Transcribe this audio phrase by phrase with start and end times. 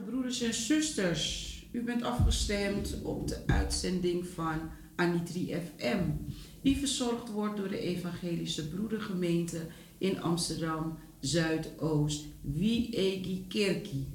[0.00, 1.52] Broeders en zusters.
[1.72, 4.60] U bent afgestemd op de uitzending van
[4.96, 6.02] Anitri FM,
[6.62, 9.60] die verzorgd wordt door de Evangelische Broedergemeente
[9.98, 14.06] in Amsterdam Zuidoost, Wiegi Kerkie.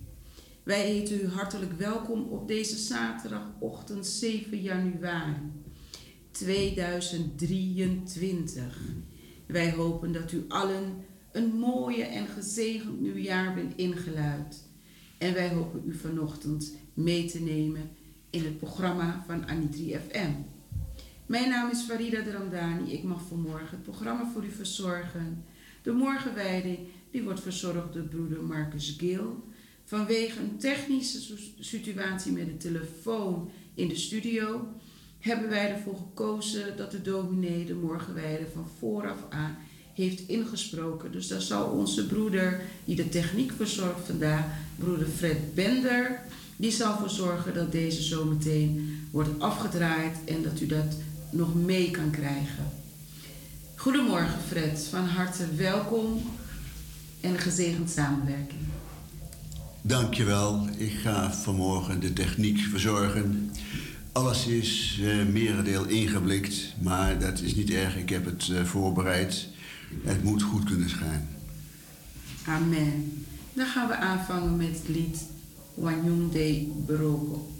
[0.63, 5.51] Wij heten u hartelijk welkom op deze zaterdagochtend 7 januari
[6.31, 8.79] 2023.
[9.45, 14.67] Wij hopen dat u allen een mooie en gezegend nieuwjaar bent ingeluid.
[15.19, 17.89] En wij hopen u vanochtend mee te nemen
[18.29, 20.31] in het programma van Anitri FM.
[21.25, 22.91] Mijn naam is Farida de.
[22.91, 25.43] Ik mag vanmorgen het programma voor u verzorgen.
[25.81, 26.77] De morgenwijding
[27.11, 29.43] die wordt verzorgd door broeder Marcus Gil.
[29.83, 34.67] Vanwege een technische situatie met de telefoon in de studio
[35.19, 39.57] hebben wij ervoor gekozen dat de dominee de morgenwijde van vooraf aan
[40.01, 41.11] heeft ingesproken.
[41.11, 46.19] Dus daar zal onze broeder die de techniek verzorgt vandaag, broeder Fred Bender,
[46.55, 50.95] die zal ervoor zorgen dat deze zometeen wordt afgedraaid en dat u dat
[51.31, 52.71] nog mee kan krijgen.
[53.75, 56.21] Goedemorgen Fred, van harte welkom
[57.21, 58.59] en gezegend samenwerking.
[59.81, 60.67] Dankjewel.
[60.77, 63.51] Ik ga vanmorgen de techniek verzorgen.
[64.11, 67.97] Alles is uh, merendeel ingeblikt, maar dat is niet erg.
[67.97, 69.47] Ik heb het uh, voorbereid.
[70.03, 71.27] Het moet goed kunnen schijnen.
[72.45, 73.25] Amen.
[73.53, 75.25] Dan gaan we aanvangen met het lied
[75.73, 77.51] Wanyung de Beroko.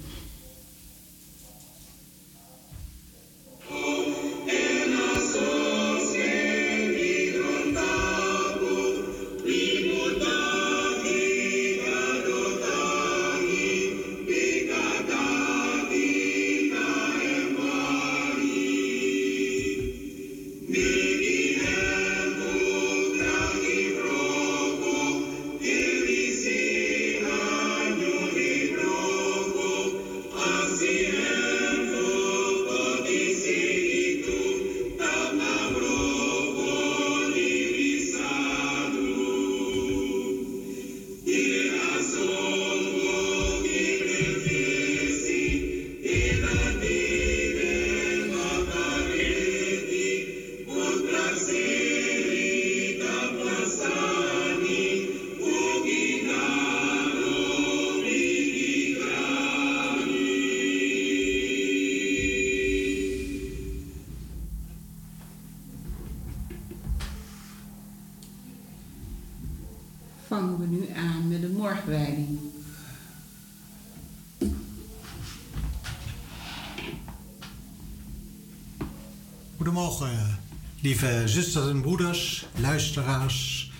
[81.02, 83.72] Lieve zusters en broeders, luisteraars,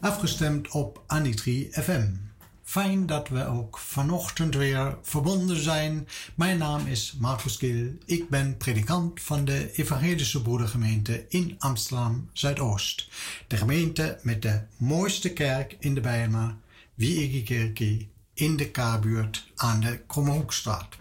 [0.00, 2.06] afgestemd op Anitri FM.
[2.62, 6.08] Fijn dat we ook vanochtend weer verbonden zijn.
[6.34, 7.92] Mijn naam is Marcus Gil.
[8.04, 13.08] Ik ben predikant van de Evangelische Broedergemeente in Amsterdam Zuidoost.
[13.46, 16.54] De gemeente met de mooiste kerk in de Bijlmer,
[16.94, 20.96] Wiegekerkie, in de K-buurt aan de Kromhoekstraat.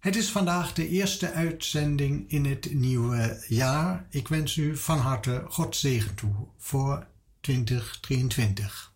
[0.00, 4.06] Het is vandaag de eerste uitzending in het nieuwe jaar.
[4.10, 7.06] Ik wens u van harte God zegen toe voor
[7.40, 8.92] 2023.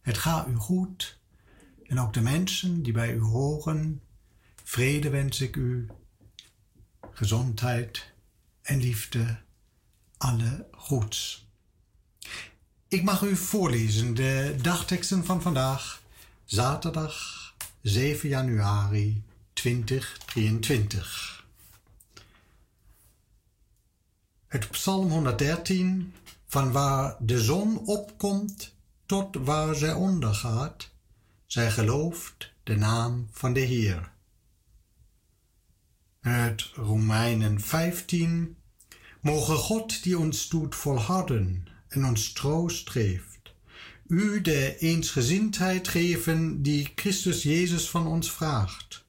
[0.00, 1.18] Het gaat u goed
[1.86, 4.02] en ook de mensen die bij u horen.
[4.64, 5.88] Vrede wens ik u,
[7.10, 8.12] gezondheid
[8.62, 9.38] en liefde,
[10.16, 11.48] alle goeds.
[12.88, 16.02] Ik mag u voorlezen de dagteksten van vandaag,
[16.44, 19.24] zaterdag 7 januari
[19.66, 21.44] 2023.
[24.46, 26.12] Het Psalm 113,
[26.46, 28.74] van waar de zon opkomt
[29.06, 30.90] tot waar zij ondergaat,
[31.46, 34.12] zij gelooft de naam van de Heer.
[36.20, 38.56] Het Romeinen 15,
[39.20, 43.52] mogen God die ons doet volharden en ons troost geeft,
[44.06, 49.04] u de eensgezindheid geven die Christus Jezus van ons vraagt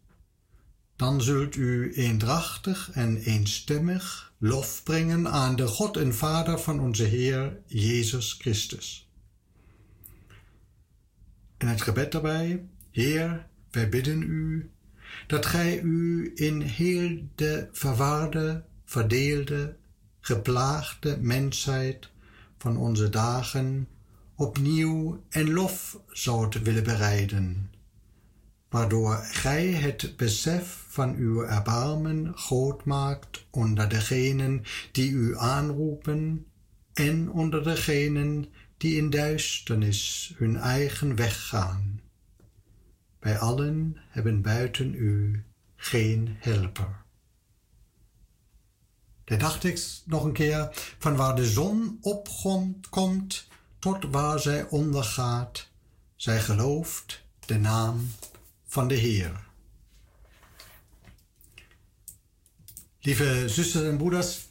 [0.97, 7.03] dan zult u eendrachtig en eenstemmig lof brengen aan de God en Vader van onze
[7.03, 9.09] Heer Jezus Christus.
[11.57, 14.71] En het gebed daarbij, Heer, wij bidden u
[15.27, 19.75] dat gij u in heel de verwaarde, verdeelde,
[20.19, 22.09] geplaagde mensheid
[22.57, 23.87] van onze dagen
[24.35, 27.71] opnieuw en lof zoudt willen bereiden
[28.69, 36.45] waardoor gij het besef van uw erbarmen groot maakt onder degenen die u aanroepen
[36.93, 38.45] en onder degenen
[38.77, 42.01] die in duisternis hun eigen weg gaan.
[43.19, 45.43] Wij allen hebben buiten u
[45.75, 47.05] geen helper.
[49.23, 50.69] De dagtekst nog een keer.
[50.97, 53.47] Van waar de zon opkomt
[53.79, 55.69] tot waar zij ondergaat.
[56.15, 58.09] Zij gelooft de naam
[58.77, 59.45] van de Heer.
[62.99, 64.47] Lieve zusters en broeders,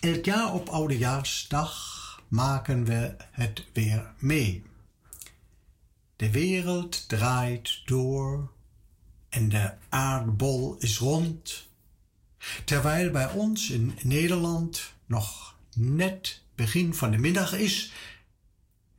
[0.00, 4.62] elk jaar op Oudejaarsdag maken we het weer mee.
[6.16, 8.50] De wereld draait door
[9.28, 11.68] en de aardbol is rond.
[12.64, 17.92] Terwijl bij ons in Nederland nog net begin van de middag is.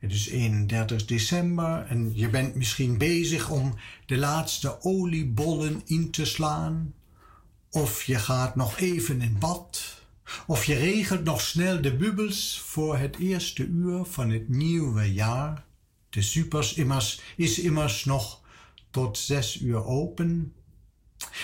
[0.00, 3.74] Het is 31 december en je bent misschien bezig om
[4.06, 6.94] de laatste oliebollen in te slaan.
[7.70, 10.02] Of je gaat nog even in bad.
[10.46, 15.64] Of je regelt nog snel de bubbels voor het eerste uur van het nieuwe jaar.
[16.10, 18.40] De supers immers is immers nog
[18.90, 20.54] tot zes uur open.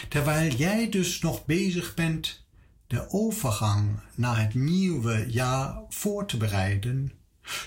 [0.08, 2.46] Terwijl jij dus nog bezig bent
[2.86, 7.12] de overgang naar het nieuwe jaar voor te bereiden,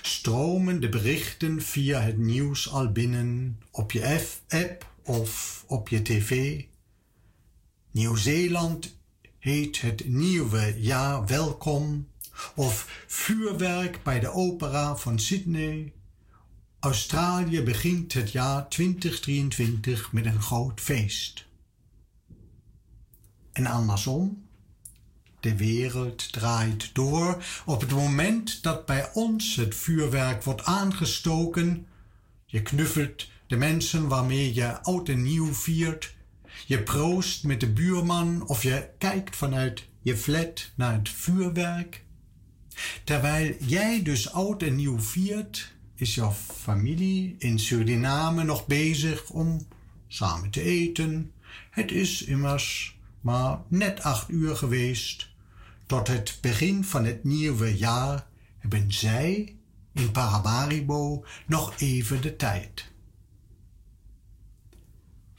[0.02, 6.62] stromen de berichten via het nieuws al binnen op je app of op je tv.
[7.90, 8.98] Nieuw-Zeeland
[9.38, 12.08] heet het nieuwe jaar welkom
[12.54, 15.92] of vuurwerk bij de opera van Sydney.
[16.80, 21.46] Australië begint het jaar 2023 met een groot feest.
[23.52, 24.48] En andersom,
[25.40, 27.44] de wereld draait door.
[27.66, 31.86] Op het moment dat bij ons het vuurwerk wordt aangestoken,
[32.46, 36.14] je knuffelt de mensen waarmee je oud en nieuw viert,
[36.66, 42.04] je proost met de buurman of je kijkt vanuit je flat naar het vuurwerk.
[43.04, 49.66] Terwijl jij dus oud en nieuw viert, is jouw familie in Suriname nog bezig om
[50.08, 51.32] samen te eten.
[51.70, 55.29] Het is immers maar net acht uur geweest.
[55.90, 58.26] Tot het begin van het nieuwe jaar
[58.58, 59.56] hebben zij
[59.92, 62.92] in Paramaribo nog even de tijd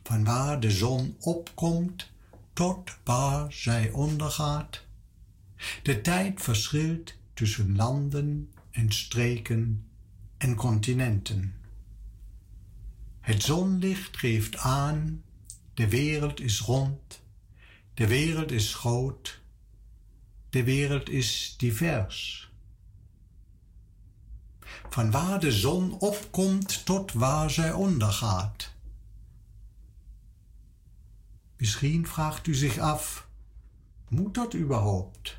[0.03, 2.11] van waar de zon opkomt
[2.53, 4.85] tot waar zij ondergaat.
[5.83, 9.85] De tijd verschilt tussen landen en streken
[10.37, 11.55] en continenten.
[13.19, 15.23] Het zonlicht geeft aan,
[15.73, 17.21] de wereld is rond,
[17.93, 19.40] de wereld is groot,
[20.51, 22.49] de wereld is divers.
[24.89, 28.71] Van waar de zon opkomt tot waar zij ondergaat.
[31.57, 33.27] Misschien vraagt u zich af,
[34.09, 35.37] moet dat überhaupt?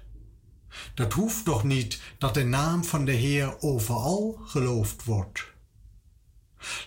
[0.95, 5.53] Dat hoeft toch niet dat de naam van de Heer overal geloofd wordt.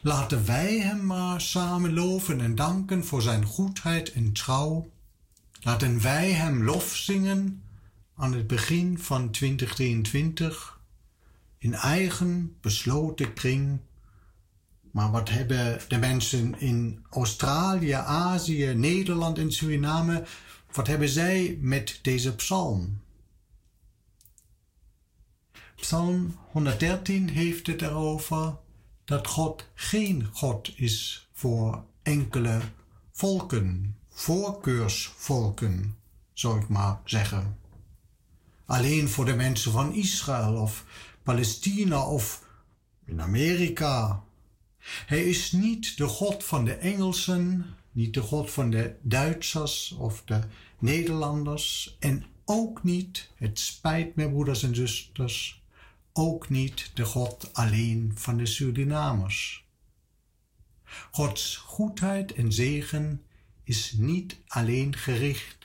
[0.02, 4.90] Laten wij Hem maar samen loven en danken voor Zijn goedheid en trouw.
[5.62, 7.64] Laten wij Hem lof zingen
[8.16, 10.80] aan het begin van 2023
[11.58, 13.80] in eigen besloten kring
[14.96, 20.24] maar wat hebben de mensen in Australië, Azië, Nederland en Suriname,
[20.72, 23.02] wat hebben zij met deze psalm?
[25.76, 28.58] Psalm 113 heeft het erover
[29.06, 32.62] dat God geen God is voor enkele
[33.12, 35.98] volken, voorkeursvolken,
[36.34, 37.58] zou ik maar zeggen.
[38.66, 40.86] Alleen voor de mensen van Israël of
[41.24, 42.44] Palestina of
[43.06, 44.24] in Amerika
[44.86, 50.24] hij is niet de God van de Engelsen, niet de God van de Duitsers of
[50.26, 50.40] de
[50.80, 55.64] Nederlanders en ook niet, het spijt me broeders en zusters,
[56.14, 59.66] ook niet de God alleen van de Surinamers.
[61.12, 63.22] Gods goedheid en zegen
[63.64, 65.58] is niet alleen gericht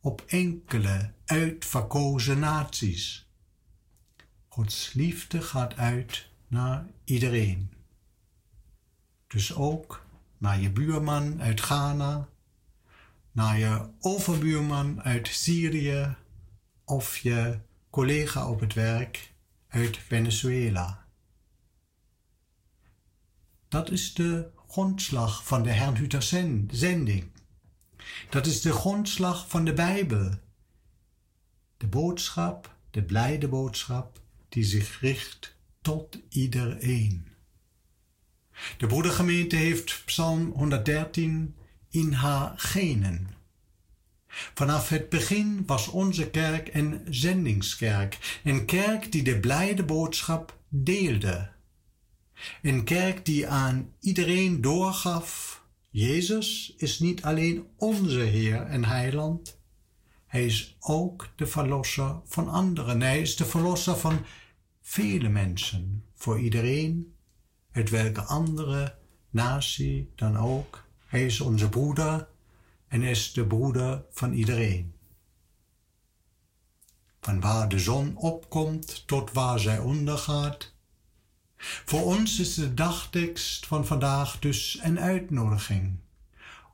[0.00, 3.26] op enkele uitverkozen naties.
[4.48, 7.72] Gods liefde gaat uit naar iedereen.
[9.26, 10.06] Dus ook
[10.38, 12.28] naar je buurman uit Ghana,
[13.32, 16.16] naar je overbuurman uit Syrië
[16.84, 17.58] of je
[17.90, 19.32] collega op het werk
[19.68, 21.06] uit Venezuela.
[23.68, 26.22] Dat is de grondslag van de Herrnhuter
[26.70, 27.30] zending.
[28.30, 30.30] Dat is de grondslag van de Bijbel.
[31.86, 37.26] De boodschap, de blijde boodschap, die zich richt tot iedereen.
[38.78, 41.54] De broedergemeente heeft Psalm 113
[41.90, 43.28] in haar genen.
[44.28, 51.50] Vanaf het begin was onze kerk een zendingskerk, een kerk die de blijde boodschap deelde.
[52.62, 59.56] Een kerk die aan iedereen doorgaf, Jezus is niet alleen onze Heer en Heiland,
[60.36, 63.00] Hij is ook de verlosser van anderen.
[63.00, 64.24] Hij is de verlosser van
[64.82, 67.14] vele mensen, voor iedereen,
[67.72, 68.94] uit welke andere
[69.30, 70.84] natie dan ook.
[71.06, 72.28] Hij is onze broeder
[72.88, 74.94] en is de broeder van iedereen.
[77.20, 80.74] Van waar de zon opkomt tot waar zij ondergaat.
[81.84, 85.98] Voor ons is de dagtekst van vandaag dus een uitnodiging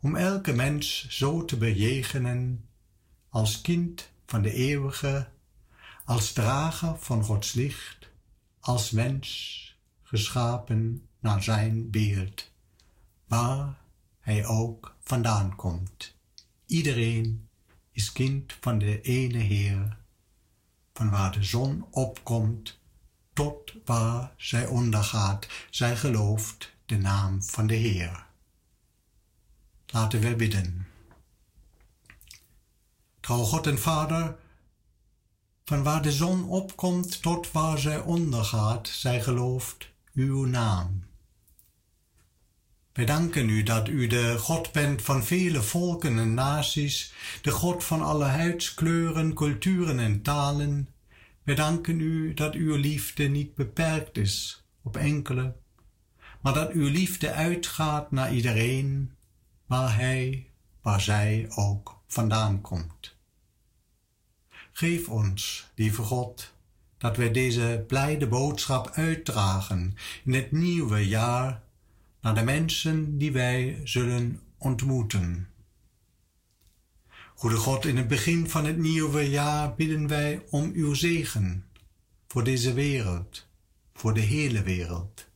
[0.00, 2.66] om elke mens zo te bejegenen
[3.32, 5.28] als kind van de eeuwige,
[6.04, 8.08] als drager van Gods licht,
[8.60, 9.26] als mens
[10.02, 12.50] geschapen naar zijn beeld,
[13.26, 13.78] waar
[14.20, 16.16] hij ook vandaan komt.
[16.66, 17.48] Iedereen
[17.90, 19.96] is kind van de ene Heer,
[20.92, 22.78] van waar de zon opkomt
[23.32, 25.48] tot waar zij ondergaat.
[25.70, 28.26] Zij gelooft de naam van de Heer.
[29.86, 30.91] Laten we bidden.
[33.22, 34.36] Trouw God en Vader,
[35.64, 41.04] van waar de zon opkomt tot waar zij ondergaat, zij gelooft uw naam.
[42.92, 47.84] Wij danken u dat u de God bent van vele volken en naties, de God
[47.84, 50.88] van alle huidskleuren, culturen en talen.
[51.42, 55.56] Wij danken u dat uw liefde niet beperkt is op enkele,
[56.40, 59.12] maar dat uw liefde uitgaat naar iedereen,
[59.66, 60.50] waar hij,
[60.80, 63.16] waar zij ook vandaan komt.
[64.72, 66.52] Geef ons, lieve God,
[66.98, 71.62] dat wij deze blijde boodschap uitdragen in het nieuwe jaar
[72.20, 75.48] naar de mensen die wij zullen ontmoeten.
[77.34, 81.66] Goede God, in het begin van het nieuwe jaar bidden wij om uw zegen
[82.28, 83.46] voor deze wereld,
[83.94, 85.26] voor de hele wereld.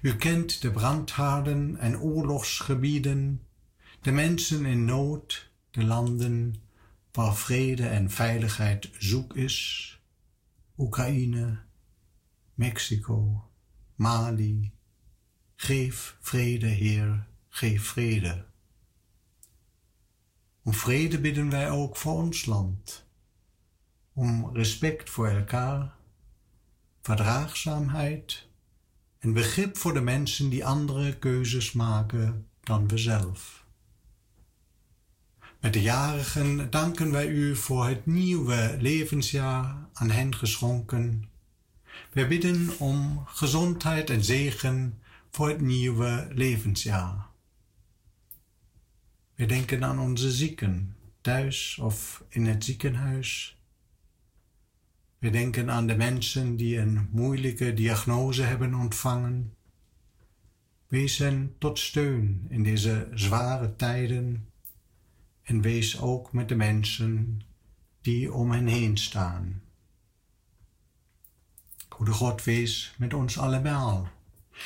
[0.00, 3.42] U kent de brandhaarden en oorlogsgebieden,
[4.00, 5.47] de mensen in nood,
[5.78, 6.54] de landen
[7.12, 10.00] waar vrede en veiligheid zoek is,
[10.78, 11.58] Oekraïne,
[12.54, 13.48] Mexico,
[13.94, 14.72] Mali,
[15.54, 18.44] Geef vrede, Heer, geef vrede.
[20.62, 23.06] Om vrede bidden wij ook voor ons land.
[24.12, 25.94] Om respect voor elkaar,
[27.00, 28.48] verdraagzaamheid
[29.18, 33.57] en begrip voor de mensen die andere keuzes maken dan we zelf.
[35.60, 41.30] Met de jarigen danken wij u voor het nieuwe levensjaar aan hen geschonken.
[42.12, 44.98] Wij bidden om gezondheid en zegen
[45.30, 47.26] voor het nieuwe levensjaar.
[49.34, 53.62] We denken aan onze zieken, thuis of in het ziekenhuis.
[55.18, 59.54] We denken aan de mensen die een moeilijke diagnose hebben ontvangen.
[60.86, 64.47] Wees hen tot steun in deze zware tijden
[65.48, 67.40] en wees ook met de mensen
[68.00, 69.62] die om hen heen staan.
[71.88, 74.08] Goede God, wees met ons allemaal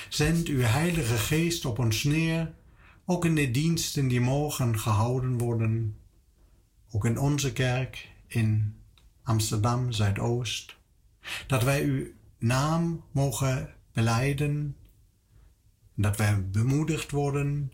[0.08, 2.54] Zend uw Heilige Geest op ons neer,
[3.04, 5.96] ook in de diensten die mogen gehouden worden,
[6.90, 8.76] ook in onze kerk in
[9.22, 10.76] Amsterdam Zuidoost,
[11.46, 12.06] dat wij uw
[12.38, 14.76] naam mogen beleiden,
[15.94, 17.72] dat wij bemoedigd worden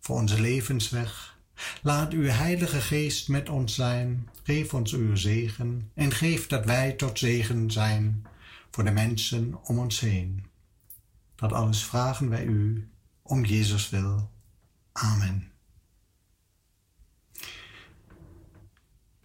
[0.00, 1.38] voor onze levensweg.
[1.82, 6.92] Laat uw Heilige Geest met ons zijn, geef ons uw zegen en geef dat wij
[6.92, 8.26] tot zegen zijn
[8.70, 10.44] voor de mensen om ons heen.
[11.34, 12.88] Dat alles vragen wij u
[13.22, 14.30] om Jezus wil.
[14.92, 15.52] Amen.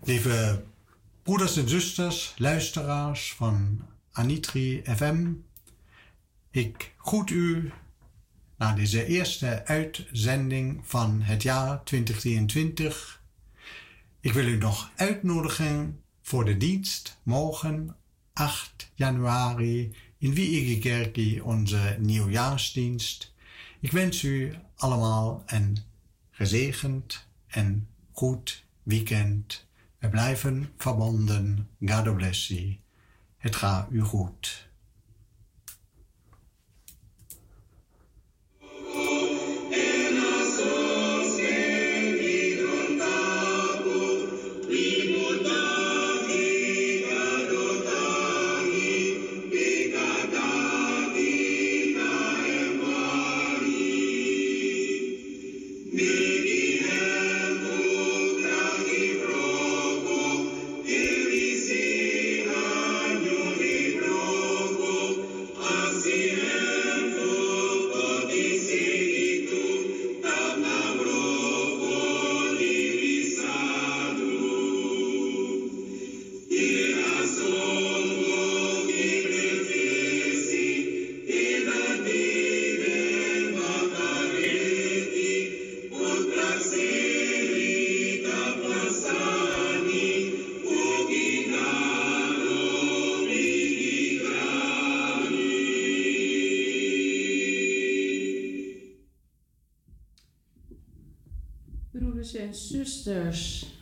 [0.04, 0.64] Lieve
[1.24, 5.32] broeders en zusters, luisteraars van Anitri FM,
[6.52, 7.72] ik groet u
[8.58, 13.24] naar deze eerste uitzending van het jaar 2023.
[14.20, 17.96] Ik wil u nog uitnodigen voor de dienst morgen
[18.34, 23.34] 8 januari in Wiegekerkie onze nieuwjaarsdienst.
[23.80, 25.78] Ik wens u allemaal een
[26.32, 29.68] gezegend en goed weekend.
[30.00, 31.70] We blijven verbonden.
[31.86, 32.78] God bless you.
[33.38, 34.65] Het gaat u goed.
[55.96, 56.25] me.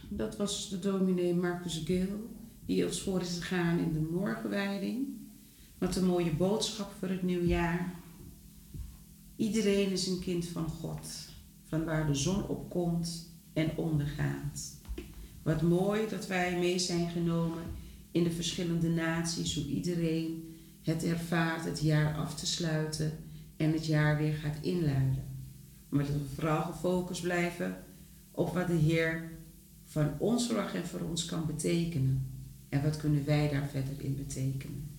[0.09, 2.29] Dat was de dominee Marcus Gil,
[2.65, 5.07] die ons voor is gegaan in de morgenwijding.
[5.77, 7.93] Wat een mooie boodschap voor het nieuwjaar.
[9.35, 11.07] Iedereen is een kind van God,
[11.63, 14.75] van waar de zon opkomt en ondergaat.
[15.43, 17.63] Wat mooi dat wij mee zijn genomen
[18.11, 23.11] in de verschillende naties, hoe iedereen het ervaart het jaar af te sluiten
[23.57, 25.23] en het jaar weer gaat inluiden.
[25.89, 27.77] Maar dat we vooral gefocust blijven
[28.33, 29.31] op wat de Heer
[29.85, 32.27] van ons verwacht en voor ons kan betekenen.
[32.69, 34.91] En wat kunnen wij daar verder in betekenen.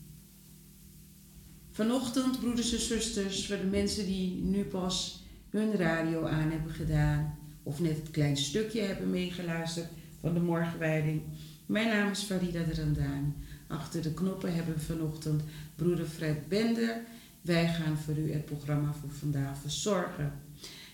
[1.71, 7.39] Vanochtend, broeders en zusters, voor de mensen die nu pas hun radio aan hebben gedaan,
[7.63, 9.89] of net het klein stukje hebben meegeluisterd
[10.21, 11.23] van de morgenwijding.
[11.67, 13.35] Mijn naam is Farida Randaan.
[13.67, 15.43] Achter de knoppen hebben vanochtend
[15.75, 17.01] broeder Fred Bender.
[17.41, 20.33] Wij gaan voor u het programma voor vandaag verzorgen.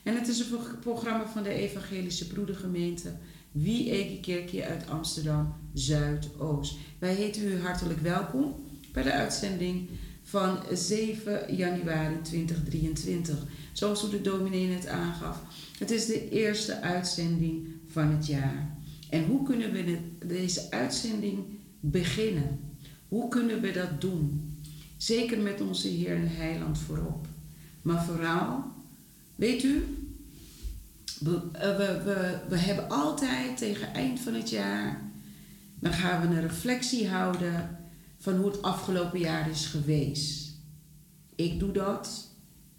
[0.03, 3.13] En het is een programma van de Evangelische Broedergemeente
[3.53, 6.77] Wie Kerkje uit Amsterdam Zuidoost.
[6.99, 8.55] Wij heten u hartelijk welkom
[8.93, 9.89] bij de uitzending
[10.23, 13.37] van 7 januari 2023.
[13.73, 15.43] Zoals de dominee net aangaf,
[15.79, 18.77] het is de eerste uitzending van het jaar.
[19.11, 21.45] En hoe kunnen we deze uitzending
[21.81, 22.61] beginnen?
[23.09, 24.55] Hoe kunnen we dat doen?
[24.97, 27.27] Zeker met onze Heer en Heiland voorop.
[27.83, 28.65] Maar vooral,
[29.40, 29.85] weet u,
[31.20, 35.11] we, eh, we, we, we hebben altijd tegen eind van het jaar,
[35.74, 37.79] dan gaan we een reflectie houden
[38.18, 40.53] van hoe het afgelopen jaar is geweest.
[41.35, 42.29] Ik doe dat.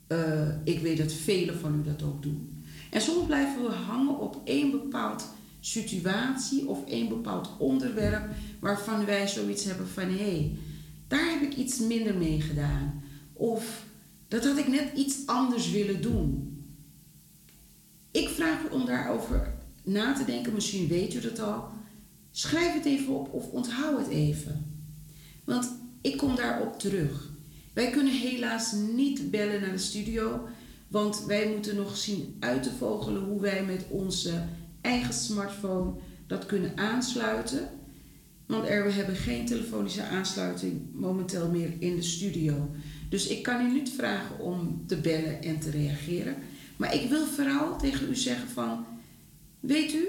[0.08, 2.64] Uh, ik weet dat velen van u dat ook doen.
[2.90, 9.28] En soms blijven we hangen op één bepaald situatie of één bepaald onderwerp waarvan wij
[9.28, 10.58] zoiets hebben van hé, hey,
[11.08, 13.04] daar heb ik iets minder mee gedaan.
[13.34, 13.86] Of
[14.28, 16.51] dat had ik net iets anders willen doen.
[18.12, 21.70] Ik vraag u om daarover na te denken, misschien weet u dat al.
[22.32, 24.66] Schrijf het even op of onthoud het even.
[25.44, 27.30] Want ik kom daarop terug.
[27.74, 30.48] Wij kunnen helaas niet bellen naar de studio,
[30.88, 34.44] want wij moeten nog zien uit te vogelen hoe wij met onze
[34.82, 35.94] eigen smartphone
[36.28, 37.70] dat kunnen aansluiten.
[38.46, 42.70] Want er, we hebben geen telefonische aansluiting momenteel meer in de studio.
[43.10, 46.36] Dus ik kan u niet vragen om te bellen en te reageren.
[46.82, 48.86] Maar ik wil vooral tegen u zeggen van,
[49.60, 50.08] weet u,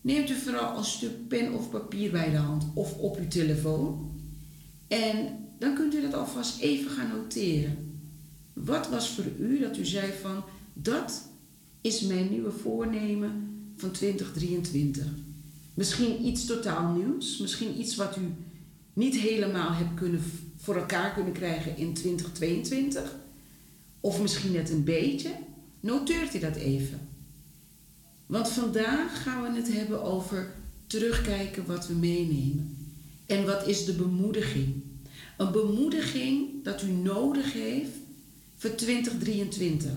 [0.00, 4.10] neemt u vooral een stuk pen of papier bij de hand of op uw telefoon.
[4.86, 8.00] En dan kunt u dat alvast even gaan noteren.
[8.52, 11.28] Wat was voor u dat u zei van, dat
[11.80, 15.04] is mijn nieuwe voornemen van 2023.
[15.74, 18.34] Misschien iets totaal nieuws, misschien iets wat u
[18.92, 20.22] niet helemaal hebt kunnen
[20.56, 23.16] voor elkaar kunnen krijgen in 2022,
[24.00, 25.30] of misschien net een beetje.
[25.80, 27.08] Noteert u dat even.
[28.26, 30.54] Want vandaag gaan we het hebben over
[30.86, 32.76] terugkijken wat we meenemen.
[33.26, 34.82] En wat is de bemoediging?
[35.36, 37.90] Een bemoediging dat u nodig heeft
[38.56, 39.90] voor 2023.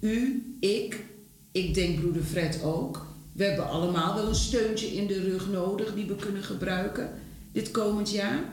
[0.00, 1.04] U, ik,
[1.52, 3.06] ik denk broeder Fred ook.
[3.32, 7.10] We hebben allemaal wel een steuntje in de rug nodig die we kunnen gebruiken
[7.52, 8.44] dit komend jaar.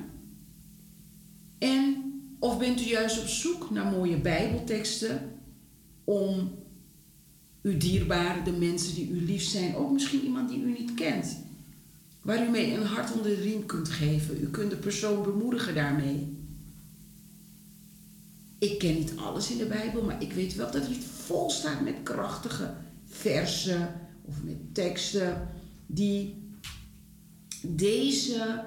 [1.57, 2.06] En
[2.39, 5.31] of bent u juist op zoek naar mooie Bijbelteksten
[6.03, 6.51] om
[7.61, 11.37] uw dierbaren, de mensen die u lief zijn, ook misschien iemand die u niet kent,
[12.21, 14.41] waar u mee een hart onder de riem kunt geven.
[14.41, 16.35] U kunt de persoon bemoedigen daarmee.
[18.59, 21.81] Ik ken niet alles in de Bijbel, maar ik weet wel dat het vol staat
[21.81, 22.73] met krachtige
[23.05, 25.47] versen of met teksten
[25.85, 26.45] die
[27.61, 28.63] deze,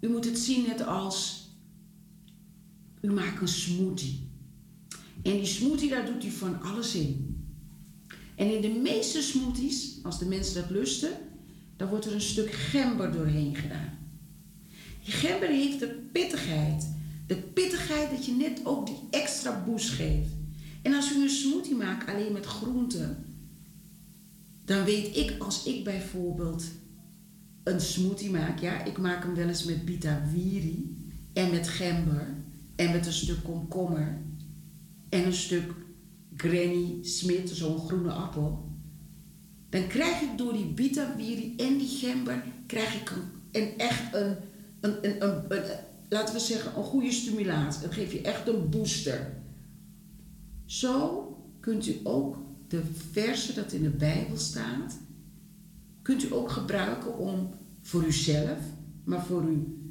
[0.00, 1.41] u moet het zien net als,
[3.02, 4.30] u maakt een smoothie.
[5.22, 7.36] En die smoothie, daar doet u van alles in.
[8.34, 11.10] En in de meeste smoothies, als de mensen dat lusten,
[11.76, 13.98] dan wordt er een stuk gember doorheen gedaan.
[15.04, 16.88] Die gember heeft de pittigheid.
[17.26, 20.30] De pittigheid dat je net ook die extra boost geeft.
[20.82, 23.24] En als u een smoothie maakt alleen met groenten,
[24.64, 26.64] dan weet ik als ik bijvoorbeeld
[27.62, 30.96] een smoothie maak, ja, ik maak hem wel eens met bitawiri
[31.32, 32.41] en met gember
[32.76, 34.22] en met een stuk komkommer
[35.08, 35.72] en een stuk
[36.36, 38.70] Granny Smith, zo'n groene appel,
[39.68, 43.12] dan krijg ik door die bitawiri en die gember, krijg ik
[43.52, 44.36] een, echt een,
[44.80, 45.60] een, een, een,
[46.08, 47.82] laten we zeggen, een goede stimulatie.
[47.82, 49.32] Dan geef je echt een booster.
[50.64, 51.26] Zo
[51.60, 52.36] kunt u ook
[52.68, 54.98] de versen dat in de Bijbel staat,
[56.02, 57.50] kunt u ook gebruiken om
[57.82, 58.58] voor uzelf,
[59.04, 59.81] maar voor uw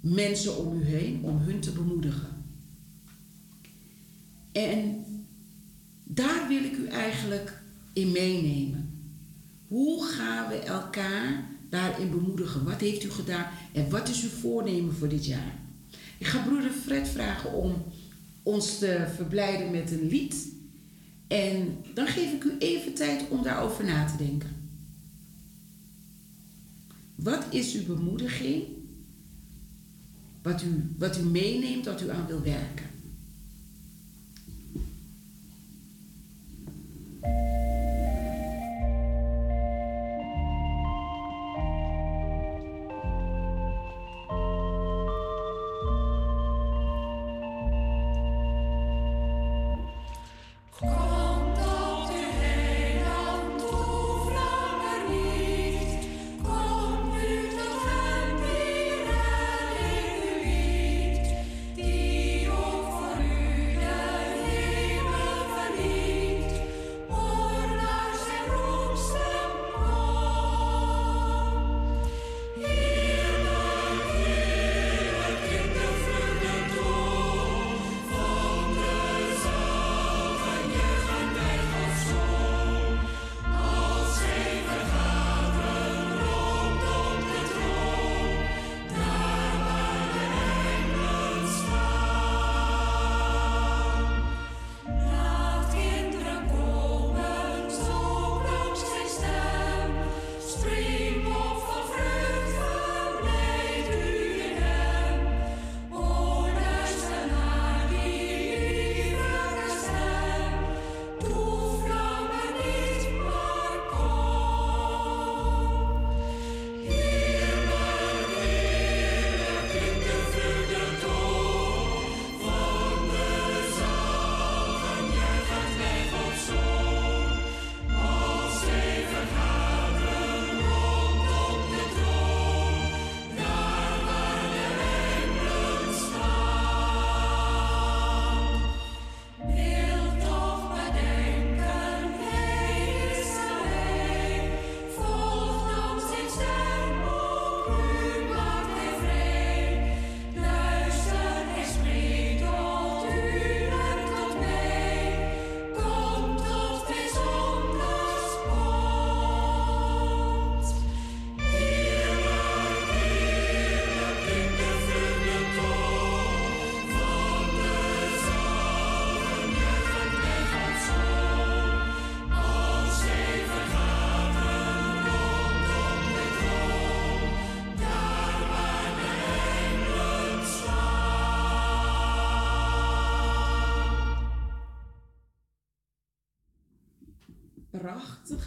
[0.00, 2.44] mensen om u heen, om hun te bemoedigen.
[4.52, 5.04] En
[6.04, 8.90] daar wil ik u eigenlijk in meenemen.
[9.66, 12.64] Hoe gaan we elkaar daarin bemoedigen?
[12.64, 15.58] Wat heeft u gedaan en wat is uw voornemen voor dit jaar?
[16.18, 17.84] Ik ga broeder Fred vragen om
[18.42, 20.48] ons te verblijden met een lied.
[21.28, 24.50] En dan geef ik u even tijd om daarover na te denken.
[27.14, 28.64] Wat is uw bemoediging?
[30.42, 32.88] Wat u, wat u meeneemt, dat u aan wil werken?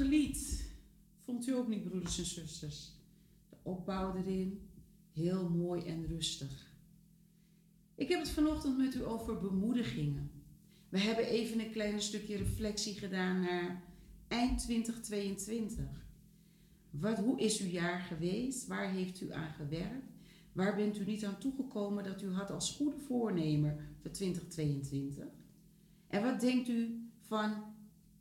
[0.03, 0.71] Lied.
[1.19, 2.91] Vond u ook niet, broeders en zusters?
[3.49, 4.69] De opbouw erin,
[5.11, 6.71] heel mooi en rustig.
[7.95, 10.31] Ik heb het vanochtend met u over bemoedigingen.
[10.89, 13.83] We hebben even een klein stukje reflectie gedaan naar
[14.27, 15.85] eind 2022.
[16.89, 18.67] Wat, hoe is uw jaar geweest?
[18.67, 20.11] Waar heeft u aan gewerkt?
[20.51, 25.25] Waar bent u niet aan toegekomen dat u had als goede voornemer voor 2022?
[26.07, 27.63] En wat denkt u van,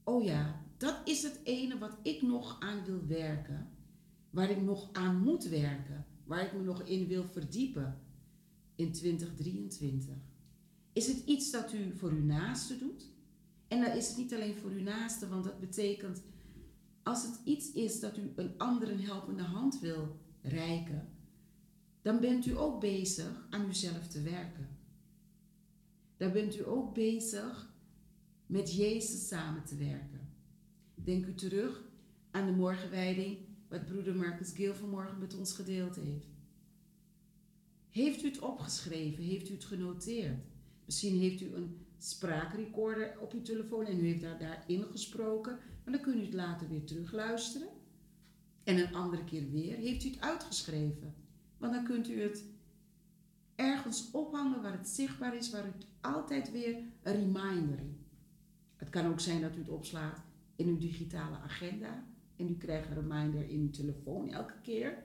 [0.04, 3.68] oh ja, dat is het ene wat ik nog aan wil werken,
[4.30, 8.00] waar ik nog aan moet werken, waar ik me nog in wil verdiepen
[8.74, 10.14] in 2023.
[10.92, 13.10] Is het iets dat u voor uw naaste doet?
[13.68, 16.22] En dan is het niet alleen voor uw naaste, want dat betekent
[17.02, 21.08] als het iets is dat u een ander een helpende hand wil reiken,
[22.00, 24.68] dan bent u ook bezig aan uzelf te werken.
[26.16, 27.74] Dan bent u ook bezig
[28.46, 30.11] met Jezus samen te werken.
[31.04, 31.82] Denk u terug
[32.30, 33.38] aan de morgenwijding
[33.68, 36.26] wat broeder Marcus Geel vanmorgen met ons gedeeld heeft.
[37.90, 39.24] Heeft u het opgeschreven?
[39.24, 40.38] Heeft u het genoteerd?
[40.84, 45.58] Misschien heeft u een spraakrecorder op uw telefoon en u heeft daar, daarin gesproken.
[45.84, 47.68] Maar dan kunt u het later weer terugluisteren.
[48.64, 51.14] En een andere keer weer heeft u het uitgeschreven.
[51.58, 52.44] Want dan kunt u het
[53.54, 57.96] ergens ophangen waar het zichtbaar is, waar u altijd weer een reminder in.
[58.76, 60.20] Het kan ook zijn dat u het opslaat
[60.62, 62.04] in uw digitale agenda
[62.36, 65.02] en u krijgt een reminder in uw telefoon elke keer,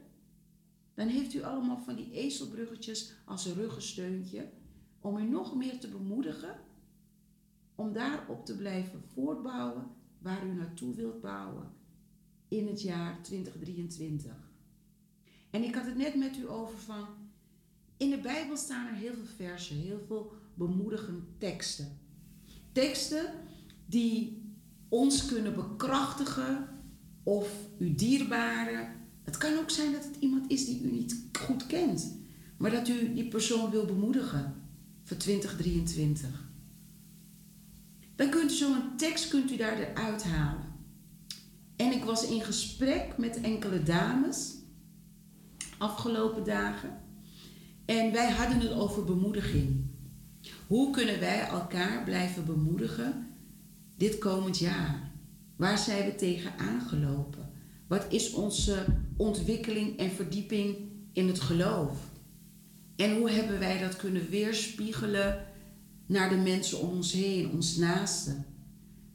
[0.94, 4.50] dan heeft u allemaal van die ezelbruggetjes als een ruggensteuntje
[5.00, 6.60] om u nog meer te bemoedigen
[7.76, 9.88] om daarop te blijven voortbouwen
[10.20, 11.72] waar u naartoe wilt bouwen
[12.48, 14.32] in het jaar 2023.
[15.50, 17.08] En ik had het net met u over van,
[17.98, 22.00] in de Bijbel staan er heel veel versen, heel veel bemoedigende teksten.
[22.72, 23.34] Teksten
[23.86, 24.47] die
[24.90, 26.68] ons kunnen bekrachtigen
[27.24, 28.88] of uw dierbare.
[29.24, 32.18] Het kan ook zijn dat het iemand is die u niet goed kent,
[32.58, 34.54] maar dat u die persoon wil bemoedigen
[35.04, 36.30] voor 2023.
[38.16, 40.76] Dan kunt u zo'n tekst kunt u daar eruit halen.
[41.76, 44.56] En ik was in gesprek met enkele dames
[45.78, 47.02] afgelopen dagen.
[47.86, 49.86] En wij hadden het over bemoediging.
[50.68, 53.27] Hoe kunnen wij elkaar blijven bemoedigen
[53.98, 55.12] dit komend jaar?
[55.56, 57.50] Waar zijn we tegen aangelopen?
[57.88, 58.86] Wat is onze
[59.18, 60.76] ontwikkeling en verdieping
[61.14, 61.98] in het geloof?
[62.96, 65.46] En hoe hebben wij dat kunnen weerspiegelen
[66.06, 68.46] naar de mensen om ons heen, ons naasten?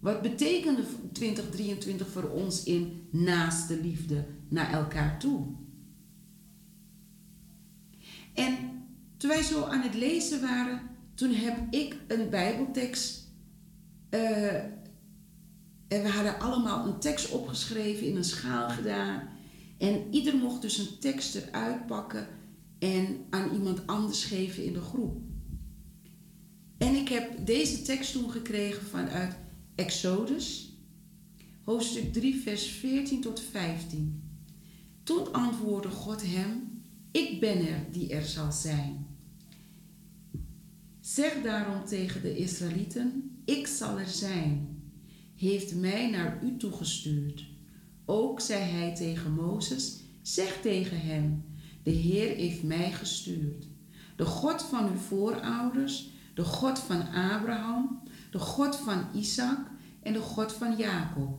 [0.00, 5.46] Wat betekende 2023 voor ons in naaste liefde naar elkaar toe?
[8.34, 8.56] En
[9.16, 10.80] toen wij zo aan het lezen waren,
[11.14, 13.21] toen heb ik een Bijbeltekst.
[14.14, 14.54] Uh,
[15.88, 19.28] en we hadden allemaal een tekst opgeschreven, in een schaal gedaan.
[19.78, 22.26] En ieder mocht dus een tekst eruit pakken
[22.78, 25.20] en aan iemand anders geven in de groep.
[26.78, 29.36] En ik heb deze tekst toen gekregen vanuit
[29.74, 30.76] Exodus,
[31.64, 34.22] hoofdstuk 3, vers 14 tot 15.
[35.02, 39.06] Toen antwoordde God hem: Ik ben er die er zal zijn.
[41.00, 44.82] Zeg daarom tegen de Israëlieten: Ik zal er zijn,
[45.34, 47.44] heeft mij naar u toegestuurd.
[48.04, 51.44] Ook zei hij tegen Mozes: Zeg tegen hem:
[51.82, 53.66] De Heer heeft mij gestuurd.
[54.16, 59.70] De God van uw voorouders, de God van Abraham, de God van Isaac
[60.02, 61.38] en de God van Jacob.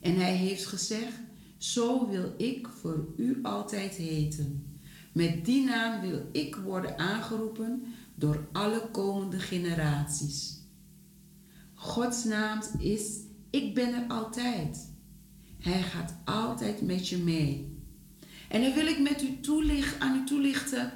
[0.00, 1.14] En hij heeft gezegd:
[1.56, 4.64] Zo wil ik voor u altijd heten.
[5.12, 7.82] Met die naam wil ik worden aangeroepen
[8.14, 10.59] door alle komende generaties.
[11.80, 13.02] Gods naam is:
[13.50, 14.88] Ik ben er altijd.
[15.58, 17.78] Hij gaat altijd met je mee.
[18.48, 20.92] En dan wil ik met u toelichten, aan u toelichten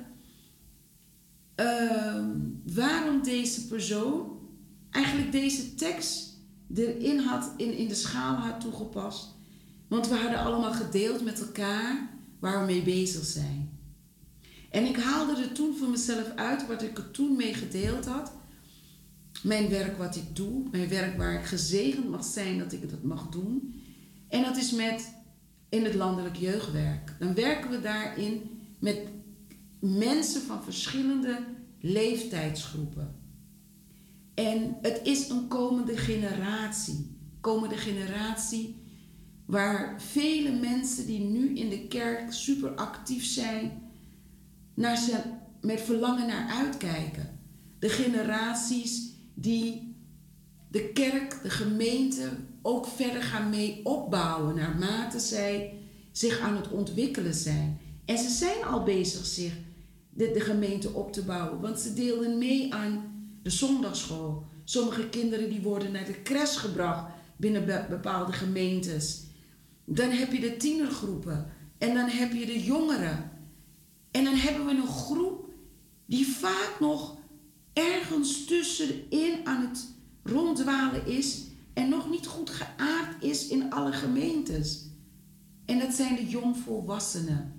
[1.60, 2.24] uh,
[2.74, 4.38] waarom deze persoon
[4.90, 6.38] eigenlijk deze tekst
[6.74, 9.34] erin had, in, in de schaal had toegepast.
[9.88, 13.78] Want we hadden allemaal gedeeld met elkaar waar we mee bezig zijn.
[14.70, 18.32] En ik haalde er toen voor mezelf uit wat ik er toen mee gedeeld had.
[19.44, 23.02] Mijn werk wat ik doe, mijn werk waar ik gezegend mag zijn dat ik dat
[23.02, 23.82] mag doen.
[24.28, 25.14] En dat is met
[25.68, 27.16] in het landelijk jeugdwerk.
[27.18, 28.42] Dan werken we daarin
[28.78, 28.98] met
[29.78, 31.38] mensen van verschillende
[31.80, 33.14] leeftijdsgroepen.
[34.34, 37.16] En het is een komende generatie.
[37.40, 38.76] Komende generatie
[39.46, 43.82] waar vele mensen die nu in de kerk super actief zijn,
[44.74, 45.18] naar ze
[45.60, 47.38] met verlangen naar uitkijken.
[47.78, 49.94] De generaties die
[50.68, 52.28] de kerk, de gemeente
[52.62, 55.78] ook verder gaan mee opbouwen naarmate zij
[56.12, 57.80] zich aan het ontwikkelen zijn.
[58.04, 59.52] En ze zijn al bezig zich
[60.10, 64.44] de, gemeente op te bouwen, want ze deelden mee aan de zondagschool.
[64.64, 69.22] Sommige kinderen die worden naar de crash gebracht binnen bepaalde gemeentes.
[69.84, 71.46] Dan heb je de tienergroepen
[71.78, 73.30] en dan heb je de jongeren.
[74.10, 75.48] En dan hebben we een groep
[76.06, 77.16] die vaak nog
[77.74, 79.86] ergens tussenin aan het
[80.22, 84.86] ronddwalen is en nog niet goed geaard is in alle gemeentes.
[85.64, 87.52] En dat zijn de jongvolwassenen.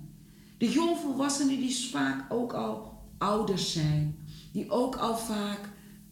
[0.58, 4.18] De jongvolwassenen die vaak ook al ouders zijn,
[4.52, 5.60] die ook al vaak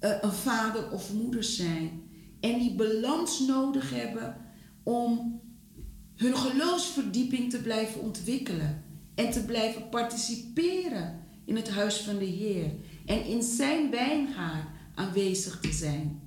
[0.01, 2.03] uh, een vader of moeder zijn
[2.41, 4.37] en die balans nodig hebben
[4.83, 5.41] om
[6.15, 12.71] hun geloofsverdieping te blijven ontwikkelen en te blijven participeren in het huis van de Heer
[13.05, 16.21] en in zijn wijngaard aanwezig te zijn.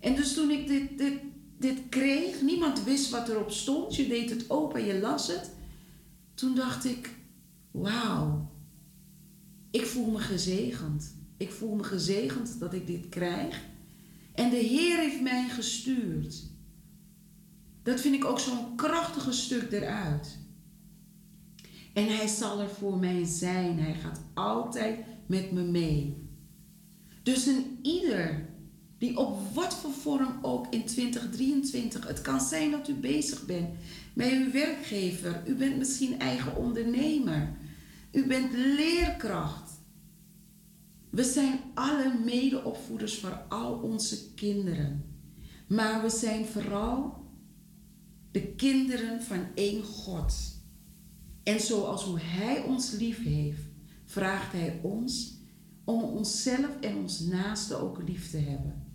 [0.00, 1.18] En dus toen ik dit, dit,
[1.58, 5.50] dit kreeg, niemand wist wat erop stond, je deed het open, je las het.
[6.34, 7.10] Toen dacht ik,
[7.70, 8.50] wauw,
[9.70, 11.14] ik voel me gezegend.
[11.36, 13.60] Ik voel me gezegend dat ik dit krijg.
[14.34, 16.50] En de Heer heeft mij gestuurd.
[17.82, 20.38] Dat vind ik ook zo'n krachtige stuk eruit.
[21.92, 23.78] En hij zal er voor mij zijn.
[23.78, 26.30] Hij gaat altijd met me mee.
[27.22, 28.50] Dus een ieder
[28.98, 33.68] die op wat voor vorm ook in 2023, het kan zijn dat u bezig bent
[34.14, 37.56] met uw werkgever, u bent misschien eigen ondernemer,
[38.12, 39.70] u bent leerkracht.
[41.10, 45.04] We zijn alle medeopvoeders voor al onze kinderen,
[45.68, 47.24] maar we zijn vooral
[48.30, 50.51] de kinderen van één God.
[51.42, 53.62] En zoals hoe Hij ons lief heeft,
[54.04, 55.40] vraagt Hij ons
[55.84, 58.86] om onszelf en ons naaste ook lief te hebben.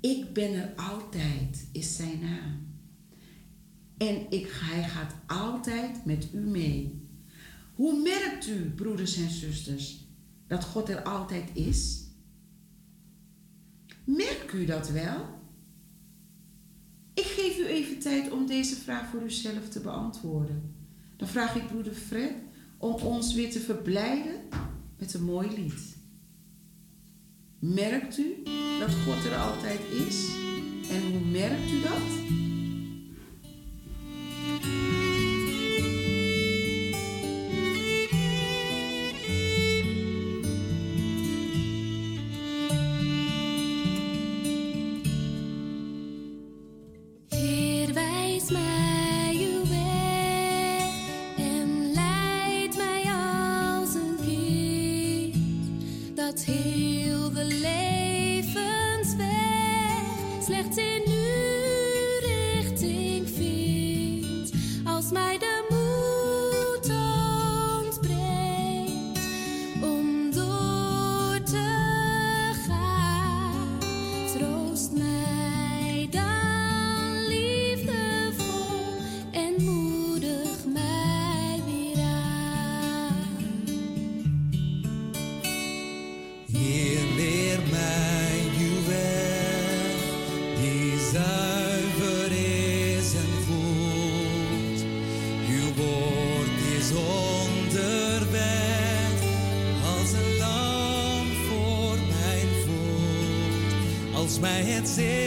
[0.00, 2.74] Ik ben er altijd, is zijn naam.
[3.96, 7.08] En ik, hij gaat altijd met u mee.
[7.74, 10.04] Hoe merkt u, broeders en zusters,
[10.46, 12.04] dat God er altijd is?
[14.04, 15.35] Merkt u dat wel?
[17.16, 20.74] Ik geef u even tijd om deze vraag voor uzelf te beantwoorden.
[21.16, 22.32] Dan vraag ik broeder Fred
[22.78, 24.40] om ons weer te verblijden
[24.98, 25.96] met een mooi lied.
[27.58, 28.42] Merkt u
[28.78, 30.28] dat God er altijd is?
[30.90, 32.45] En hoe merkt u dat?
[104.76, 105.25] chances.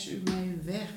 [0.00, 0.92] U mij weg.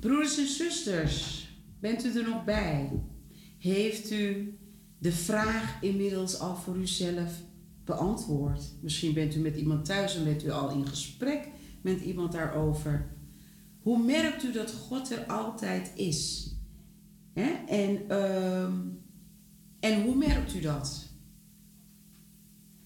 [0.00, 1.48] Broeders en zusters,
[1.80, 2.90] bent u er nog bij?
[3.58, 4.58] Heeft u
[4.98, 7.42] de vraag inmiddels al voor uzelf
[7.84, 8.62] beantwoord?
[8.80, 11.48] Misschien bent u met iemand thuis en bent u al in gesprek
[11.80, 13.10] met iemand daarover.
[13.80, 16.50] Hoe merkt u dat God er altijd is?
[17.66, 18.64] En, uh,
[19.80, 21.11] en hoe merkt u dat?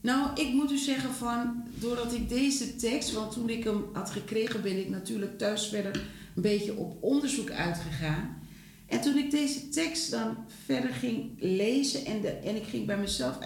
[0.07, 4.11] Nou, ik moet u zeggen van, doordat ik deze tekst, want toen ik hem had
[4.11, 5.97] gekregen, ben ik natuurlijk thuis verder
[6.35, 8.39] een beetje op onderzoek uitgegaan.
[8.87, 12.99] En toen ik deze tekst dan verder ging lezen en, de, en ik ging bij
[12.99, 13.39] mezelf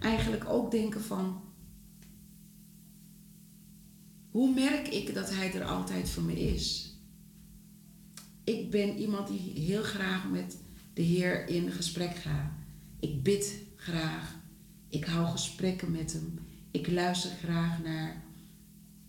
[0.00, 1.40] eigenlijk ook denken van,
[4.30, 6.96] hoe merk ik dat Hij er altijd voor me is?
[8.44, 10.56] Ik ben iemand die heel graag met
[10.94, 12.52] de Heer in gesprek gaat.
[13.00, 14.40] Ik bid graag.
[14.92, 16.38] Ik hou gesprekken met Hem.
[16.70, 18.24] Ik luister graag naar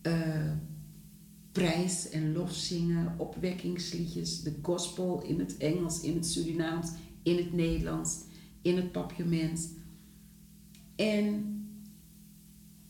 [0.02, 0.52] uh,
[1.52, 6.90] prijs- en lofzingen, opwekkingsliedjes, de gospel in het Engels, in het Surinaams,
[7.22, 8.18] in het Nederlands,
[8.62, 9.72] in het papiament.
[10.96, 11.54] En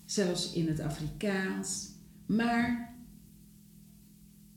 [0.05, 1.91] zelfs in het Afrikaans.
[2.27, 2.97] Maar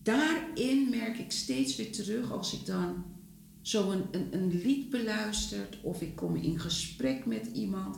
[0.03, 3.03] daarin merk ik steeds weer terug als ik dan
[3.61, 7.97] zo een, een, een lied beluistert of ik kom in gesprek met iemand,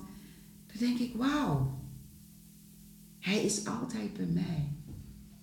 [0.72, 1.80] dan denk ik, wauw,
[3.20, 4.68] hij is altijd bij mij.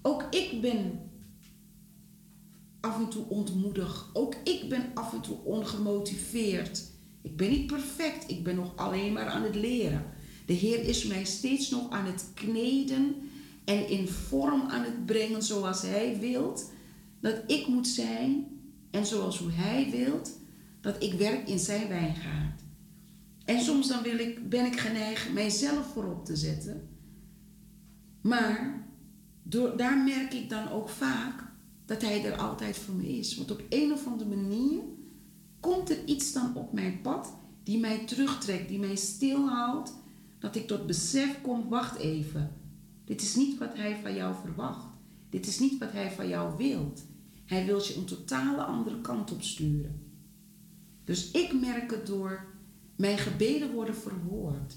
[0.03, 1.01] Ook ik ben
[2.81, 4.11] af en toe ontmoedig.
[4.13, 6.85] Ook ik ben af en toe ongemotiveerd.
[7.23, 8.31] Ik ben niet perfect.
[8.31, 10.05] Ik ben nog alleen maar aan het leren.
[10.47, 13.15] De Heer is mij steeds nog aan het kneden
[13.65, 16.71] en in vorm aan het brengen zoals Hij wilt
[17.21, 18.47] dat ik moet zijn
[18.91, 20.31] en zoals hoe Hij wilt
[20.81, 22.63] dat ik werk in Zijn wijngaard.
[23.47, 26.89] En soms dan wil ik, ben ik geneigd mijzelf voorop te zetten.
[28.21, 28.87] Maar
[29.43, 31.45] door, daar merk ik dan ook vaak
[31.85, 33.37] dat Hij er altijd voor me is.
[33.37, 34.81] Want op een of andere manier
[35.61, 39.95] komt er iets dan op mijn pad die mij terugtrekt, die mij stilhoudt,
[40.39, 42.53] dat ik tot besef kom, wacht even.
[43.05, 44.87] Dit is niet wat Hij van jou verwacht.
[45.31, 47.05] Dit is niet wat Hij van jou wilt.
[47.45, 50.03] Hij wil je een totale andere kant op sturen.
[51.05, 52.56] Dus ik merk het door
[52.97, 54.77] mijn gebeden worden verhoord.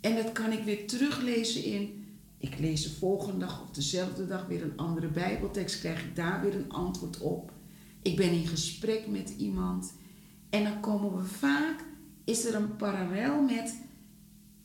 [0.00, 2.04] En dat kan ik weer teruglezen in.
[2.38, 6.42] Ik lees de volgende dag of dezelfde dag weer een andere Bijbeltekst, krijg ik daar
[6.42, 7.52] weer een antwoord op.
[8.02, 9.92] Ik ben in gesprek met iemand.
[10.50, 11.84] En dan komen we vaak,
[12.24, 13.78] is er een parallel met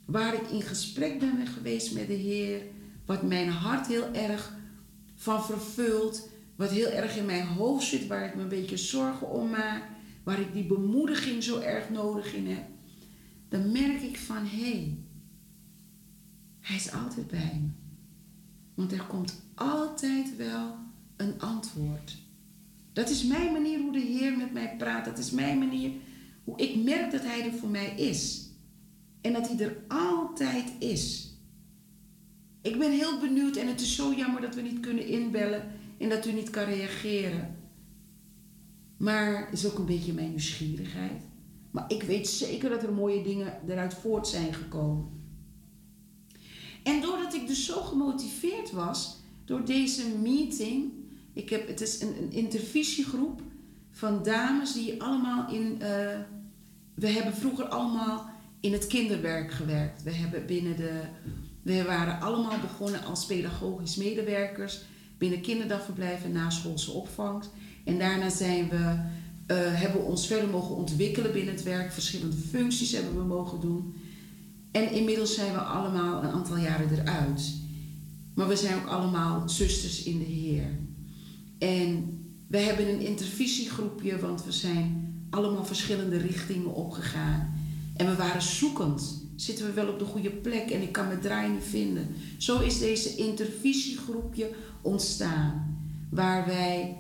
[0.05, 2.61] waar ik in gesprek ben geweest met de Heer,
[3.05, 4.57] wat mijn hart heel erg
[5.15, 9.30] van vervult, wat heel erg in mijn hoofd zit, waar ik me een beetje zorgen
[9.30, 9.84] om maak,
[10.30, 12.65] waar ik die bemoediging zo erg nodig in heb,
[13.47, 14.97] dan merk ik van hé, hey,
[16.59, 17.69] hij is altijd bij me.
[18.73, 20.75] Want er komt altijd wel
[21.17, 22.17] een antwoord.
[22.93, 25.05] Dat is mijn manier hoe de Heer met mij praat.
[25.05, 25.91] Dat is mijn manier
[26.43, 28.49] hoe ik merk dat Hij er voor mij is.
[29.21, 31.34] En dat Hij er altijd is.
[32.61, 36.09] Ik ben heel benieuwd en het is zo jammer dat we niet kunnen inbellen en
[36.09, 37.59] dat u niet kan reageren.
[39.00, 41.24] Maar het is ook een beetje mijn nieuwsgierigheid.
[41.72, 45.10] Maar ik weet zeker dat er mooie dingen eruit voort zijn gekomen.
[46.84, 50.91] En doordat ik dus zo gemotiveerd was door deze meeting.
[51.34, 53.41] Ik heb, het is een, een intervisiegroep
[53.91, 55.72] van dames die allemaal in.
[55.74, 55.80] Uh,
[56.93, 58.30] we hebben vroeger allemaal
[58.60, 60.04] in het kinderwerk gewerkt.
[60.04, 61.02] We hebben binnen de.
[61.62, 64.82] We waren allemaal begonnen als pedagogisch medewerkers
[65.18, 67.43] binnen kinderdagverblijven na schoolse opvang.
[67.90, 71.92] En daarna zijn we, uh, hebben we ons verder mogen ontwikkelen binnen het werk.
[71.92, 73.96] Verschillende functies hebben we mogen doen.
[74.72, 77.54] En inmiddels zijn we allemaal een aantal jaren eruit.
[78.36, 80.80] Maar we zijn ook allemaal zusters in de Heer.
[81.58, 87.54] En we hebben een intervisiegroepje, want we zijn allemaal verschillende richtingen opgegaan.
[87.96, 89.28] En we waren zoekend.
[89.36, 92.08] Zitten we wel op de goede plek en ik kan mijn draai vinden.
[92.38, 94.50] Zo is deze intervisiegroepje
[94.82, 95.78] ontstaan.
[96.10, 96.98] Waar wij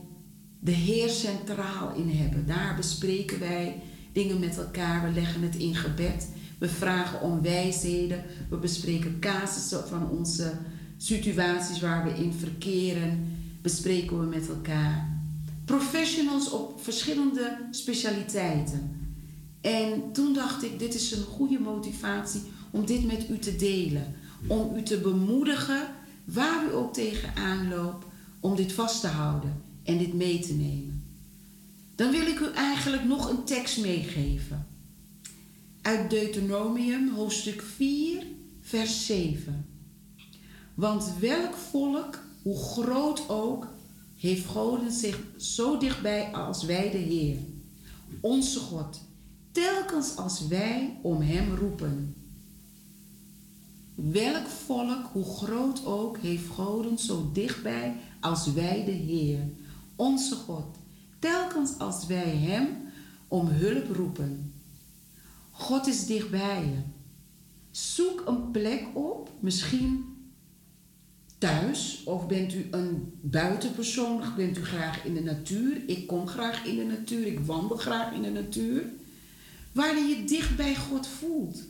[0.59, 2.45] de Heer centraal in hebben.
[2.45, 3.81] Daar bespreken wij
[4.13, 5.03] dingen met elkaar.
[5.03, 6.29] We leggen het in gebed.
[6.57, 8.23] We vragen om wijsheden.
[8.49, 10.53] We bespreken casussen van onze
[10.97, 13.37] situaties waar we in verkeren.
[13.61, 15.17] Bespreken we met elkaar.
[15.65, 18.97] Professionals op verschillende specialiteiten.
[19.61, 22.41] En toen dacht ik, dit is een goede motivatie
[22.71, 24.15] om dit met u te delen.
[24.47, 25.87] Om u te bemoedigen,
[26.23, 28.05] waar u ook tegenaan loopt,
[28.39, 31.03] om dit vast te houden en dit mee te nemen.
[31.95, 34.67] Dan wil ik u eigenlijk nog een tekst meegeven.
[35.81, 38.23] Uit Deuteronomium, hoofdstuk 4,
[38.61, 39.65] vers 7.
[40.73, 43.67] Want welk volk, hoe groot ook,
[44.17, 47.37] heeft God zich zo dichtbij als wij de Heer,
[48.21, 49.01] onze God,
[49.51, 52.15] telkens als wij om Hem roepen.
[53.95, 59.39] Welk volk, hoe groot ook, heeft God zo dichtbij als wij de Heer,
[59.99, 60.77] onze God,
[61.19, 62.67] telkens als wij Hem
[63.27, 64.53] om hulp roepen.
[65.51, 66.81] God is dichtbij je.
[67.71, 70.05] Zoek een plek op, misschien
[71.37, 75.81] thuis, of bent u een buitenpersoon, bent u graag in de natuur.
[75.87, 78.83] Ik kom graag in de natuur, ik wandel graag in de natuur.
[79.71, 81.63] Waar je dicht bij God voelt.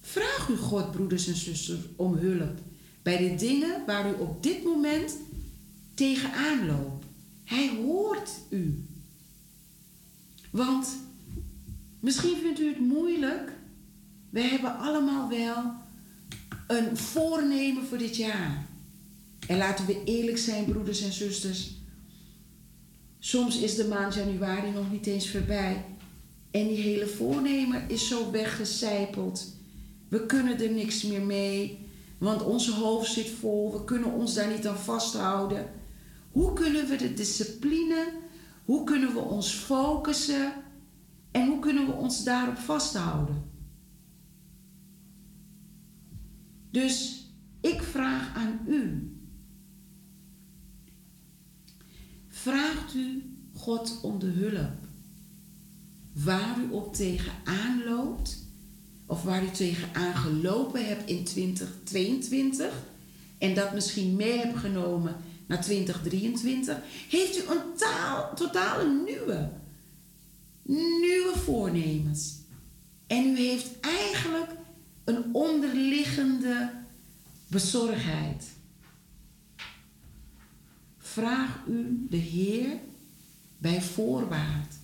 [0.00, 2.58] Vraag u God, broeders en zusters, om hulp
[3.02, 5.16] bij de dingen waar u op dit moment
[5.94, 6.99] tegenaan loopt.
[7.50, 8.84] Hij hoort u.
[10.50, 10.88] Want
[12.00, 13.52] misschien vindt u het moeilijk.
[14.30, 15.72] We hebben allemaal wel
[16.66, 18.66] een voornemen voor dit jaar.
[19.46, 21.70] En laten we eerlijk zijn, broeders en zusters.
[23.18, 25.84] Soms is de maand januari nog niet eens voorbij.
[26.50, 29.54] En die hele voornemen is zo weggecijpeld.
[30.08, 31.86] We kunnen er niks meer mee,
[32.18, 33.72] want onze hoofd zit vol.
[33.72, 35.79] We kunnen ons daar niet aan vasthouden.
[36.30, 38.12] Hoe kunnen we de discipline,
[38.64, 40.52] hoe kunnen we ons focussen
[41.30, 43.50] en hoe kunnen we ons daarop vasthouden?
[46.70, 47.24] Dus
[47.60, 49.14] ik vraag aan u.
[52.28, 54.88] Vraagt u God om de hulp
[56.12, 58.38] waar u op tegenaan loopt
[59.06, 62.84] of waar u tegenaan gelopen hebt in 2022
[63.38, 65.16] en dat misschien mee hebt genomen
[65.50, 66.78] naar 2023,
[67.08, 69.50] heeft u een taal, totale nieuwe,
[71.00, 72.38] nieuwe voornemens.
[73.06, 74.50] En u heeft eigenlijk
[75.04, 76.72] een onderliggende
[77.46, 78.44] bezorgdheid.
[80.98, 82.78] Vraag u de Heer
[83.58, 84.78] bij voorbaat.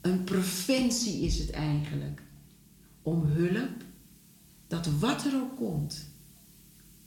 [0.00, 2.22] Een preventie is het eigenlijk.
[3.02, 3.82] Om hulp,
[4.66, 6.11] dat wat er ook komt,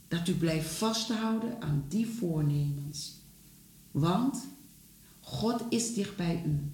[0.08, 3.14] dat u blijft vasthouden aan die voornemens.
[3.90, 4.44] Want
[5.20, 6.70] God is dicht bij u.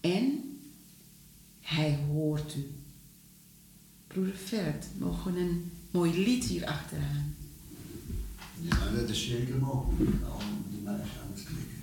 [0.00, 0.58] En
[1.60, 2.70] Hij hoort u.
[4.06, 7.34] Broeder Vert, mogen we een mooi lied hier achteraan?
[8.60, 10.10] Ja, dat is zeker mogelijk.
[10.30, 10.38] Al
[10.70, 11.80] die muis aan het klikken.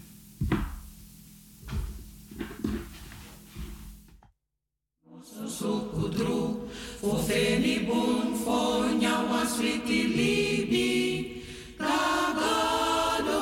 [5.48, 6.69] Sukudru,
[7.02, 11.44] fofeni bun, fonya waswiti libi,
[11.80, 13.40] tagado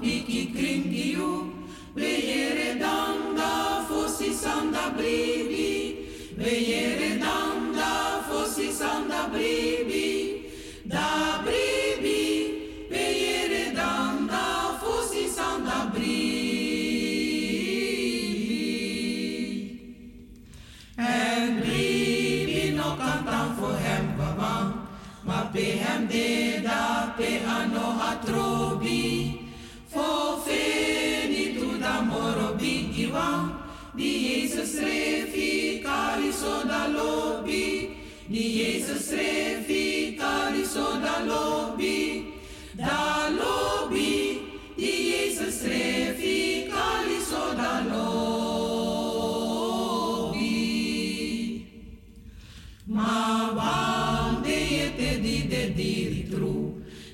[0.00, 1.30] piki kringiu,
[1.94, 5.74] beyere danda, fosi sanda bribi,
[6.38, 7.90] beyere danda,
[8.28, 9.67] fosi sanda bribi,
[27.18, 29.04] pe ano hatrobi.
[29.92, 33.46] Fo feni tu da moro bigi wang,
[33.98, 37.66] di Jezus refi kari so da lobi,
[38.30, 42.00] di Jezus refi kari so da lobi,
[42.76, 44.14] da lobi,
[44.78, 48.28] di Jezus refi kari so da lobi.
[52.86, 55.62] Ma wang de yete di de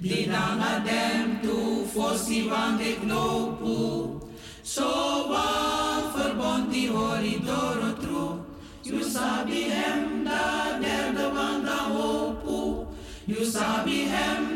[0.05, 4.21] di nanga dem tu fossi wang de knopu.
[4.63, 4.85] So
[5.33, 8.45] wang verbond die horidoro tru,
[8.85, 12.87] you sabi hem da derde wang da hopu.
[13.27, 14.54] You sabi hem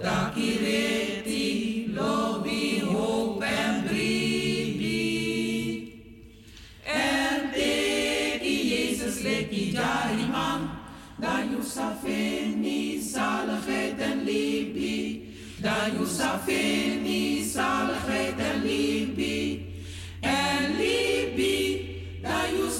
[0.00, 5.02] futaki reti, lobi, hope en bribi.
[6.84, 10.70] En teki Jezus leki jari man,
[11.18, 15.28] dan you safeni zaligheid en libi.
[15.60, 19.66] Dan you safeni zaligheid en libi.
[20.20, 22.70] En libi, dan you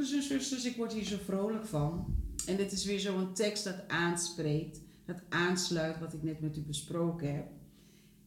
[0.00, 2.14] broeders en zusters, ik word hier zo vrolijk van.
[2.46, 6.60] En dit is weer zo'n tekst dat aanspreekt, dat aansluit wat ik net met u
[6.60, 7.46] besproken heb.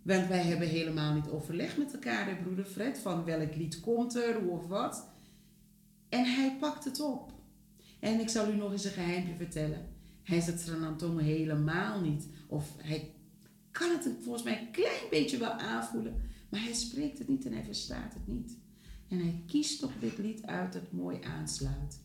[0.02, 4.16] Want wij hebben helemaal niet overlegd met elkaar, hè, broeder Fred, van welk lied komt
[4.16, 5.08] er, hoe of wat.
[6.10, 7.32] En hij pakt het op.
[8.00, 9.90] En ik zal u nog eens een geheimje vertellen.
[10.24, 12.28] Hij zet Sranantongo helemaal niet.
[12.48, 13.12] Of hij
[13.72, 16.22] kan het volgens mij een klein beetje wel aanvoelen.
[16.50, 18.58] Maar hij spreekt het niet en hij verstaat het niet.
[19.08, 22.00] En hij kiest toch dit lied uit dat mooi aansluit.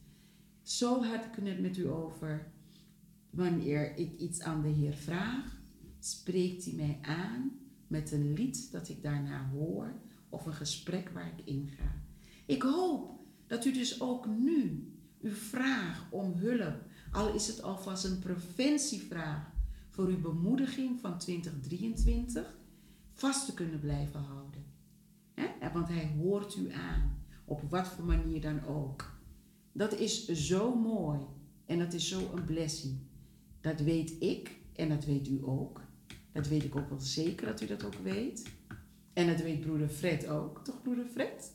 [0.63, 2.53] Zo had ik het met u over
[3.31, 5.61] wanneer ik iets aan de Heer vraag,
[5.99, 7.51] spreekt hij mij aan
[7.87, 9.93] met een lied dat ik daarna hoor
[10.29, 11.95] of een gesprek waar ik in ga.
[12.47, 16.83] Ik hoop dat u dus ook nu uw vraag om hulp,
[17.13, 19.53] al is het alvast een preventievraag
[19.89, 22.59] voor uw bemoediging van 2023,
[23.13, 24.48] vast te kunnen blijven houden.
[25.72, 29.18] Want hij hoort u aan, op wat voor manier dan ook.
[29.72, 31.20] Dat is zo mooi
[31.66, 32.99] en dat is zo een blessing.
[33.61, 35.80] Dat weet ik en dat weet u ook.
[36.32, 38.53] Dat weet ik ook wel zeker dat u dat ook weet.
[39.12, 41.53] En dat weet broeder Fred ook, toch broeder Fred?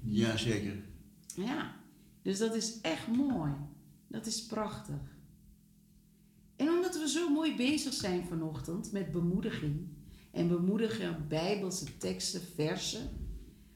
[0.00, 0.84] Ja, zeker.
[1.36, 1.76] Ja,
[2.22, 3.52] dus dat is echt mooi.
[4.08, 5.16] Dat is prachtig.
[6.56, 9.88] En omdat we zo mooi bezig zijn vanochtend met bemoediging
[10.32, 13.10] en bemoedigen bijbelse teksten, versen,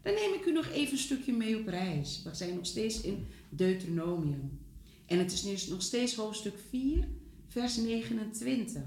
[0.03, 2.23] dan neem ik u nog even een stukje mee op reis.
[2.25, 4.59] We zijn nog steeds in Deuteronomium.
[5.07, 7.09] En het is nu nog steeds hoofdstuk 4,
[7.47, 8.83] vers 29.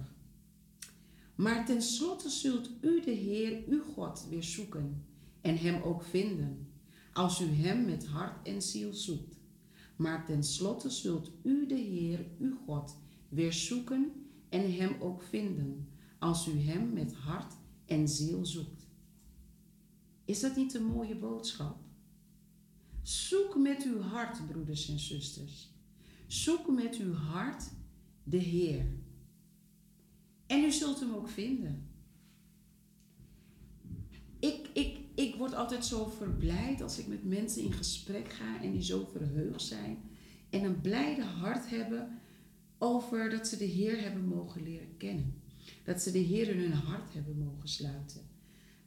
[1.36, 5.05] Maar tenslotte zult u de Heer, uw God, weer zoeken
[5.41, 6.67] en hem ook vinden,
[7.13, 9.36] als u hem met hart en ziel zoekt.
[9.95, 12.95] Maar tenslotte zult u de Heer, uw God,
[13.30, 14.11] weer zoeken
[14.49, 15.88] en hem ook vinden,
[16.20, 17.53] als u hem met hart
[17.90, 18.88] en ziel zoekt.
[20.26, 21.78] Is dat niet een mooie boodschap?
[23.02, 25.70] Zoek met uw hart, broeders en zusters.
[26.28, 27.64] Zoek met uw hart
[28.24, 28.86] de Heer.
[30.48, 31.88] En u zult hem ook vinden.
[34.40, 38.72] Ik, ik, ik word altijd zo verblijd als ik met mensen in gesprek ga en
[38.72, 39.98] die zo verheugd zijn
[40.50, 42.20] en een blijde hart hebben
[42.78, 45.39] over dat ze de Heer hebben mogen leren kennen.
[45.90, 48.22] Dat ze de Heer in hun hart hebben mogen sluiten.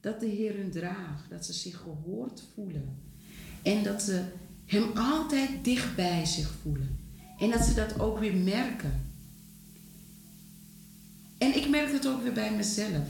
[0.01, 2.97] Dat de Heer hun draagt, dat ze zich gehoord voelen.
[3.63, 4.25] En dat ze
[4.67, 6.99] Hem altijd dicht bij zich voelen.
[7.39, 9.07] En dat ze dat ook weer merken.
[11.39, 13.09] En ik merk het ook weer bij mezelf.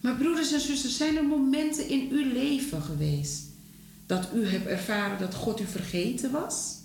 [0.00, 3.44] Maar broeders en zusters, zijn er momenten in uw leven geweest
[4.06, 6.81] dat u hebt ervaren dat God u vergeten was?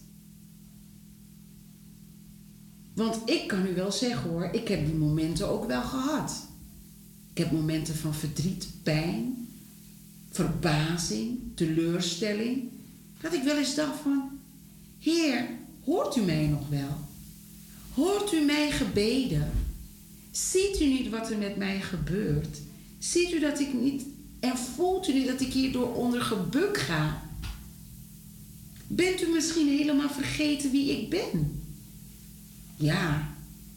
[2.97, 6.47] Want ik kan u wel zeggen hoor, ik heb die momenten ook wel gehad.
[7.31, 9.47] Ik heb momenten van verdriet, pijn,
[10.31, 12.69] verbazing, teleurstelling.
[13.21, 14.39] Dat ik wel eens dacht van,
[14.99, 15.49] Heer,
[15.83, 16.97] hoort u mij nog wel?
[17.93, 19.51] Hoort u mij gebeden?
[20.31, 22.57] Ziet u niet wat er met mij gebeurt?
[22.99, 24.03] Ziet u dat ik niet
[24.39, 27.21] en voelt u niet dat ik hierdoor onder gebuk ga?
[28.87, 31.56] Bent u misschien helemaal vergeten wie ik ben?
[32.79, 33.27] Ja,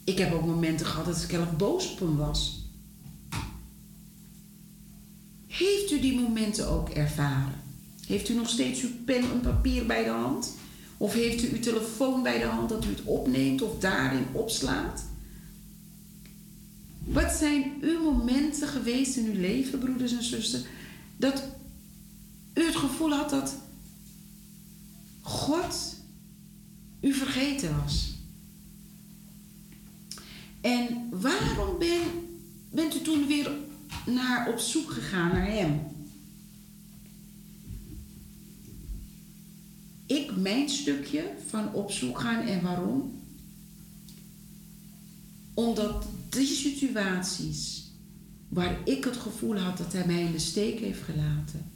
[0.03, 2.65] ik heb ook momenten gehad dat ik erg boos op hem was.
[5.47, 7.61] Heeft u die momenten ook ervaren?
[8.05, 10.53] Heeft u nog steeds uw pen en papier bij de hand?
[10.97, 15.03] Of heeft u uw telefoon bij de hand dat u het opneemt of daarin opslaat?
[17.03, 20.63] Wat zijn uw momenten geweest in uw leven, broeders en zusters,
[21.17, 21.43] dat
[22.53, 23.55] u het gevoel had dat
[25.21, 25.95] God
[27.01, 28.20] u vergeten was?
[30.61, 32.01] En waarom ben,
[32.71, 33.51] bent u toen weer
[34.05, 35.79] naar op zoek gegaan naar Hem?
[40.05, 43.21] Ik, mijn stukje van op zoek gaan en waarom?
[45.53, 47.91] Omdat die situaties
[48.47, 51.71] waar ik het gevoel had dat Hij mij in de steek heeft gelaten,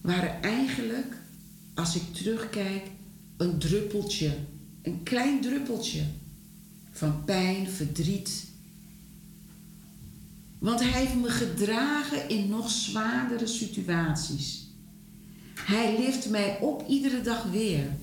[0.00, 1.16] waren eigenlijk,
[1.74, 2.86] als ik terugkijk,
[3.36, 4.36] een druppeltje,
[4.82, 6.02] een klein druppeltje
[6.94, 8.44] van pijn, verdriet.
[10.58, 14.66] Want hij heeft me gedragen in nog zwaardere situaties.
[15.54, 17.96] Hij lift mij op iedere dag weer.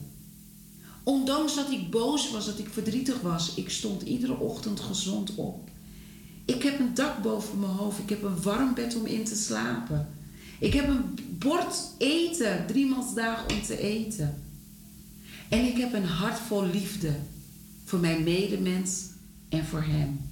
[1.03, 5.69] Ondanks dat ik boos was, dat ik verdrietig was, ik stond iedere ochtend gezond op.
[6.45, 9.35] Ik heb een dak boven mijn hoofd, ik heb een warm bed om in te
[9.35, 10.09] slapen.
[10.59, 14.43] Ik heb een bord eten, drie dagen om te eten.
[15.49, 17.13] En ik heb een hart vol liefde
[17.91, 19.05] voor mijn medemens
[19.49, 20.29] en voor Hem.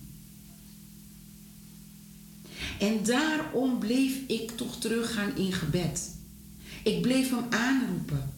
[2.80, 6.16] En daarom bleef ik toch teruggaan in gebed.
[6.84, 8.30] Ik bleef Hem aanroepen.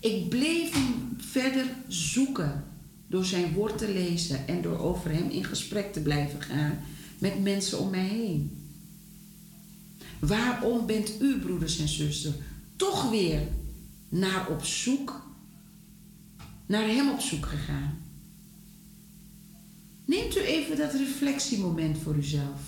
[0.00, 2.64] Ik bleef Hem verder zoeken
[3.06, 6.78] door Zijn woord te lezen en door over Hem in gesprek te blijven gaan
[7.18, 8.70] met mensen om mij heen.
[10.18, 12.34] Waarom bent u, broeders en zusters,
[12.76, 13.40] toch weer
[14.08, 15.21] naar op zoek
[16.72, 17.98] naar Hem op zoek gegaan.
[20.04, 22.60] Neemt u even dat reflectiemoment voor uzelf.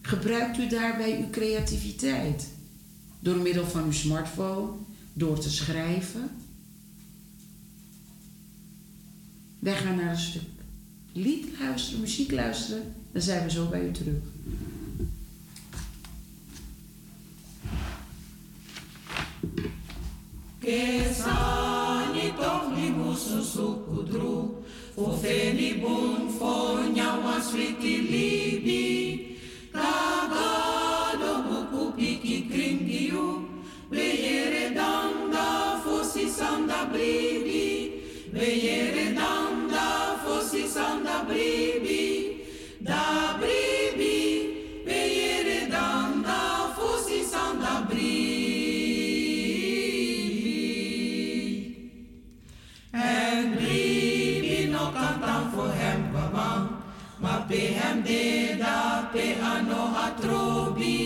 [0.00, 2.48] Gebruikt u daarbij uw creativiteit
[3.20, 4.70] door middel van uw smartphone,
[5.12, 6.30] door te schrijven.
[9.58, 10.42] Wij gaan naar een stuk
[11.12, 14.22] lied luisteren, muziek luisteren, dan zijn we zo bij u terug.
[20.68, 24.38] Και το χλίμο σου σου κουτρού.
[24.94, 28.86] Φοθένει μπουν φωνιά μου ασφίτη λίμπη
[29.72, 29.92] Τα
[30.32, 33.48] γάλο μου κουπίκι κρίντιου
[33.88, 34.27] Πλέει
[57.48, 61.00] pe hem de da pe ano atrobi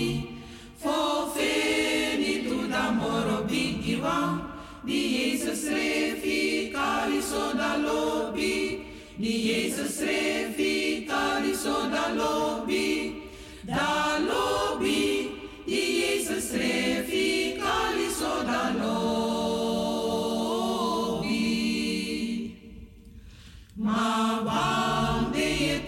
[0.82, 0.96] Fo
[1.34, 4.40] feni tu da moro bigi wang
[4.84, 8.82] Di Jezus refi kali so da lobi
[9.22, 13.22] Di Jezus refi kali so da lobi
[13.62, 15.30] Da lobi
[15.64, 19.30] Di Jezus refi kali so da lobi
[23.78, 24.42] Ma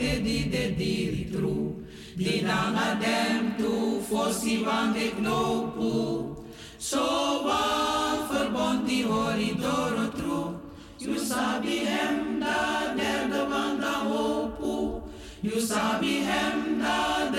[0.05, 1.85] yete di de diri tru.
[2.17, 6.37] Di nanga dem tu fosi wan de knopu.
[6.79, 10.61] So wan verbond die horidoro tru.
[10.99, 15.03] You sabi hem da derde wan da hopu.
[15.43, 17.31] You sabi hem da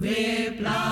[0.00, 0.87] We plani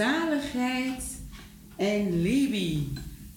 [0.00, 1.02] zaligheid
[1.76, 2.88] en Libi.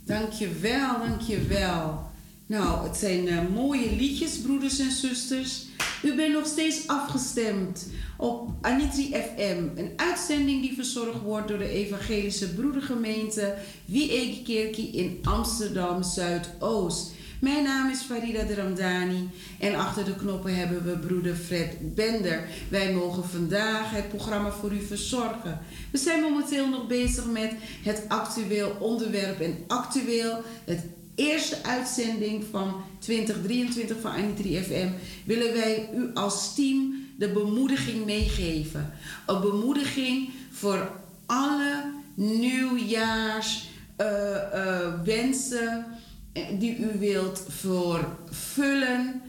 [0.05, 2.01] Dankjewel, dankjewel.
[2.45, 5.65] Nou, het zijn eh, mooie liedjes, broeders en zusters.
[6.03, 7.87] U bent nog steeds afgestemd
[8.17, 9.67] op Anitri FM.
[9.75, 13.55] Een uitzending die verzorgd wordt door de Evangelische Broedergemeente
[13.85, 17.11] Wiegekerkie in Amsterdam Zuidoost.
[17.43, 19.29] Mijn naam is Farida de Ramdani
[19.59, 22.47] en achter de knoppen hebben we broeder Fred Bender.
[22.69, 25.59] Wij mogen vandaag het programma voor u verzorgen.
[25.91, 30.85] We zijn momenteel nog bezig met het actueel onderwerp en actueel het
[31.15, 34.89] eerste uitzending van 2023 van Anitri FM
[35.25, 38.93] willen wij u als team de bemoediging meegeven.
[39.25, 40.91] Een bemoediging voor
[41.25, 45.85] alle nieuwjaars eh, eh, wensen
[46.59, 49.21] die u wilt vervullen,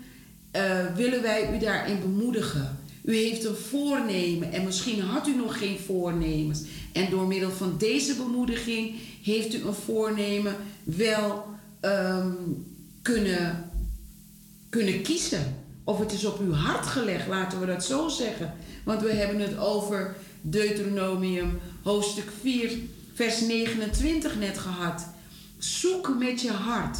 [0.51, 2.79] eh, willen wij u daarin bemoedigen.
[3.03, 6.63] U heeft een voornemen en misschien had u nog geen voornemens.
[6.93, 11.45] En door middel van deze bemoediging heeft u een voornemen wel
[11.81, 12.33] ehm,
[13.03, 13.71] kunnen,
[14.69, 15.57] kunnen kiezen.
[15.85, 18.55] Of het is op uw hart gelegd, laten we dat zo zeggen.
[18.85, 22.73] Want we hebben het over Deuteronomium hoofdstuk 4,
[23.15, 25.07] vers 29 net gehad.
[25.65, 26.99] Zoek met je hart.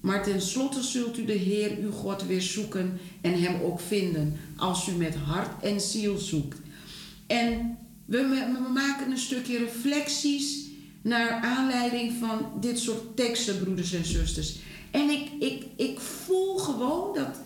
[0.00, 4.36] Maar tenslotte zult u de Heer uw God weer zoeken en hem ook vinden.
[4.56, 6.58] Als u met hart en ziel zoekt.
[7.26, 8.18] En we,
[8.62, 10.66] we maken een stukje reflecties
[11.02, 14.58] naar aanleiding van dit soort teksten, broeders en zusters.
[14.90, 17.36] En ik, ik, ik voel gewoon dat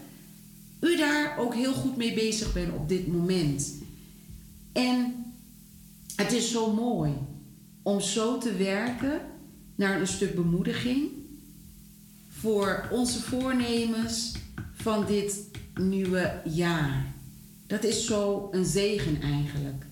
[0.80, 3.74] u daar ook heel goed mee bezig bent op dit moment.
[4.72, 5.14] En
[6.16, 7.12] het is zo mooi
[7.82, 9.20] om zo te werken
[9.78, 11.10] naar een stuk bemoediging
[12.28, 14.32] voor onze voornemens
[14.72, 17.14] van dit nieuwe jaar.
[17.66, 19.86] Dat is zo een zegen eigenlijk.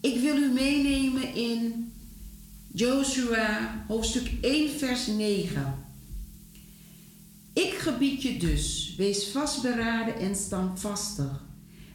[0.00, 1.92] Ik wil u meenemen in
[2.72, 5.74] Joshua hoofdstuk 1 vers 9.
[7.52, 11.44] Ik gebied je dus, wees vastberaden en standvastig.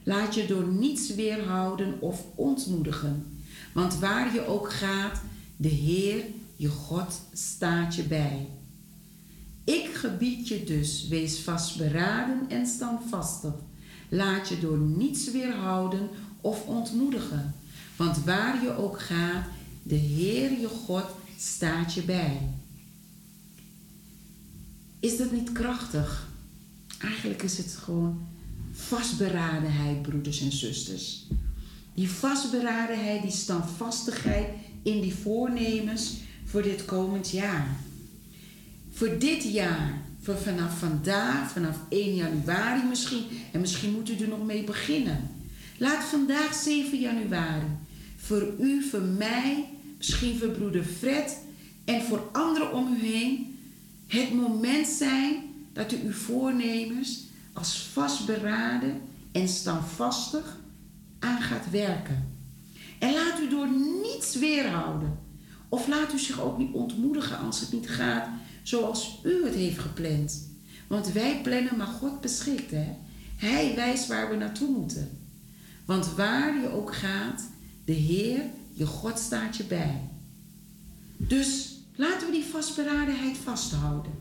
[0.04, 3.40] Laat je door niets weerhouden of ontmoedigen.
[3.74, 5.22] Want waar je ook gaat,
[5.62, 6.24] de Heer,
[6.60, 8.48] je God, staat je bij.
[9.64, 13.54] Ik gebied je dus, wees vastberaden en standvastig.
[14.10, 16.10] Laat je door niets weerhouden
[16.42, 17.56] of ontmoedigen.
[17.96, 19.46] Want waar je ook gaat,
[19.84, 21.06] De Heer je God
[21.38, 22.50] staat je bij.
[25.00, 26.28] Is dat niet krachtig?
[26.98, 28.28] Eigenlijk is het gewoon
[28.72, 31.28] vastberadenheid, broeders en zusters.
[31.94, 34.48] Die vastberadenheid, die standvastigheid
[34.84, 37.68] in die voornemens voor dit komend jaar.
[38.92, 44.28] Voor dit jaar, voor vanaf vandaag, vanaf 1 januari misschien, en misschien moet u er
[44.28, 45.30] nog mee beginnen.
[45.78, 47.68] Laat vandaag 7 januari
[48.18, 49.66] voor u, voor mij,
[49.98, 51.38] misschien voor broeder Fred
[51.86, 53.60] en voor anderen om u heen
[54.08, 55.36] het moment zijn
[55.74, 57.24] dat u uw voornemens
[57.54, 60.58] als vastberaden en standvastig
[61.20, 62.38] aan gaat werken.
[63.00, 63.68] En laat u door
[64.04, 65.29] niets weerhouden.
[65.70, 68.28] Of laat u zich ook niet ontmoedigen als het niet gaat
[68.64, 70.48] zoals u het heeft gepland.
[70.88, 72.72] Want wij plannen, maar God beschikt.
[72.72, 72.96] Hè?
[73.36, 75.10] Hij wijst waar we naartoe moeten.
[75.86, 77.44] Want waar je ook gaat,
[77.86, 78.42] de Heer,
[78.74, 80.10] je God staat je bij.
[81.18, 84.12] Dus laten we die vastberadenheid vasthouden.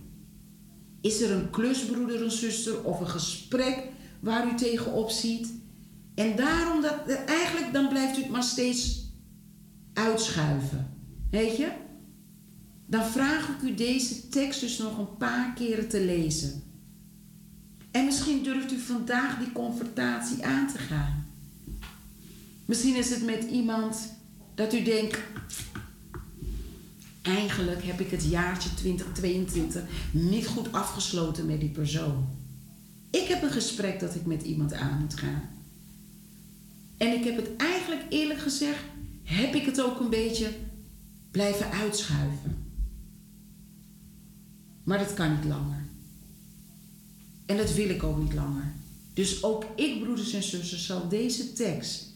[1.01, 3.83] Is er een klusbroeder, een zuster of een gesprek
[4.21, 5.53] waar u tegenop ziet?
[6.15, 6.95] En daarom dat
[7.27, 9.07] eigenlijk dan blijft u het maar steeds
[9.93, 10.98] uitschuiven.
[11.31, 11.71] Weet je?
[12.87, 16.63] Dan vraag ik u deze tekst dus nog een paar keren te lezen.
[17.91, 21.27] En misschien durft u vandaag die confrontatie aan te gaan.
[22.65, 24.13] Misschien is het met iemand
[24.55, 25.19] dat u denkt,
[27.23, 32.29] eigenlijk heb ik het jaartje 2022 niet goed afgesloten met die persoon.
[33.11, 35.49] Ik heb een gesprek dat ik met iemand aan moet gaan.
[36.97, 38.83] En ik heb het eigenlijk eerlijk gezegd,
[39.23, 40.49] heb ik het ook een beetje
[41.39, 42.73] blijven uitschuiven.
[44.85, 45.85] Maar dat kan niet langer.
[47.47, 48.73] En dat wil ik ook niet langer.
[49.15, 52.07] Dus ook ik, broeders en zussen, zal deze tekst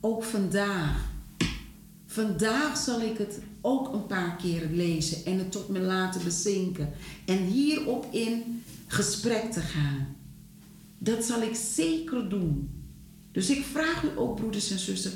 [0.00, 1.10] ook vandaag.
[2.06, 6.92] Vandaag zal ik het ook een paar keren lezen en het tot me laten bezinken.
[7.24, 10.16] En hierop in gesprek te gaan.
[10.98, 12.70] Dat zal ik zeker doen.
[13.32, 15.12] Dus ik vraag u ook, broeders en zussen,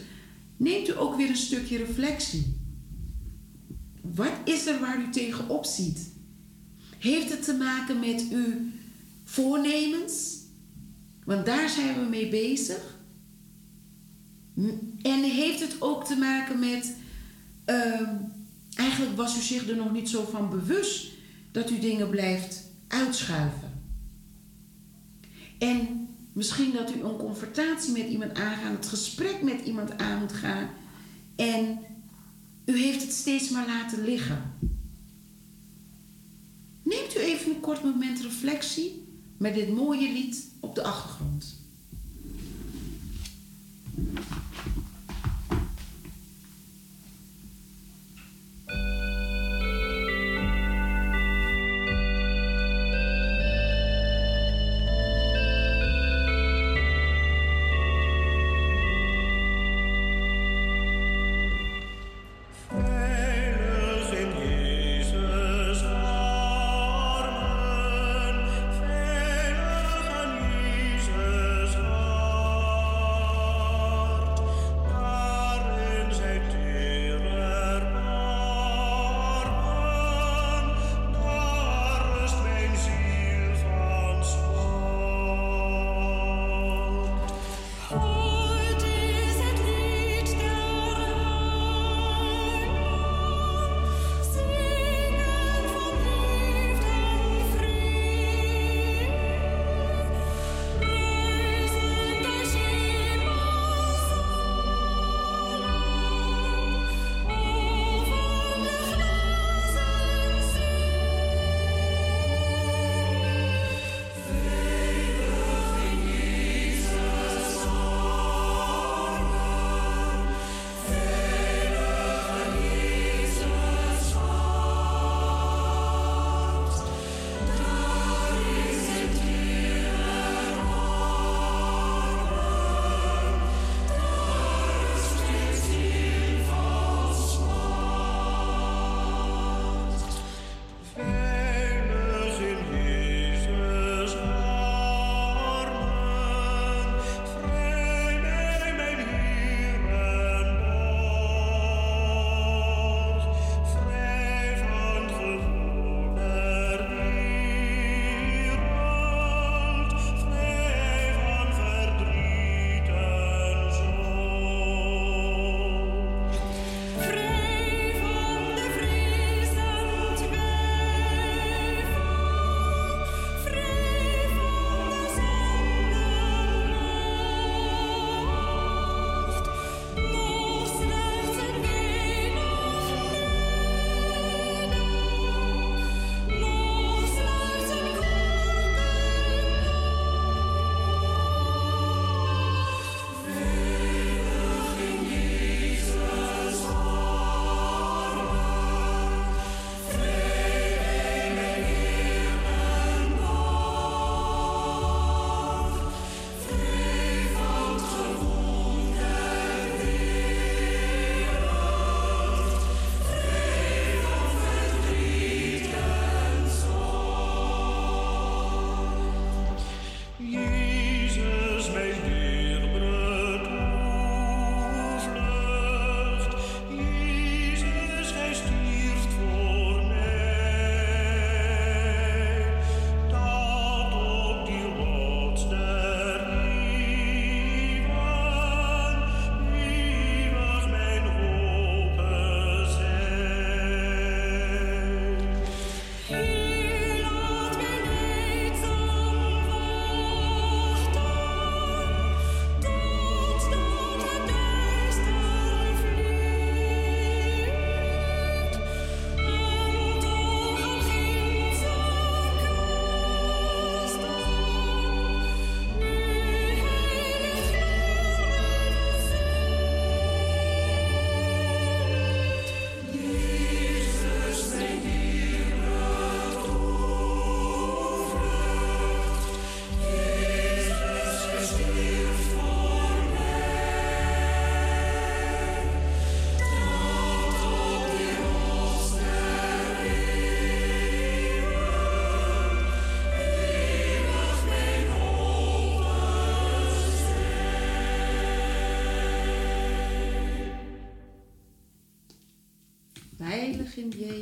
[0.57, 2.61] neemt u ook weer een stukje reflectie.
[4.03, 6.11] Wat is er waar u tegenop ziet?
[6.99, 8.55] Heeft het te maken met uw
[9.25, 10.37] voornemens?
[11.25, 12.99] Want daar zijn we mee bezig.
[15.03, 16.95] En heeft het ook te maken met.
[17.67, 18.09] Uh,
[18.75, 21.13] eigenlijk was u zich er nog niet zo van bewust
[21.53, 23.83] dat u dingen blijft uitschuiven.
[25.59, 30.33] En misschien dat u een confrontatie met iemand aangaat, het gesprek met iemand aan moet
[30.33, 30.69] gaan.
[31.37, 31.79] En
[32.65, 34.53] u heeft het steeds maar laten liggen.
[36.83, 39.05] Neemt u even een kort moment reflectie
[39.39, 41.62] met dit mooie lied op de achtergrond.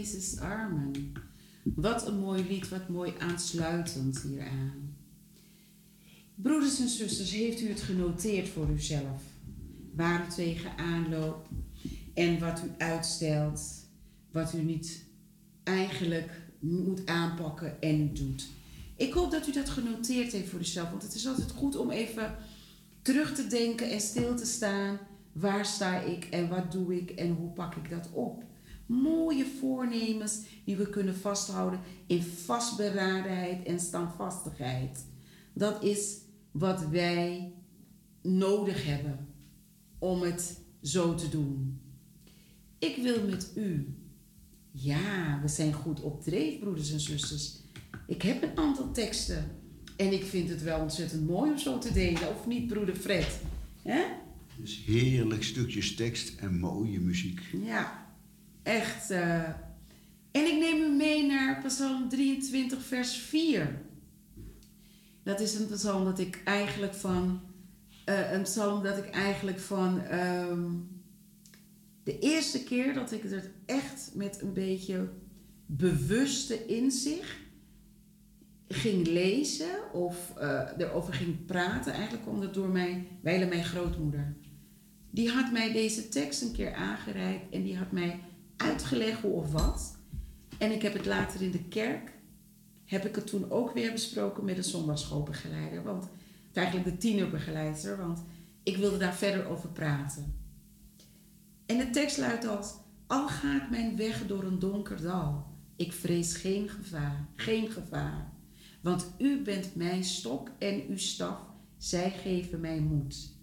[0.01, 1.13] Jezus' armen.
[1.63, 4.97] Wat een mooi lied, wat mooi aansluitend hieraan.
[6.35, 9.23] Broeders en zusters, heeft u het genoteerd voor uzelf?
[9.95, 11.49] Waar u tegenaan loopt
[12.15, 13.61] en wat u uitstelt,
[14.33, 15.05] wat u niet
[15.65, 18.49] eigenlijk moet aanpakken en doet.
[18.97, 21.91] Ik hoop dat u dat genoteerd heeft voor uzelf, want het is altijd goed om
[21.91, 22.37] even
[23.03, 24.99] terug te denken en stil te staan.
[25.33, 28.49] Waar sta ik en wat doe ik en hoe pak ik dat op?
[28.91, 35.05] Mooie voornemens die we kunnen vasthouden in vastberadenheid en standvastigheid.
[35.53, 36.17] Dat is
[36.51, 37.53] wat wij
[38.23, 39.29] nodig hebben
[39.99, 41.81] om het zo te doen.
[42.79, 43.95] Ik wil met u.
[44.71, 47.57] Ja, we zijn goed op dreef, broeders en zusters.
[48.07, 49.51] Ik heb een aantal teksten
[49.97, 53.41] en ik vind het wel ontzettend mooi om zo te delen, of niet, broeder Fred?
[54.61, 57.41] Dus heerlijk stukjes tekst en mooie muziek.
[57.65, 58.00] Ja,
[58.63, 59.11] echt.
[59.11, 59.49] Uh...
[60.31, 63.81] En ik neem u mee naar Psalm 23, vers 4.
[65.23, 67.41] Dat is een psalm dat ik eigenlijk van.
[68.09, 70.03] Uh, een psalm dat ik eigenlijk van.
[70.13, 70.89] Um,
[72.03, 75.09] de eerste keer dat ik het echt met een beetje
[75.67, 77.37] bewuste inzicht
[78.69, 84.37] ging lezen of uh, erover ging praten, eigenlijk kwam dat door mijn, wijle mijn grootmoeder.
[85.11, 88.21] Die had mij deze tekst een keer aangereikt en die had mij
[88.61, 89.99] uitgelegd hoe of wat.
[90.59, 92.13] En ik heb het later in de kerk,
[92.85, 95.83] heb ik het toen ook weer besproken met een zondagschoolbegeleider.
[95.83, 96.09] Want,
[96.53, 98.23] eigenlijk de tienerbegeleider, want
[98.63, 100.35] ik wilde daar verder over praten.
[101.67, 102.75] En de tekst luidt als,
[103.07, 108.33] al gaat mijn weg door een donker dal, ik vrees geen gevaar, geen gevaar.
[108.81, 111.39] Want u bent mijn stok en uw staf,
[111.77, 113.39] zij geven mij moed.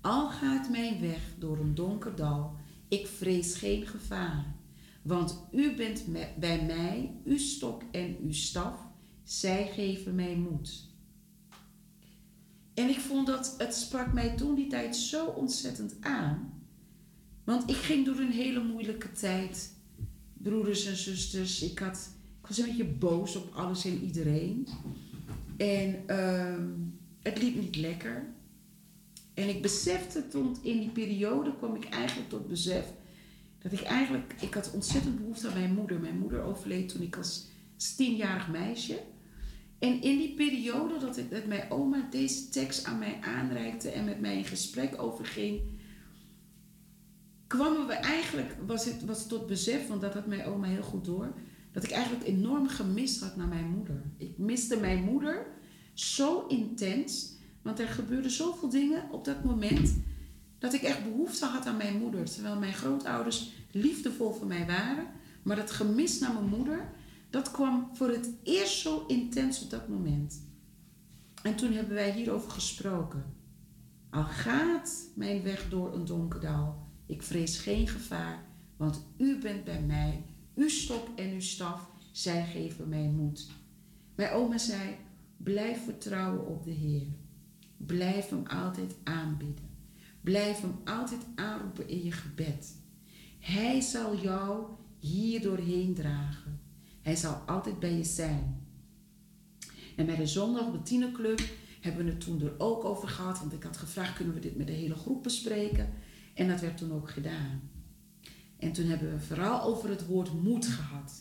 [0.00, 2.56] Al gaat mijn weg door een donker dal,
[2.88, 4.59] ik vrees geen gevaar.
[5.10, 6.04] Want u bent
[6.38, 8.78] bij mij, uw stok en uw staf,
[9.22, 10.88] zij geven mij moed.
[12.74, 16.62] En ik vond dat, het sprak mij toen die tijd zo ontzettend aan.
[17.44, 19.72] Want ik ging door een hele moeilijke tijd.
[20.32, 22.10] Broeders en zusters, ik, had,
[22.40, 24.68] ik was een beetje boos op alles en iedereen.
[25.56, 26.64] En uh,
[27.22, 28.28] het liep niet lekker.
[29.34, 32.98] En ik besefte toen, in die periode kwam ik eigenlijk tot besef
[33.62, 36.00] dat ik eigenlijk, ik had ontzettend behoefte aan mijn moeder.
[36.00, 37.48] Mijn moeder overleed toen ik als
[37.96, 39.02] tienjarig meisje.
[39.78, 44.04] En in die periode dat, ik, dat mijn oma deze tekst aan mij aanreikte en
[44.04, 45.60] met mij in gesprek over ging,
[47.46, 51.04] kwamen we eigenlijk, was het, was tot besef, want dat had mijn oma heel goed
[51.04, 51.34] door,
[51.72, 54.02] dat ik eigenlijk enorm gemist had naar mijn moeder.
[54.16, 55.46] Ik miste mijn moeder
[55.94, 60.00] zo intens want er gebeurden zoveel dingen op dat moment
[60.60, 62.30] dat ik echt behoefte had aan mijn moeder.
[62.30, 65.06] Terwijl mijn grootouders liefdevol voor mij waren.
[65.42, 66.92] Maar dat gemis naar mijn moeder,
[67.30, 70.48] dat kwam voor het eerst zo intens op dat moment.
[71.42, 73.24] En toen hebben wij hierover gesproken.
[74.10, 78.44] Al gaat mijn weg door een donker dal, ik vrees geen gevaar,
[78.76, 80.24] want u bent bij mij.
[80.54, 83.46] Uw stok en uw staf, zij geven mij moed.
[84.14, 84.96] Mijn oma zei,
[85.36, 87.06] blijf vertrouwen op de Heer.
[87.76, 89.69] Blijf hem altijd aanbieden.
[90.20, 92.76] Blijf hem altijd aanroepen in je gebed.
[93.38, 94.64] Hij zal jou
[94.98, 96.60] hier doorheen dragen.
[97.02, 98.66] Hij zal altijd bij je zijn.
[99.96, 101.34] En bij de zondag op de
[101.80, 103.38] hebben we het toen er ook over gehad.
[103.38, 105.92] Want ik had gevraagd, kunnen we dit met de hele groep bespreken?
[106.34, 107.70] En dat werd toen ook gedaan.
[108.58, 111.12] En toen hebben we vooral over het woord moed gehad.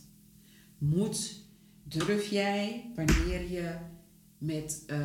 [0.78, 1.44] Moed
[1.84, 3.76] durf jij wanneer je
[4.38, 4.98] met uh,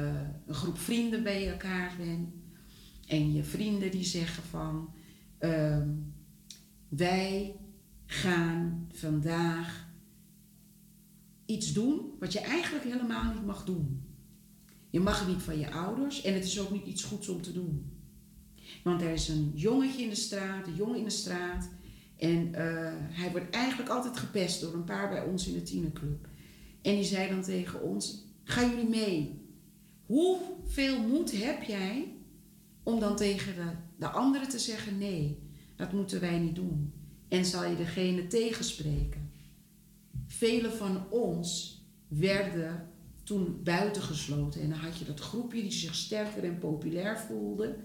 [0.47, 2.34] een groep vrienden bij elkaar bent.
[3.09, 4.95] En je vrienden die zeggen van
[5.41, 5.83] uh,
[6.89, 7.57] wij
[8.07, 9.89] gaan vandaag
[11.47, 14.03] iets doen wat je eigenlijk helemaal niet mag doen.
[14.91, 17.43] Je mag het niet van je ouders en het is ook niet iets goeds om
[17.43, 17.93] te doen.
[18.83, 21.69] Want er is een jongetje in de straat, een jongen in de straat.
[22.17, 26.29] En uh, hij wordt eigenlijk altijd gepest door een paar bij ons in de tienerclub.
[26.83, 29.43] En die zei dan tegen ons: Gaan jullie mee?
[30.07, 32.14] Hoeveel moed heb jij
[32.85, 35.39] om dan tegen de, de anderen te zeggen: nee,
[35.77, 36.93] dat moeten wij niet doen?
[37.29, 39.31] En zal je degene tegenspreken?
[40.27, 42.89] Velen van ons werden
[43.23, 44.61] toen buitengesloten.
[44.61, 47.77] En dan had je dat groepje die zich sterker en populair voelde.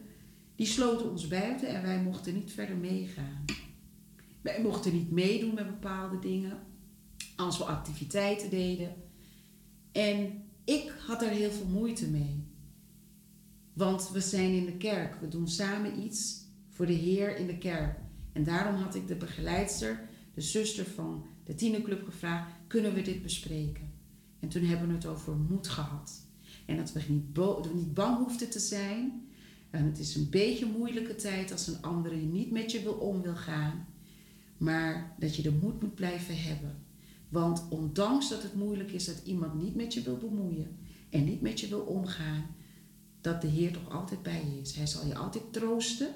[0.56, 3.46] Die sloten ons buiten en wij mochten niet verder meegaan.
[4.42, 6.60] Wij mochten niet meedoen met bepaalde dingen
[7.36, 8.96] als we activiteiten deden.
[9.92, 12.39] En ik had er heel veel moeite mee.
[13.80, 17.58] Want we zijn in de kerk, we doen samen iets voor de Heer in de
[17.58, 18.00] kerk.
[18.34, 23.22] En daarom had ik de begeleidster de zuster van de tienerclub gevraagd: kunnen we dit
[23.22, 23.92] bespreken?
[24.40, 26.26] En toen hebben we het over moed gehad.
[26.66, 29.28] En dat we niet, niet bang hoefden te zijn.
[29.70, 32.94] En het is een beetje een moeilijke tijd als een andere niet met je wil
[32.94, 33.88] om wil gaan.
[34.58, 36.84] Maar dat je de moed moet blijven hebben.
[37.30, 40.78] Want ondanks dat het moeilijk is dat iemand niet met je wil bemoeien
[41.10, 42.58] en niet met je wil omgaan,
[43.22, 44.76] dat de Heer toch altijd bij je is.
[44.76, 46.14] Hij zal je altijd troosten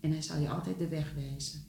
[0.00, 1.66] en hij zal je altijd de weg wijzen.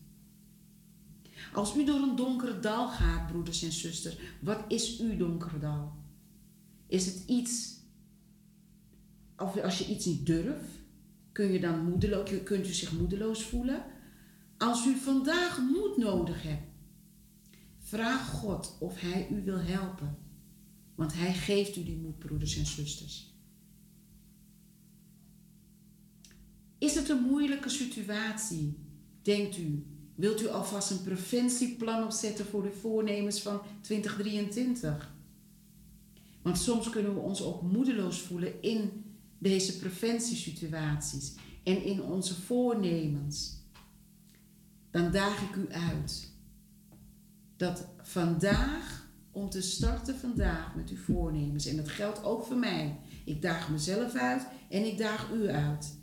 [1.53, 5.93] Als u door een donkere dal gaat, broeders en zusters, wat is uw donkere dal?
[6.87, 7.77] Is het iets,
[9.37, 10.69] of als je iets niet durft,
[11.31, 13.83] kun je dan moedeloos, kunt u zich moedeloos voelen?
[14.57, 16.67] Als u vandaag moed nodig hebt,
[17.79, 20.17] vraag God of Hij u wil helpen.
[20.95, 23.28] Want Hij geeft u die moed, broeders en zusters.
[26.79, 28.77] Is het een moeilijke situatie,
[29.21, 29.85] denkt u?
[30.15, 35.15] Wilt u alvast een preventieplan opzetten voor de voornemens van 2023?
[36.41, 39.03] Want soms kunnen we ons ook moedeloos voelen in
[39.37, 41.33] deze preventiesituaties
[41.63, 43.57] en in onze voornemens.
[44.91, 46.31] Dan daag ik u uit
[47.57, 52.99] dat vandaag, om te starten vandaag met uw voornemens, en dat geldt ook voor mij,
[53.25, 55.98] ik daag mezelf uit en ik daag u uit.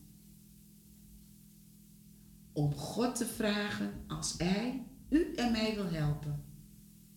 [2.57, 6.45] Om God te vragen als Hij u en mij wil helpen.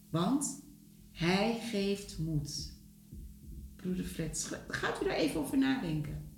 [0.10, 0.64] Want
[1.12, 2.74] Hij geeft moed.
[3.76, 6.32] Broeder Fred, gaat u daar even over nadenken?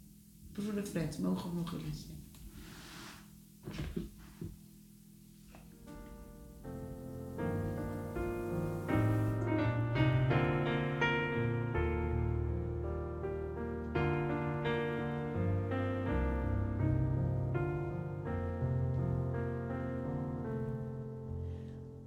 [0.52, 2.08] Broeder Fred, mogen we nog een liedje?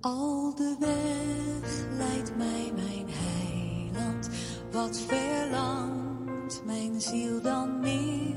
[0.04, 4.28] Al de weg leidt mij mijn heiland,
[4.72, 8.36] wat verlangt mijn ziel dan meer?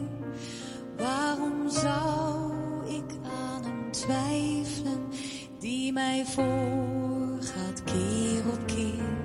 [0.98, 2.52] Waarom zou
[2.88, 5.08] ik aan hem twijfelen,
[5.60, 9.18] die mij voorgaat keer op keer?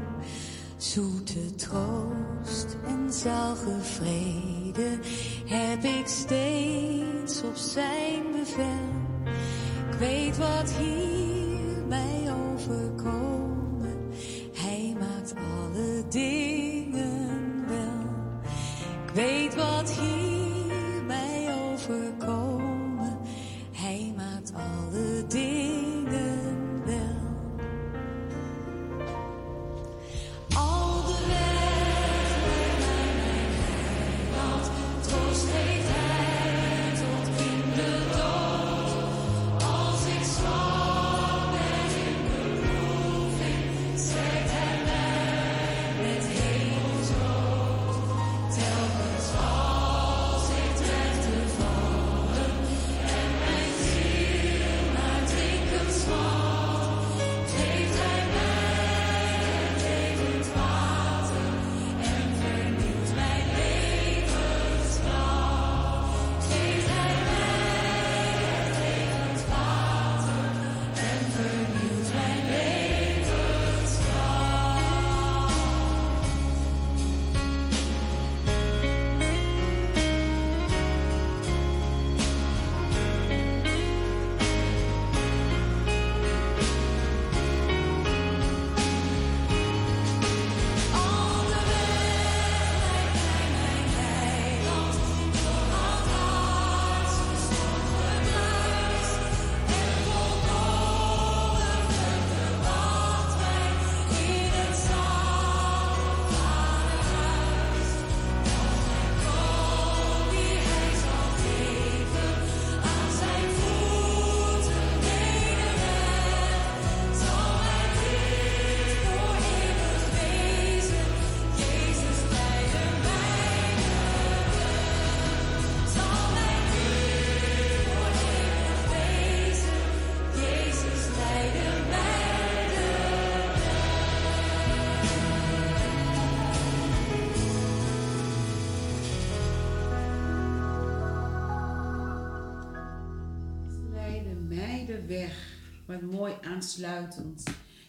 [0.77, 3.13] Zoete troost en
[3.81, 4.99] vrede
[5.47, 8.91] heb ik steeds op zijn bevel.
[9.91, 11.42] Ik weet wat hier
[11.93, 13.97] mij overkomen.
[14.53, 18.11] Hij maakt alle dingen wel.
[19.07, 20.22] Ik weet wat hier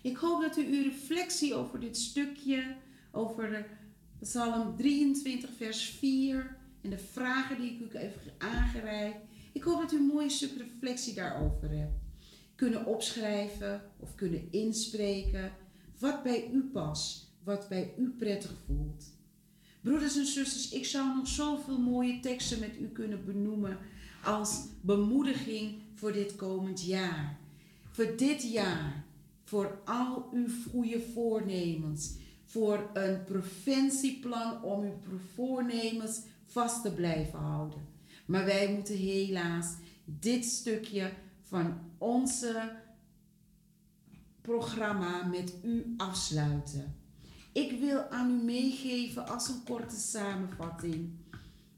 [0.02, 2.76] Ik hoop dat u uw reflectie over dit stukje,
[3.12, 3.64] over de
[4.20, 9.18] Psalm 23, vers 4 en de vragen die ik u heb aangereikt.
[9.54, 12.02] Ik hoop dat u een mooie stuk reflectie daarover hebt.
[12.56, 15.52] kunnen opschrijven of kunnen inspreken
[16.00, 19.06] wat bij u past, wat bij u prettig voelt.
[19.82, 23.78] Broeders en zusters, ik zou nog zoveel mooie teksten met u kunnen benoemen
[24.24, 27.43] als bemoediging voor dit komend jaar.
[27.94, 29.06] Voor dit jaar,
[29.44, 32.16] voor al uw goede voornemens,
[32.46, 37.88] voor een preventieplan om uw voornemens vast te blijven houden.
[38.26, 39.74] Maar wij moeten helaas
[40.06, 42.72] dit stukje van onze
[44.42, 46.96] programma met u afsluiten.
[47.52, 51.10] Ik wil aan u meegeven als een korte samenvatting.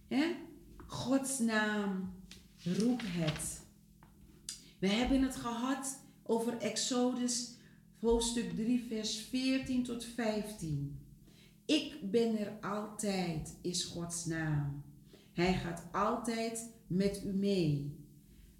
[0.08, 0.36] Hè?
[0.86, 2.14] Gods naam,
[2.64, 3.62] roep het.
[4.80, 7.54] We hebben het gehad over Exodus
[8.00, 11.00] hoofdstuk 3, vers 14 tot 15.
[11.66, 14.84] Ik ben er altijd, is Gods naam.
[15.34, 17.96] Hij gaat altijd met u mee.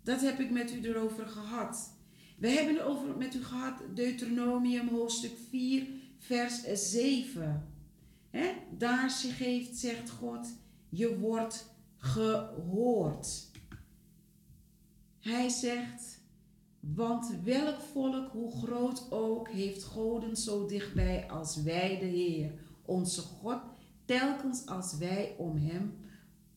[0.04, 1.94] Dat heb ik met u erover gehad.
[2.38, 5.88] We hebben het over, met u gehad Deuteronomium hoofdstuk 4,
[6.18, 7.74] vers 7.
[8.30, 8.52] Hè?
[8.78, 10.48] Daar geeft, zegt God,
[10.90, 13.52] je wordt gehoord.
[15.20, 16.15] Hij zegt,
[16.94, 22.52] want welk volk, hoe groot ook, heeft Goden zo dichtbij als wij de Heer,
[22.86, 23.60] onze God,
[24.06, 25.94] telkens als wij om Hem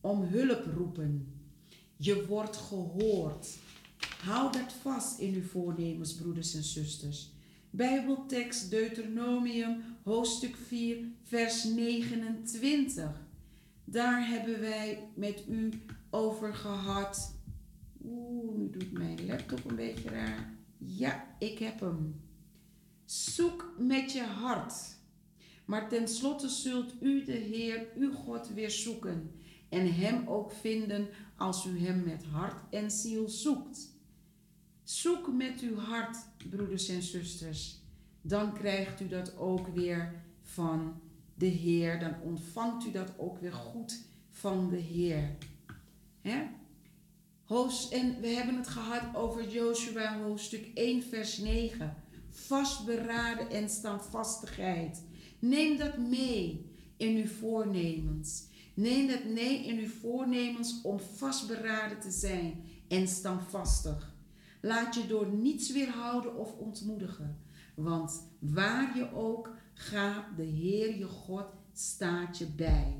[0.01, 1.33] om hulp roepen.
[1.97, 3.57] Je wordt gehoord.
[4.23, 7.31] Hou dat vast in uw voornemens, broeders en zusters.
[7.69, 13.27] Bijbeltekst Deuteronomium, hoofdstuk 4, vers 29.
[13.83, 15.69] Daar hebben wij met u
[16.09, 17.33] over gehad.
[18.03, 20.53] Oeh, nu doet mijn laptop een beetje raar.
[20.77, 22.21] Ja, ik heb hem.
[23.05, 24.97] Zoek met je hart.
[25.65, 29.31] Maar tenslotte zult u de Heer, uw God, weer zoeken.
[29.69, 31.07] En hem ook vinden
[31.37, 33.97] als u hem met hart en ziel zoekt.
[34.83, 36.17] Zoek met uw hart,
[36.49, 37.81] broeders en zusters.
[38.21, 41.01] Dan krijgt u dat ook weer van
[41.35, 41.99] de Heer.
[41.99, 45.37] Dan ontvangt u dat ook weer goed van de Heer.
[46.21, 46.47] Hè?
[47.49, 51.95] En we hebben het gehad over Joshua hoofdstuk 1 vers 9.
[52.29, 55.03] Vastberaden en standvastigheid.
[55.39, 58.47] Neem dat mee in uw voornemens.
[58.73, 64.15] Neem dat mee in uw voornemens om vastberaden te zijn en standvastig.
[64.61, 67.39] Laat je door niets weerhouden of ontmoedigen.
[67.75, 72.95] Want waar je ook gaat, de Heer je God staat je bij.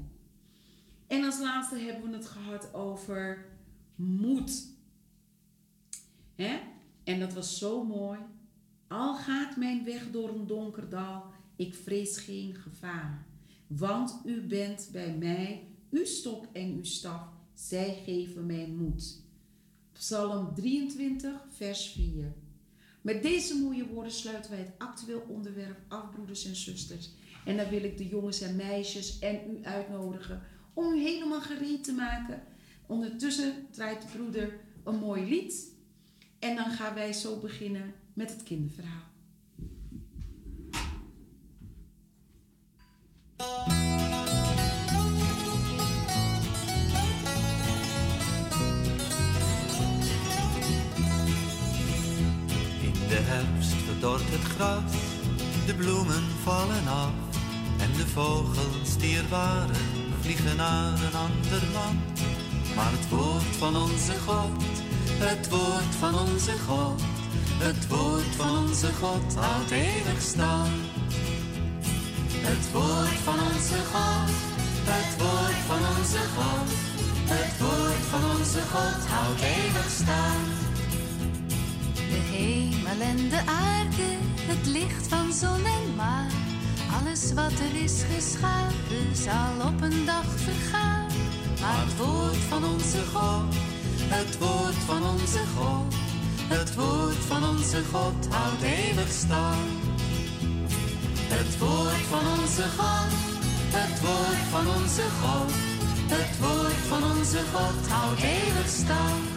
[1.07, 3.48] En als laatste hebben we het gehad over
[3.99, 4.67] moed.
[6.35, 6.59] Hè?
[7.03, 8.19] En dat was zo mooi.
[8.87, 11.23] Al gaat mijn weg door een donker dal,
[11.55, 13.25] ik vrees geen gevaar.
[13.67, 19.21] Want u bent bij mij, uw stok en uw staf, zij geven mij moed.
[19.91, 22.33] Psalm 23, vers 4.
[23.01, 27.09] Met deze mooie woorden sluiten wij het actueel onderwerp af, broeders en zusters.
[27.45, 30.41] En dan wil ik de jongens en meisjes en u uitnodigen
[30.73, 32.43] om u helemaal gereed te maken.
[32.89, 35.67] Ondertussen draait de broeder een mooi lied.
[36.39, 39.07] En dan gaan wij zo beginnen met het kinderverhaal.
[52.81, 54.91] In de herfst verdort het gras,
[55.65, 57.13] de bloemen vallen af
[57.79, 59.75] en de vogels die er waren
[60.21, 62.48] vliegen naar een ander land.
[62.79, 64.63] Maar het woord van onze God,
[65.27, 67.01] het woord van onze God,
[67.65, 70.69] het woord van onze God houdt eeuwig stand.
[72.47, 74.29] Het woord van onze God,
[74.91, 76.67] het woord van onze God,
[77.33, 80.47] het woord van onze God houdt eeuwig stand.
[81.93, 84.09] De hemel en de aarde,
[84.51, 86.31] het licht van zon en maan.
[86.97, 91.28] Alles wat er is geschapen, zal op een dag vergaan.
[91.61, 93.53] Maar het woord van onze God,
[94.11, 95.93] Het woord van onze God,
[96.47, 99.69] het woord van onze God houdt eeuwig stand.
[101.35, 103.11] Het woord van onze God,
[103.77, 105.51] het woord van onze God,
[106.15, 109.27] het woord van onze God houdt eeuwig stand.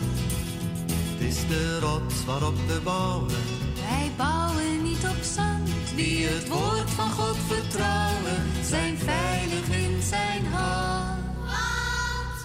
[1.12, 3.28] Het is de rots waarop we bouwen,
[3.74, 5.68] wij bouwen niet op zand.
[5.96, 11.11] die het woord van God vertrouwen, zijn veilig in zijn hand.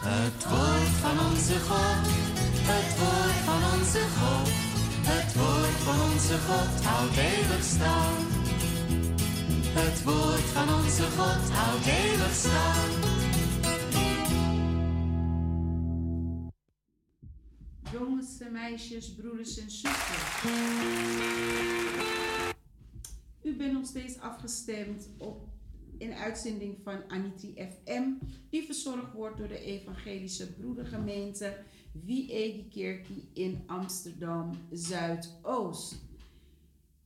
[0.09, 2.05] Het woord van onze God,
[2.71, 4.49] het woord van onze God,
[5.11, 8.27] het woord van onze God houdt eeuwig stand.
[9.79, 13.05] Het woord van onze God houdt eeuwig stand.
[17.91, 20.41] Jongens en meisjes, broeders en zusters.
[23.43, 25.56] U bent nog steeds afgestemd op
[25.99, 28.10] een uitzending van Anitri FM,
[28.49, 31.57] die verzorgd wordt door de Evangelische Broedergemeente
[31.91, 36.06] Wie Kerkie in Amsterdam Zuidoost.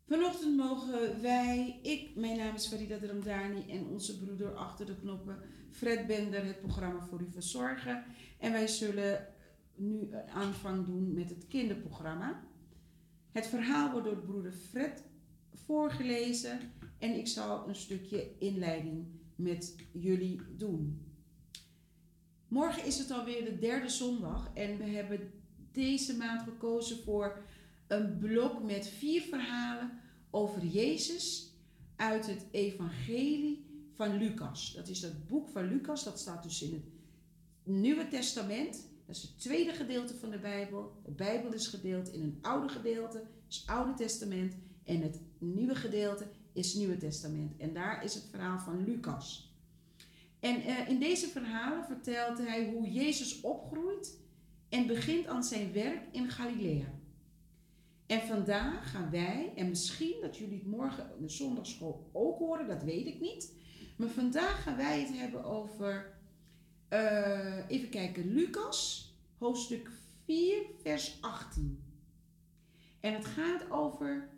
[0.08, 5.38] Vanochtend mogen wij, ik, mijn naam is Farida Dramdani en onze broeder achter de knoppen,
[5.70, 8.04] Fred Bender, het programma voor u verzorgen.
[8.40, 9.28] En wij zullen
[9.76, 12.44] nu een aanvang doen met het kinderprogramma.
[13.32, 15.04] Het verhaal wordt door broeder Fred
[15.54, 16.60] voorgelezen
[17.02, 19.06] en ik zal een stukje inleiding
[19.36, 21.06] met jullie doen.
[22.48, 25.32] Morgen is het alweer de derde zondag en we hebben
[25.72, 27.44] deze maand gekozen voor
[27.88, 29.92] een blok met vier verhalen
[30.30, 31.54] over Jezus
[31.96, 34.74] uit het Evangelie van Lucas.
[34.74, 36.84] Dat is het boek van Lucas, dat staat dus in het
[37.64, 38.90] Nieuwe Testament.
[39.06, 41.02] Dat is het tweede gedeelte van de Bijbel.
[41.06, 44.56] De Bijbel is gedeeld in een oude gedeelte, dat het Oude Testament.
[44.84, 47.58] En het nieuwe gedeelte is het Nieuwe Testament.
[47.58, 49.56] En daar is het verhaal van Lucas.
[50.40, 54.20] En eh, in deze verhalen vertelt hij hoe Jezus opgroeit
[54.70, 57.00] en begint aan zijn werk in Galilea.
[58.06, 62.68] En vandaag gaan wij, en misschien dat jullie het morgen in de zondagschool ook horen,
[62.68, 63.54] dat weet ik niet.
[63.96, 66.14] Maar vandaag gaan wij het hebben over,
[66.88, 69.90] eh, even kijken, Lucas, hoofdstuk
[70.26, 71.84] 4, vers 18.
[73.00, 74.30] En het gaat over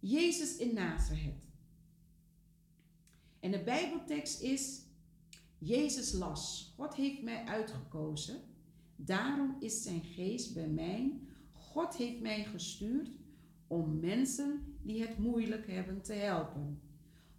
[0.00, 1.46] Jezus in Nazareth.
[3.40, 4.82] En de Bijbeltekst is,
[5.58, 8.40] Jezus las, God heeft mij uitgekozen,
[8.96, 11.20] daarom is zijn geest bij mij.
[11.52, 13.10] God heeft mij gestuurd
[13.66, 16.80] om mensen die het moeilijk hebben te helpen.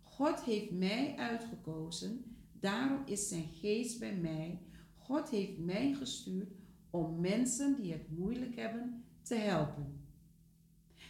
[0.02, 4.61] God heeft mij uitgekozen, daarom is zijn geest bij mij.
[4.95, 6.53] God heeft mij gestuurd
[6.90, 9.99] om mensen die het moeilijk hebben te helpen.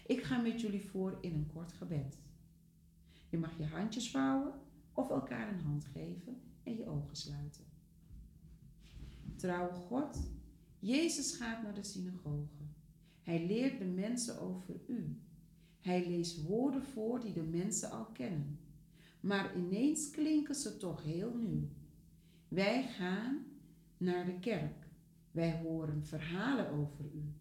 [0.10, 2.18] Ik ga met jullie voor in een kort gebed.
[3.30, 4.54] Je mag je handjes vouwen
[4.94, 7.64] of elkaar een hand geven en je ogen sluiten.
[9.36, 10.18] Trouwe God,
[10.80, 12.64] Jezus gaat naar de synagoge.
[13.22, 15.20] Hij leert de mensen over u.
[15.80, 18.60] Hij leest woorden voor die de mensen al kennen.
[19.20, 21.70] Maar ineens klinken ze toch heel nieuw.
[22.48, 23.46] Wij gaan
[23.98, 24.88] naar de kerk.
[25.32, 27.39] Wij horen verhalen over u.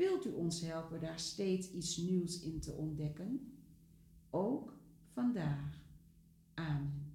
[0.00, 3.52] Wilt u ons helpen daar steeds iets nieuws in te ontdekken?
[4.30, 4.74] Ook
[5.14, 5.82] vandaag.
[6.54, 7.12] Amen.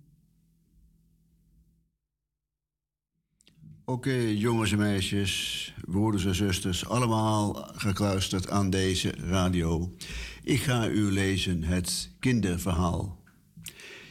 [3.85, 9.95] Oké, jongens en meisjes, broeders en zusters, allemaal gekluisterd aan deze radio.
[10.43, 13.21] Ik ga u lezen het kinderverhaal.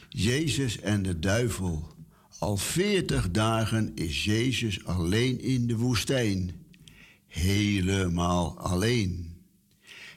[0.09, 1.95] Jezus en de duivel.
[2.39, 6.64] Al veertig dagen is Jezus alleen in de woestijn.
[7.35, 9.35] Helemaal alleen.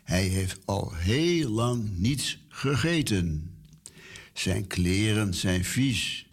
[0.05, 3.55] Hij heeft al heel lang niets gegeten.
[4.33, 6.29] Zijn kleren zijn vies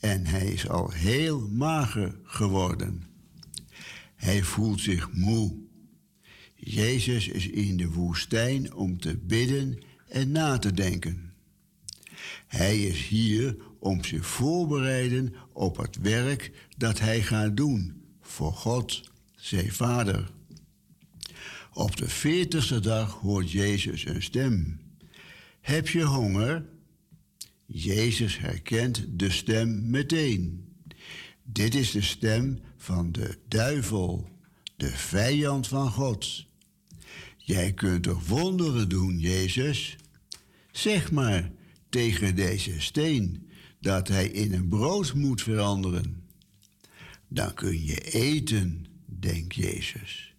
[0.00, 3.02] en hij is al heel mager geworden.
[4.14, 5.54] Hij voelt zich moe.
[6.54, 9.78] Jezus is in de woestijn om te bidden
[10.08, 11.32] en na te denken.
[12.46, 19.11] Hij is hier om zich voorbereiden op het werk dat hij gaat doen voor God,
[19.42, 20.30] zijn Vader.
[21.72, 24.80] Op de veertigste dag hoort Jezus een stem.
[25.60, 26.64] Heb je honger?
[27.66, 30.68] Jezus herkent de stem meteen.
[31.42, 34.28] Dit is de stem van de duivel,
[34.76, 36.46] de vijand van God.
[37.36, 39.96] Jij kunt toch wonderen doen, Jezus?
[40.72, 41.50] Zeg maar
[41.88, 43.48] tegen deze steen
[43.80, 46.22] dat hij in een brood moet veranderen.
[47.28, 48.86] Dan kun je eten,
[49.22, 50.34] denkt Jezus.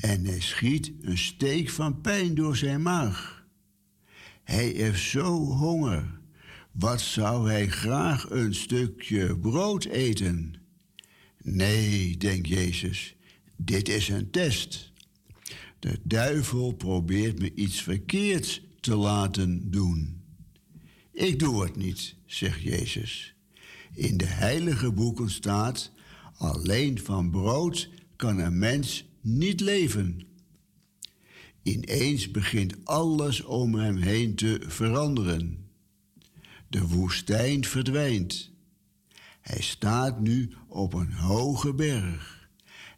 [0.00, 3.46] En hij schiet een steek van pijn door zijn maag.
[4.44, 6.20] Hij heeft zo honger.
[6.72, 10.54] Wat zou hij graag een stukje brood eten?
[11.42, 13.16] Nee, denkt Jezus,
[13.56, 14.92] dit is een test.
[15.78, 20.22] De duivel probeert me iets verkeerds te laten doen.
[21.12, 23.34] Ik doe het niet, zegt Jezus.
[23.92, 25.92] In de heilige boeken staat:
[26.36, 30.20] alleen van brood kan een mens niet leven.
[31.62, 35.68] Ineens begint alles om hem heen te veranderen.
[36.68, 38.50] De woestijn verdwijnt.
[39.40, 42.48] Hij staat nu op een hoge berg.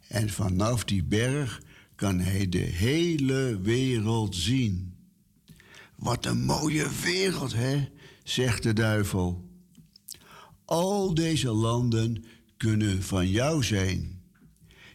[0.07, 1.61] En vanaf die berg
[1.95, 4.93] kan hij de hele wereld zien.
[5.95, 7.89] Wat een mooie wereld, hè?
[8.23, 9.49] zegt de duivel.
[10.65, 12.23] Al deze landen
[12.57, 14.18] kunnen van jou zijn.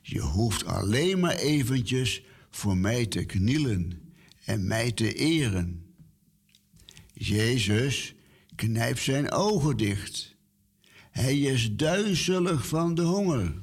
[0.06, 4.02] Je hoeft alleen maar eventjes voor mij te knielen
[4.44, 5.84] en mij te eren.
[7.12, 8.14] Jezus
[8.54, 10.36] knijpt zijn ogen dicht.
[11.10, 13.54] Hij is duizelig van de honger.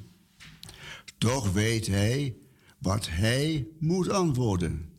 [1.18, 2.36] Toch weet hij
[2.78, 4.90] wat hij moet antwoorden.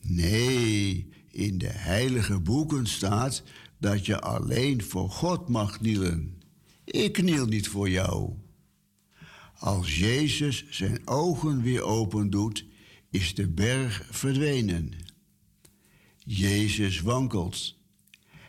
[0.00, 3.42] Nee, in de heilige boeken staat
[3.78, 6.42] dat je alleen voor God mag knielen.
[6.84, 8.32] Ik kniel niet voor jou.
[9.60, 12.64] Als Jezus zijn ogen weer open doet,
[13.10, 14.92] is de berg verdwenen.
[16.18, 17.76] Jezus wankelt.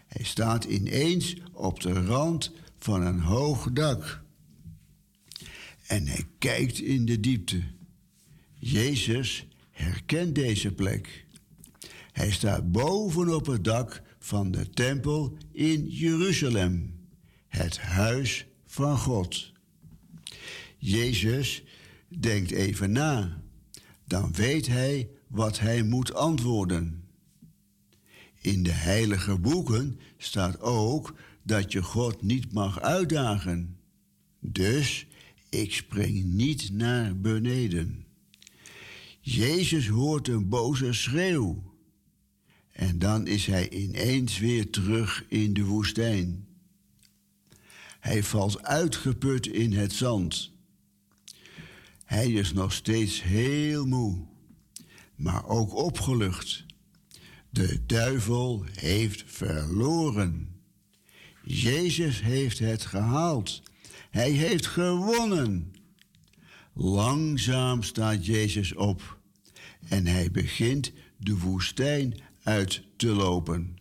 [0.08, 4.24] Hij staat ineens op de rand van een hoog dak.
[5.88, 7.64] En hij kijkt in de diepte.
[8.60, 11.26] Jezus herkent deze plek.
[12.12, 17.00] Hij staat bovenop het dak van de tempel in Jeruzalem,
[17.48, 19.52] het huis van God.
[20.84, 21.64] Jezus
[22.08, 23.42] denkt even na.
[24.06, 27.04] Dan weet hij wat hij moet antwoorden.
[28.42, 33.78] In de heilige boeken staat ook dat je God niet mag uitdagen.
[34.40, 35.08] Dus
[35.50, 38.06] ik spring niet naar beneden.
[39.20, 41.64] Jezus hoort een boze schreeuw.
[42.72, 46.48] En dan is hij ineens weer terug in de woestijn.
[48.00, 50.52] Hij valt uitgeput in het zand.
[52.12, 54.26] Hij is nog steeds heel moe,
[55.16, 56.66] maar ook opgelucht.
[57.50, 60.62] De duivel heeft verloren.
[61.44, 63.62] Jezus heeft het gehaald.
[64.10, 65.74] Hij heeft gewonnen.
[66.74, 69.20] Langzaam staat Jezus op
[69.88, 73.78] en hij begint de woestijn uit te lopen.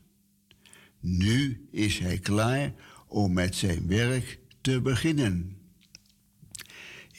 [1.01, 2.75] Nu is hij klaar
[3.07, 5.60] om met zijn werk te beginnen.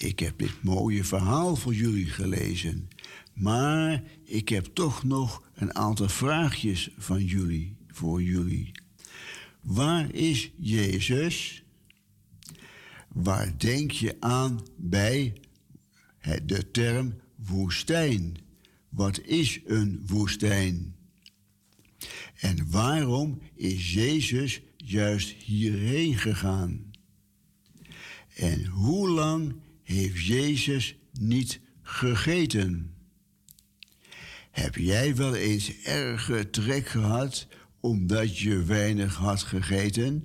[0.02, 2.90] Ik heb dit mooie verhaal voor jullie gelezen,
[3.34, 8.72] maar ik heb toch nog een aantal vraagjes van jullie voor jullie.
[9.62, 11.64] Waar is Jezus?
[13.08, 15.34] Waar denk je aan bij
[16.46, 18.38] de term woestijn?
[18.90, 20.96] Wat is een woestijn?
[22.36, 26.92] En waarom is Jezus juist hierheen gegaan?
[28.36, 29.56] En hoe lang
[29.92, 32.96] heeft Jezus niet gegeten?
[34.52, 37.48] Heb jij wel eens erge trek gehad
[37.80, 40.22] omdat je weinig had gegeten?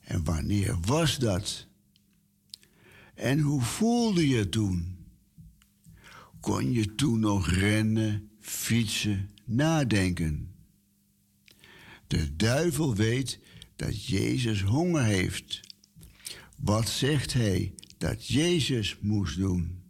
[0.00, 1.66] En wanneer was dat?
[3.14, 4.96] En hoe voelde je toen?
[6.40, 10.54] Kon je toen nog rennen, fietsen, nadenken?
[12.06, 13.40] De duivel weet
[13.76, 15.60] dat Jezus honger heeft.
[16.56, 19.82] Wat zegt hij dat Jezus moest doen?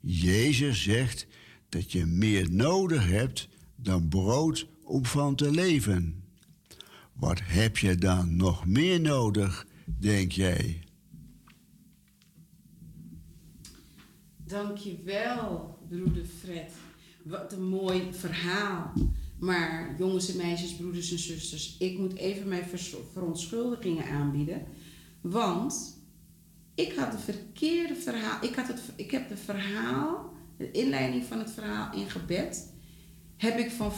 [0.00, 1.26] Jezus zegt
[1.68, 6.24] dat je meer nodig hebt dan brood om van te leven.
[7.12, 10.82] Wat heb je dan nog meer nodig, denk jij?
[14.36, 16.72] Dankjewel, broeder Fred.
[17.22, 18.92] Wat een mooi verhaal.
[19.38, 22.64] Maar jongens en meisjes, broeders en zusters, ik moet even mijn
[23.12, 24.66] verontschuldigingen aanbieden.
[25.20, 25.99] Want
[26.80, 28.44] ik had het verkeerde verhaal.
[28.44, 32.72] Ik, had het, ik heb het verhaal, de inleiding van het verhaal in gebed,
[33.36, 33.92] heb ik van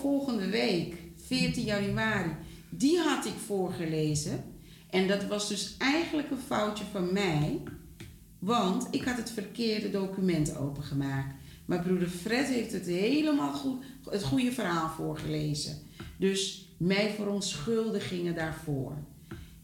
[0.00, 0.94] volgende week,
[1.26, 2.30] 14 januari,
[2.68, 4.44] die had ik voorgelezen.
[4.90, 7.62] En dat was dus eigenlijk een foutje van mij.
[8.38, 11.34] Want ik had het verkeerde document opengemaakt.
[11.64, 15.78] Maar broeder Fred heeft het helemaal goed, het goede verhaal voorgelezen.
[16.16, 18.92] Dus mijn verontschuldigingen daarvoor.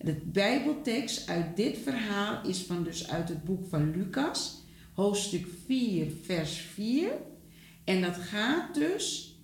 [0.03, 4.63] De Bijbeltekst uit dit verhaal is van dus uit het boek van Lucas,
[4.95, 7.11] hoofdstuk 4, vers 4.
[7.85, 9.37] En dat gaat dus,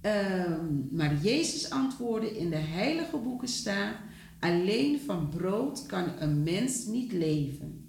[0.00, 3.96] ehm, maar Jezus antwoordde in de heilige boeken staat,
[4.40, 7.88] alleen van brood kan een mens niet leven.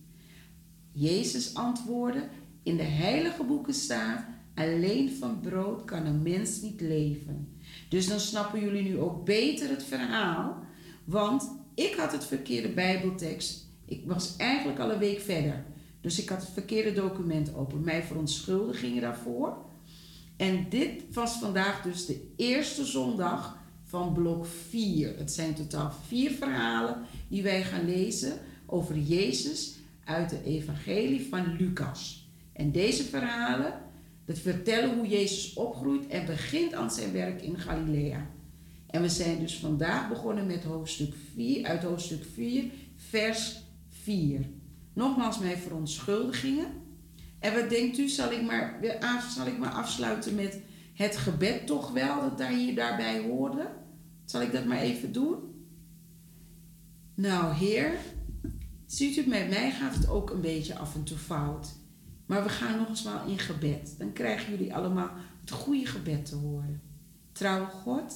[0.92, 2.28] Jezus antwoordde,
[2.64, 4.26] in de heilige boeken staat,
[4.56, 7.58] alleen van brood kan een mens niet leven.
[7.90, 10.64] Dus dan snappen jullie nu ook beter het verhaal,
[11.06, 13.68] want ik had het verkeerde Bijbeltekst.
[13.86, 15.66] Ik was eigenlijk al een week verder.
[16.02, 17.84] Dus ik had het verkeerde document open.
[17.84, 19.58] Mijn verontschuldigingen daarvoor.
[20.38, 25.18] En dit was vandaag dus de eerste zondag van blok 4.
[25.18, 31.56] Het zijn totaal vier verhalen die wij gaan lezen over Jezus uit de evangelie van
[31.56, 32.30] Lucas.
[32.54, 33.74] En deze verhalen,
[34.26, 38.28] dat vertellen hoe Jezus opgroeit en begint aan zijn werk in Galilea.
[38.96, 44.46] En we zijn dus vandaag begonnen met hoofdstuk 4, uit hoofdstuk 4, vers 4.
[44.94, 46.66] Nogmaals mijn verontschuldigingen.
[47.40, 48.80] En wat denkt u, zal ik maar,
[49.36, 50.60] zal ik maar afsluiten met
[50.94, 53.68] het gebed toch wel, dat daar hier daarbij hoorde?
[54.26, 55.36] Zal ik dat maar even doen?
[57.16, 57.98] Nou, Heer,
[58.86, 61.68] ziet u, met mij gaat het ook een beetje af en toe fout.
[62.26, 63.96] Maar we gaan nog eens wel in gebed.
[63.98, 65.10] Dan krijgen jullie allemaal
[65.42, 66.82] het goede gebed te horen.
[67.32, 68.14] Trouw God,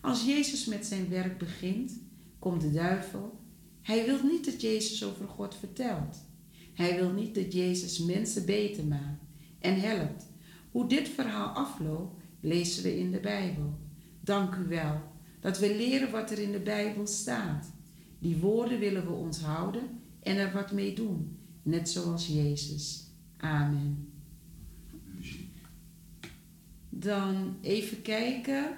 [0.00, 2.00] als Jezus met zijn werk begint,
[2.38, 3.38] komt de duivel.
[3.82, 6.16] Hij wil niet dat Jezus over God vertelt.
[6.74, 9.24] Hij wil niet dat Jezus mensen beter maakt
[9.58, 10.26] en helpt.
[10.70, 13.78] Hoe dit verhaal afloopt, lezen we in de Bijbel.
[14.20, 15.00] Dank u wel
[15.40, 17.72] dat we leren wat er in de Bijbel staat.
[18.18, 23.06] Die woorden willen we onthouden en er wat mee doen, net zoals Jezus.
[23.36, 24.12] Amen.
[26.88, 28.76] Dan even kijken.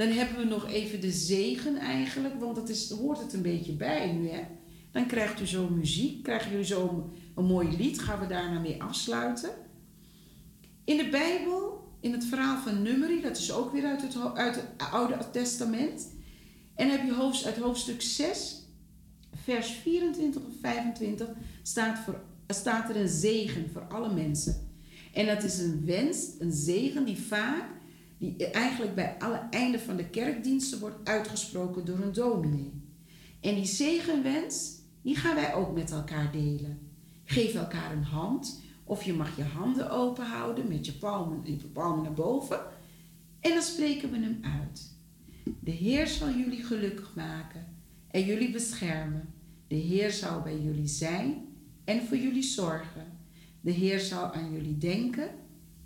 [0.00, 3.72] Dan hebben we nog even de zegen eigenlijk, want dat is, hoort het een beetje
[3.72, 4.28] bij nu.
[4.28, 4.42] Hè?
[4.90, 8.82] Dan krijgt u zo muziek, krijgen jullie zo een, mooi lied, gaan we daarna mee
[8.82, 9.50] afsluiten.
[10.84, 14.54] In de Bijbel, in het verhaal van Numeri, dat is ook weer uit het, uit
[14.54, 16.08] het Oude Testament.
[16.74, 18.66] En heb je hoofd, uit hoofdstuk 6,
[19.44, 21.28] vers 24 of 25,
[21.62, 21.98] staat,
[22.46, 24.68] staat er een zegen voor alle mensen.
[25.12, 27.78] En dat is een wens, een zegen die vaak,
[28.20, 32.72] die eigenlijk bij alle einden van de kerkdiensten wordt uitgesproken door een dominee.
[33.40, 36.78] En die zegenwens, die gaan wij ook met elkaar delen.
[37.24, 41.56] Geef elkaar een hand, of je mag je handen open houden met je palmen, je
[41.56, 42.60] palmen naar boven.
[43.40, 44.94] En dan spreken we hem uit.
[45.60, 47.66] De Heer zal jullie gelukkig maken
[48.10, 49.34] en jullie beschermen.
[49.66, 51.46] De Heer zal bij jullie zijn
[51.84, 53.06] en voor jullie zorgen.
[53.60, 55.30] De Heer zal aan jullie denken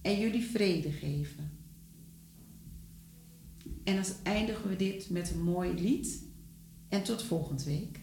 [0.02, 1.53] en jullie vrede geven.
[3.84, 6.22] En dan eindigen we dit met een mooi lied.
[6.88, 8.00] En tot volgende week.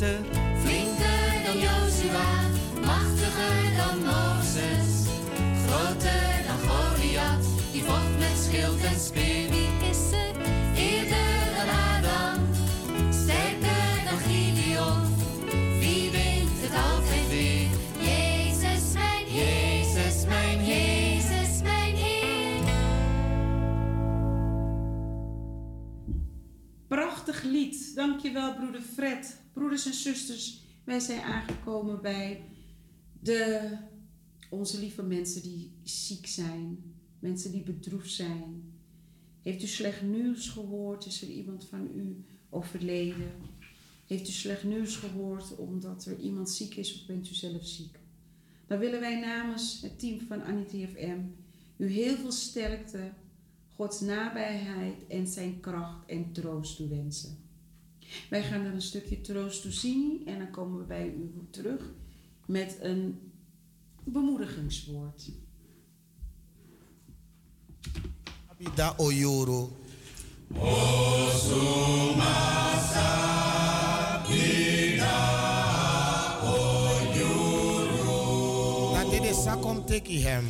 [0.00, 0.20] Er?
[0.62, 2.30] Flinker dan Joshua?
[2.86, 5.06] Machtiger dan Mozes?
[5.66, 7.46] Groter dan Goliath?
[7.72, 9.50] Die vocht met schild en speer.
[9.50, 10.34] Wie is er?
[10.76, 12.46] Eerder dan Adam,
[13.10, 15.02] sterker dan Gideon.
[15.80, 17.68] Wie wint het altijd weer?
[18.00, 19.82] Jezus mijn Heer.
[19.82, 21.14] Jezus mijn Heer.
[21.14, 22.62] Jezus mijn Heer.
[26.88, 27.94] Prachtig lied.
[27.94, 29.37] Dankjewel, broeder Fred.
[29.58, 32.44] Broeders en zusters, wij zijn aangekomen bij
[33.20, 33.70] de,
[34.50, 36.94] onze lieve mensen die ziek zijn.
[37.18, 38.72] Mensen die bedroefd zijn.
[39.42, 41.06] Heeft u slecht nieuws gehoord?
[41.06, 43.32] Is er iemand van u overleden?
[44.06, 47.98] Heeft u slecht nieuws gehoord omdat er iemand ziek is of bent u zelf ziek?
[48.66, 51.20] Dan willen wij namens het team van Annie FM
[51.76, 53.12] u heel veel sterkte,
[53.74, 57.47] Gods nabijheid en zijn kracht en troost toewensen.
[58.30, 61.92] Wij gaan dan een stukje troost toezien en dan komen we bij u terug
[62.46, 63.32] met een
[64.04, 65.30] bemoedigingswoord.
[68.46, 69.76] Abida Oyoro.
[78.92, 80.44] Dat dit is sakom teki hem.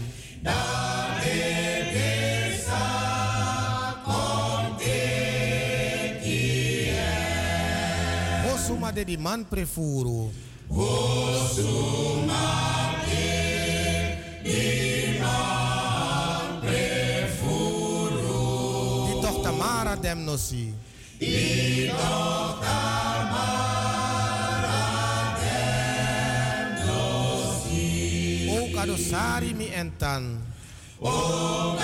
[0.45, 2.18] Osuma
[8.99, 10.31] de die man prefuru.
[19.07, 20.75] Die toch Tamara dem no si.
[28.51, 30.43] O kadosari mi entan.
[31.01, 31.79] O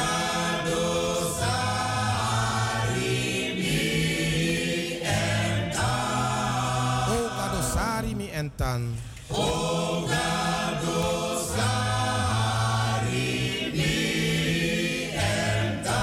[13.73, 16.03] mi entan.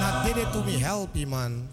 [0.00, 1.68] Na dede to me help man.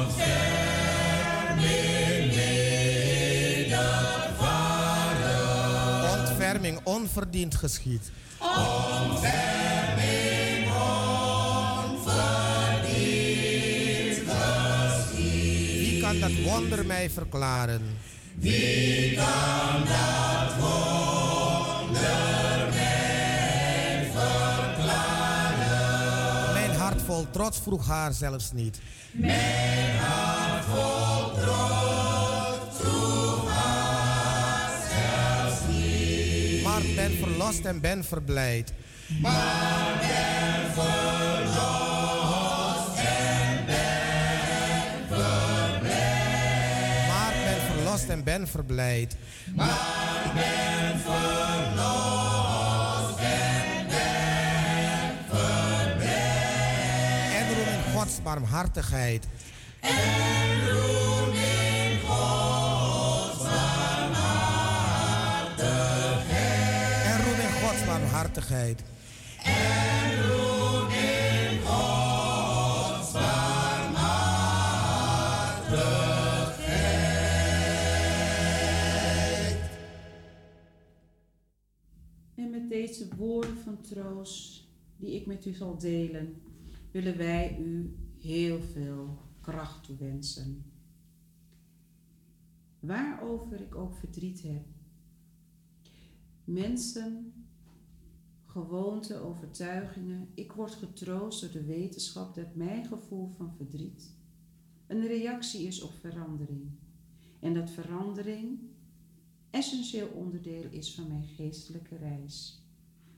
[2.35, 3.89] wedervaren.
[6.19, 8.11] Ontferming onverdiend geschied.
[15.79, 17.81] Wie kan dat wonder mij verklaren?
[27.07, 28.81] Mijn hart vol trots vroeg haar zelfs niet.
[36.63, 38.73] Maar ben verlost en ben verblijd.
[39.21, 39.99] Maar
[47.43, 49.15] ben verlost en ben verblijd.
[49.57, 50.26] En
[67.39, 68.83] in Gods barmhartigheid.
[69.43, 74.03] En roem in Gods barmhartigheid.
[82.35, 84.67] En met deze woorden van troost
[84.97, 86.41] die ik met u zal delen,
[86.91, 90.72] willen wij u heel veel kracht toewensen.
[92.80, 94.65] Waarover ik ook verdriet heb.
[96.44, 97.34] Mensen,
[98.45, 100.30] gewoonten, overtuigingen.
[100.34, 104.15] Ik word getroost door de wetenschap dat mijn gevoel van verdriet
[104.88, 106.69] een reactie is op verandering.
[107.39, 108.60] En dat verandering
[109.49, 112.61] essentieel onderdeel is van mijn geestelijke reis.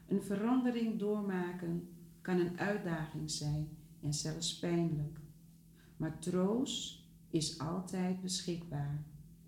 [0.07, 1.89] Een verandering doormaken
[2.21, 3.69] kan een uitdaging zijn
[4.01, 5.19] en zelfs pijnlijk.
[5.97, 9.03] Maar troost is altijd beschikbaar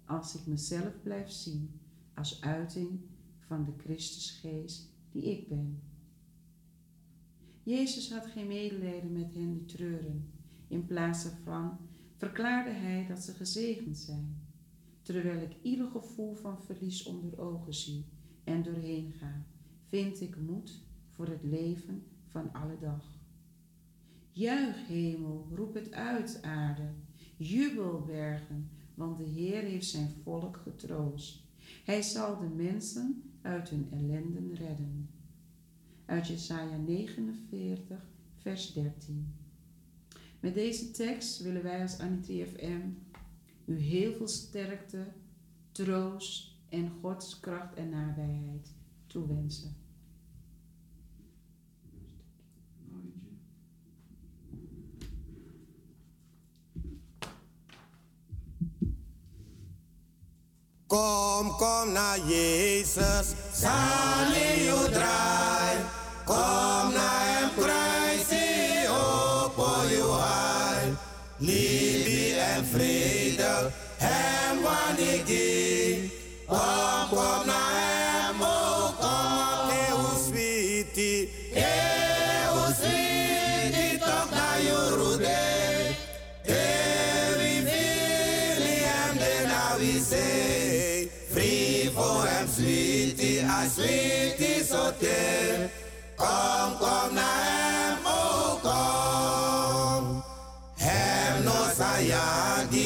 [0.05, 1.79] als ik mezelf blijf zien
[2.13, 2.99] als uiting
[3.39, 5.81] van de Christusgeest die ik ben.
[7.63, 10.31] Jezus had geen medelijden met hen die treuren.
[10.67, 11.77] In plaats daarvan
[12.17, 14.41] verklaarde hij dat ze gezegend zijn
[15.01, 18.05] terwijl ik ieder gevoel van verlies onder ogen zie
[18.43, 19.45] en doorheen ga,
[19.87, 23.20] vind ik moed voor het leven van alle dag.
[24.31, 26.89] Juich hemel, roep het uit aarde,
[27.37, 31.43] jubel bergen, want de Heer heeft zijn volk getroost.
[31.83, 35.09] Hij zal de mensen uit hun ellenden redden.
[36.05, 38.05] Uit Jesaja 49,
[38.37, 39.33] vers 13.
[40.39, 42.81] Met deze tekst willen wij als Anitri FM
[43.65, 45.07] u heel veel sterkte,
[45.71, 48.73] troost en Gods kracht en nabijheid
[49.07, 49.80] toewensen.
[60.91, 65.77] Kom, kom naar Jezus, samen je draai.
[66.25, 70.93] Kom naar hem, kruis hij op voor je heil.
[71.37, 76.11] Liefde en vrede, hem wanneer ik
[76.47, 78.10] Kom, kom naar hem,
[97.11, 97.97] Kom naar
[100.77, 102.80] hem, no sayagi,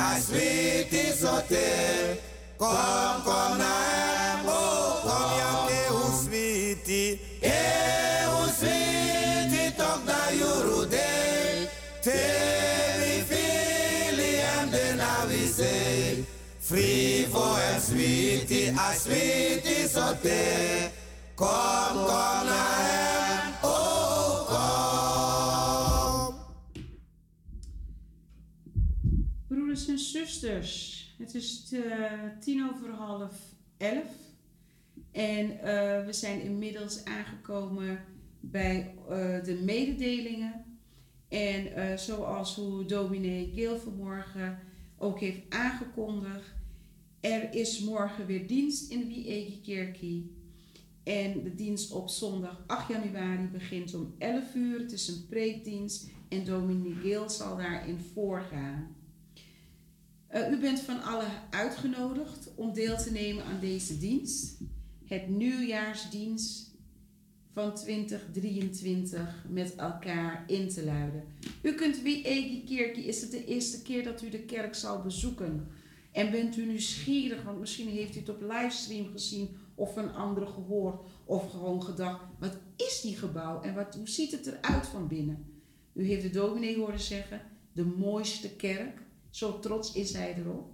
[0.00, 2.16] sweetie, I sweetie so te.
[2.56, 7.20] Kom, kom naar hem, oh kom ja ke hoe sweetie.
[7.40, 11.68] Eh, hoe sweetie toch dat je roede.
[12.00, 12.20] Te
[12.98, 16.24] we feel hem den we say.
[16.60, 20.38] Free for hem sweetie, I sweetie so te.
[20.82, 20.99] Kom,
[30.40, 34.10] zusters, het is eh, tien over half elf
[35.12, 38.04] en eh, we zijn inmiddels aangekomen
[38.40, 40.64] bij eh, de mededelingen.
[41.28, 44.58] En zoals hoe dominee Geel vanmorgen
[44.98, 46.54] ook heeft aangekondigd,
[47.20, 50.38] er is morgen weer dienst in de Wiegekerkie.
[51.02, 54.78] En de dienst op zondag 8 januari begint om 11 uur.
[54.78, 58.99] Het is een preekdienst en dominee Geel zal daarin voorgaan.
[60.30, 64.58] Eh, u bent van allen uitgenodigd om deel te nemen aan deze dienst.
[65.04, 66.70] Het nieuwjaarsdienst
[67.52, 71.24] van 2023 met elkaar in te luiden.
[71.62, 72.22] U kunt wie
[72.66, 75.68] Kerkie, is het de eerste keer dat u de kerk zal bezoeken.
[76.12, 80.48] En bent u nieuwsgierig, want misschien heeft u het op livestream gezien of van anderen
[80.48, 81.02] gehoord.
[81.24, 85.44] Of gewoon gedacht, wat is die gebouw en wat, hoe ziet het eruit van binnen?
[85.92, 87.40] U heeft de dominee horen zeggen,
[87.72, 89.08] de mooiste kerk.
[89.30, 90.68] Zo trots is hij erop.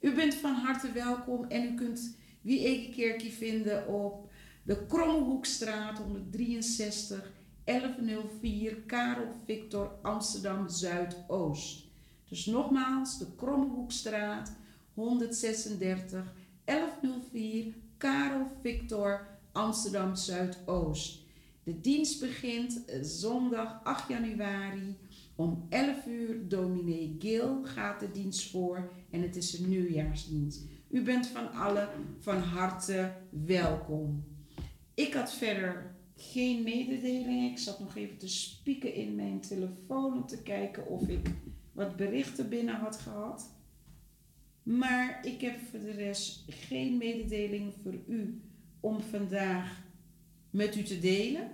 [0.00, 4.30] U bent van harte welkom en u kunt wie Egi Kerkie vinden op
[4.62, 7.32] de Krommehoekstraat 163
[7.64, 11.90] 1104 Karel Victor Amsterdam Zuidoost.
[12.28, 14.52] Dus nogmaals, de Krommehoekstraat
[14.94, 16.34] 136
[16.64, 21.20] 1104 Karel Victor Amsterdam Zuidoost.
[21.64, 24.96] De dienst begint zondag 8 januari
[25.36, 26.48] om 11 uur.
[26.48, 30.62] Dominee Gil gaat de dienst voor en het is een nieuwjaarsdienst.
[30.88, 31.88] U bent van allen
[32.18, 34.24] van harte welkom.
[34.94, 37.50] Ik had verder geen mededelingen.
[37.50, 41.30] Ik zat nog even te spieken in mijn telefoon om te kijken of ik
[41.72, 43.50] wat berichten binnen had gehad.
[44.62, 48.40] Maar ik heb voor de rest geen mededeling voor u
[48.80, 49.82] om vandaag
[50.50, 51.50] met u te delen.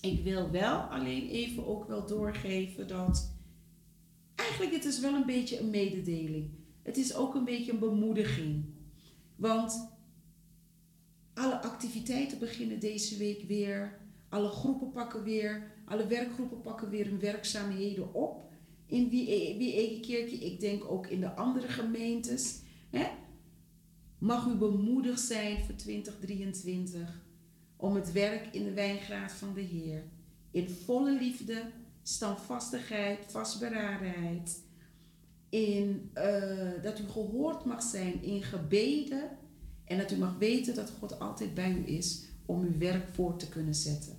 [0.00, 3.32] Ik wil wel alleen even ook wel doorgeven dat
[4.34, 6.50] eigenlijk het is wel een beetje een mededeling.
[6.82, 8.64] Het is ook een beetje een bemoediging.
[9.36, 9.96] Want
[11.34, 13.98] alle activiteiten beginnen deze week weer.
[14.28, 18.52] Alle groepen pakken weer, alle werkgroepen pakken weer hun werkzaamheden op.
[18.86, 19.26] In wie,
[19.58, 22.60] wie Egekerkje, ik denk ook in de andere gemeentes.
[22.90, 23.06] Hè?
[24.18, 27.26] Mag u bemoedigd zijn voor 2023
[27.78, 30.02] om het werk in de wijngraad van de Heer
[30.50, 31.62] in volle liefde,
[32.02, 34.62] standvastigheid, vastberadenheid,
[35.48, 39.30] in eh, dat u gehoord mag zijn in gebeden
[39.84, 43.36] en dat u mag weten dat God altijd bij u is om uw werk voor
[43.36, 44.16] te kunnen zetten.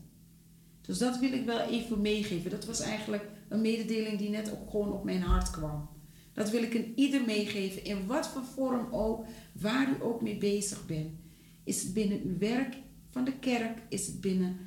[0.81, 2.52] Dus dat wil ik wel even meegeven.
[2.52, 5.90] Dat was eigenlijk een mededeling die net ook gewoon op mijn hart kwam.
[6.34, 10.38] Dat wil ik in ieder meegeven, in wat voor vorm ook, waar u ook mee
[10.38, 11.11] bezig bent.
[11.64, 12.76] Is binnen uw werk
[13.10, 13.81] van de kerk?
[13.90, 14.57] Is het binnen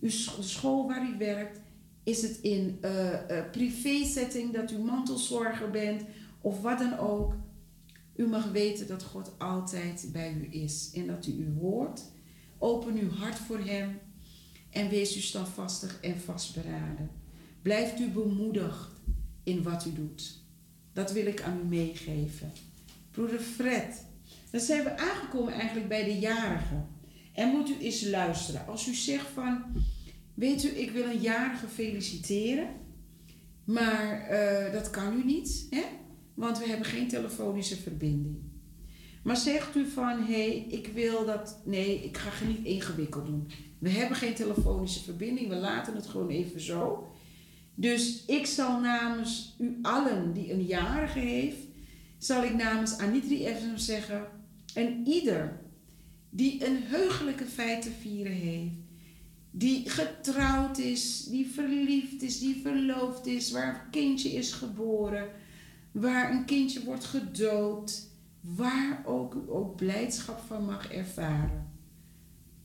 [0.00, 0.10] uw
[0.40, 1.60] school waar u werkt?
[2.02, 6.02] Is het in uh, uh, privé-setting dat u mantelzorger bent?
[6.40, 7.34] Of wat dan ook.
[8.16, 12.02] U mag weten dat God altijd bij u is en dat u u hoort.
[12.58, 13.98] Open uw hart voor Hem
[14.70, 17.10] en wees u standvastig en vastberaden.
[17.62, 18.90] Blijft u bemoedigd
[19.42, 20.40] in wat u doet.
[20.92, 22.52] Dat wil ik aan u meegeven.
[23.10, 24.04] Broeder Fred,
[24.50, 26.86] dan zijn we aangekomen eigenlijk bij de jarigen.
[27.32, 28.66] En moet u eens luisteren.
[28.66, 29.64] Als u zegt van,
[30.34, 32.68] weet u, ik wil een jarige feliciteren.
[33.64, 35.82] Maar uh, dat kan u niet, hè?
[36.34, 38.36] want we hebben geen telefonische verbinding.
[39.22, 43.26] Maar zegt u van, hé, hey, ik wil dat, nee, ik ga het niet ingewikkeld
[43.26, 43.50] doen.
[43.78, 47.06] We hebben geen telefonische verbinding, we laten het gewoon even zo.
[47.74, 51.66] Dus ik zal namens u allen die een jarige heeft,
[52.18, 54.26] zal ik namens Anitri even zeggen,
[54.74, 55.61] en ieder
[56.34, 58.74] die een heugelijke feit te vieren heeft,
[59.50, 65.28] die getrouwd is, die verliefd is, die verloofd is, waar een kindje is geboren,
[65.90, 68.10] waar een kindje wordt gedoopt,
[68.40, 71.70] waar ook u ook blijdschap van mag ervaren.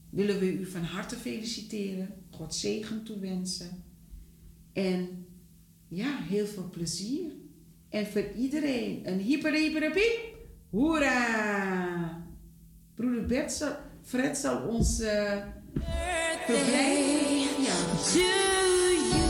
[0.10, 3.84] Willen we u van harte feliciteren, God zegen toewensen
[4.74, 5.26] en
[5.88, 7.32] ja, heel veel plezier.
[7.90, 10.10] En voor iedereen een hyper hyper
[10.70, 12.27] hoera!
[12.98, 15.08] Broeder Bert zal, Fred zal ons uh.
[16.50, 17.78] Ja.
[18.04, 18.22] To
[19.12, 19.28] you,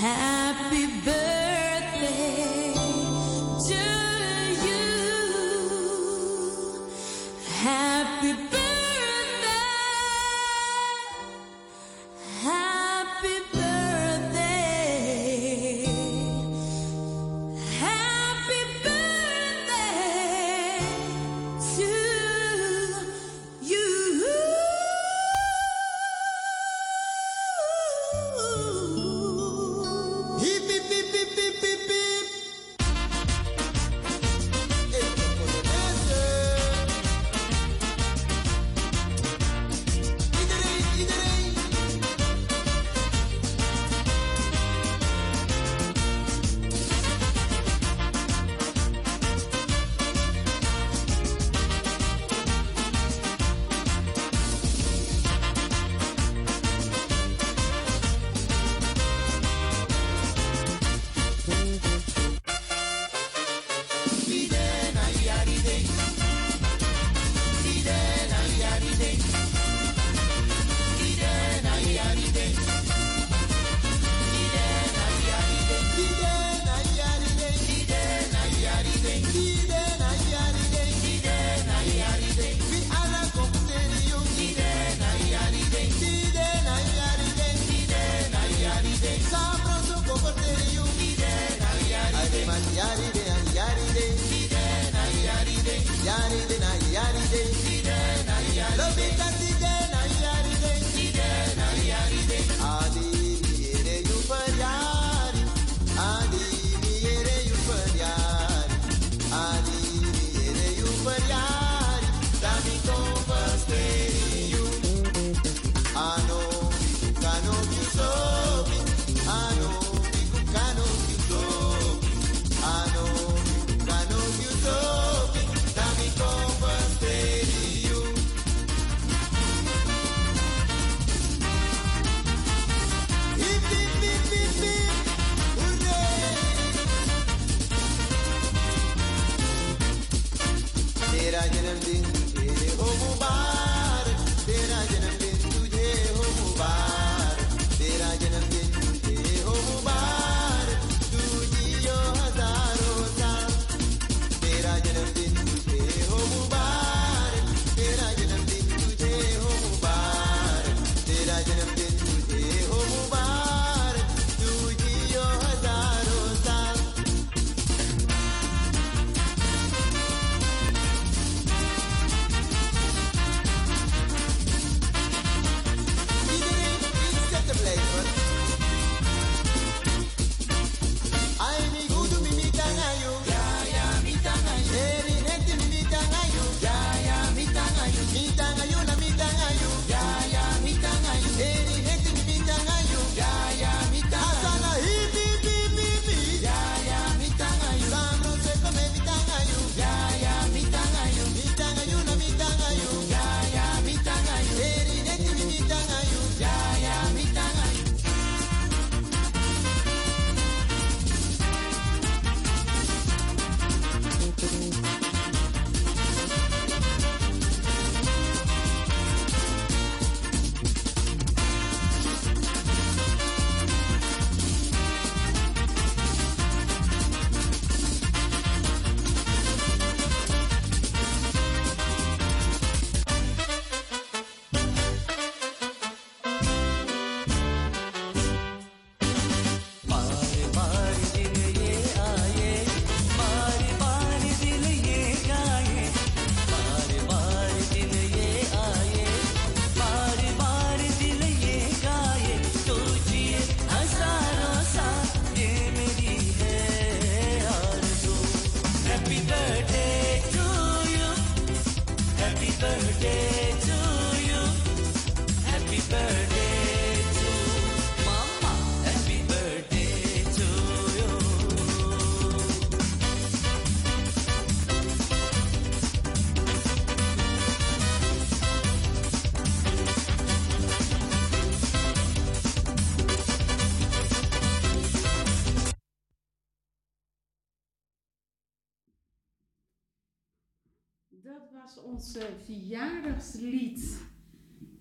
[0.00, 1.39] happy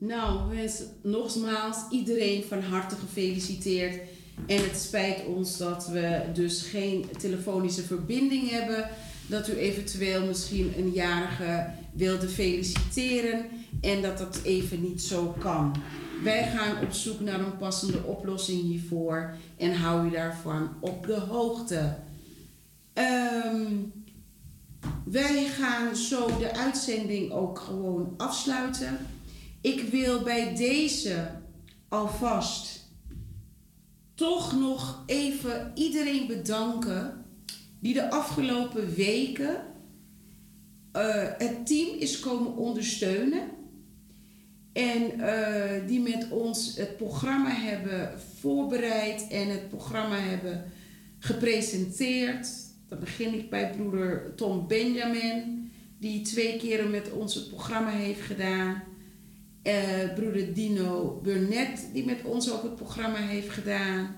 [0.09, 3.95] Nou, we nogmaals iedereen van harte gefeliciteerd.
[4.47, 8.89] En het spijt ons dat we dus geen telefonische verbinding hebben.
[9.27, 13.45] Dat u eventueel misschien een jarige wilde feliciteren
[13.81, 15.75] en dat dat even niet zo kan.
[16.23, 21.19] Wij gaan op zoek naar een passende oplossing hiervoor en hou u daarvan op de
[21.19, 21.95] hoogte.
[22.93, 23.71] Ehm,
[25.03, 28.97] wij gaan zo de uitzending ook gewoon afsluiten.
[29.61, 31.31] Ik wil bij deze
[31.87, 32.87] alvast
[34.15, 37.25] toch nog even iedereen bedanken
[37.79, 39.63] die de afgelopen weken
[40.91, 43.41] eh, het team is komen ondersteunen.
[44.73, 50.63] En eh, die met ons het programma hebben voorbereid en het programma hebben
[51.19, 52.47] gepresenteerd.
[52.87, 58.21] Dan begin ik bij broeder Tom Benjamin, die twee keren met ons het programma heeft
[58.21, 58.83] gedaan.
[59.69, 64.15] Eh, broeder Dino Burnett, die met ons ook het programma heeft gedaan.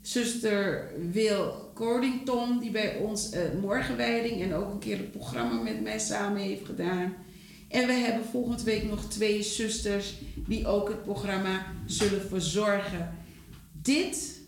[0.00, 5.82] Zuster Wil Cordington, die bij ons eh, morgenwijding en ook een keer het programma met
[5.82, 7.14] mij samen heeft gedaan.
[7.68, 10.14] En we hebben volgende week nog twee zusters
[10.46, 13.14] die ook het programma zullen verzorgen.
[13.82, 14.40] Dit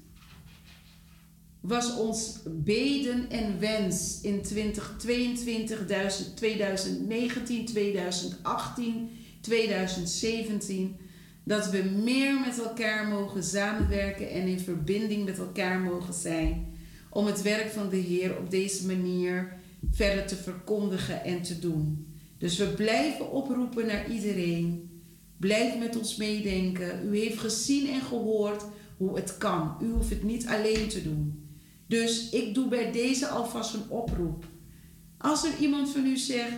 [1.61, 9.11] was ons beden en wens in 2022, 2019, 2018,
[9.45, 10.97] 2017.
[11.45, 16.77] Dat we meer met elkaar mogen samenwerken en in verbinding met elkaar mogen zijn.
[17.11, 19.53] Om het werk van de Heer op deze manier
[19.91, 22.07] verder te verkondigen en te doen.
[22.39, 24.91] Dus we blijven oproepen naar iedereen.
[25.37, 27.09] Blijf met ons meedenken.
[27.09, 28.65] U heeft gezien en gehoord
[28.97, 29.77] hoe het kan.
[29.83, 31.49] U hoeft het niet alleen te doen.
[31.87, 34.45] Dus ik doe bij deze alvast een oproep.
[35.19, 36.57] Als er iemand van u zegt: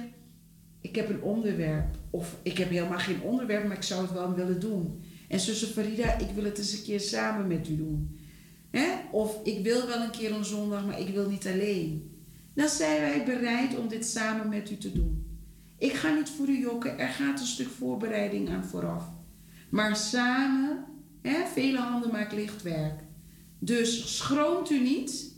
[0.81, 4.35] Ik heb een onderwerp, of ik heb helemaal geen onderwerp, maar ik zou het wel
[4.35, 5.03] willen doen.
[5.29, 8.19] En zuster Farida, ik wil het eens een keer samen met u doen.
[9.11, 12.21] Of ik wil wel een keer een zondag, maar ik wil niet alleen.
[12.55, 15.41] Dan zijn wij bereid om dit samen met u te doen.
[15.79, 19.05] Ik ga niet voor u jokken, er gaat een stuk voorbereiding aan vooraf.
[19.71, 20.85] Maar samen,
[21.55, 23.01] vele handen maken licht werk.
[23.59, 25.35] Dus schroomt u niet.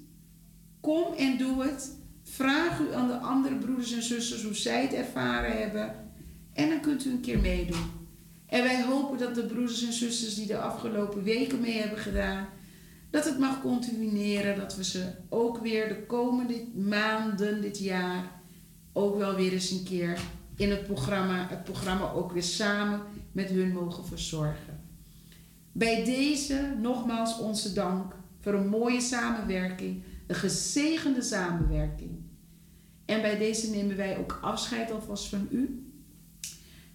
[0.81, 1.97] Kom en doe het.
[2.23, 6.07] Vraag u aan de andere broeders en zusters hoe zij het ervaren hebben.
[6.59, 7.91] En dan kunt u een keer meedoen.
[8.47, 12.49] En wij hopen dat de broeders en zusters die de afgelopen weken mee hebben gedaan,
[13.11, 18.41] dat het mag continueren, dat we ze ook weer de komende maanden dit jaar
[18.93, 20.21] ook wel weer eens een keer
[20.57, 23.01] in het programma, het programma ook weer samen
[23.33, 24.81] met hun mogen verzorgen.
[25.73, 32.11] Bij deze nogmaals onze dank voor een mooie samenwerking, een gezegende samenwerking.
[33.05, 35.88] En bij deze nemen wij ook afscheid alvast van u.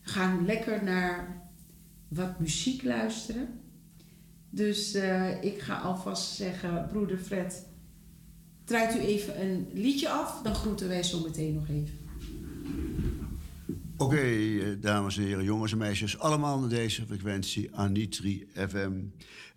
[0.03, 1.41] Gaan lekker naar
[2.07, 3.47] wat muziek luisteren.
[4.49, 7.65] Dus uh, ik ga alvast zeggen, broeder Fred,
[8.63, 12.01] draait u even een liedje af, dan groeten wij zo meteen nog even.
[13.97, 18.91] Oké, eh, dames en heren, jongens en meisjes, allemaal naar deze frequentie Anitri FM.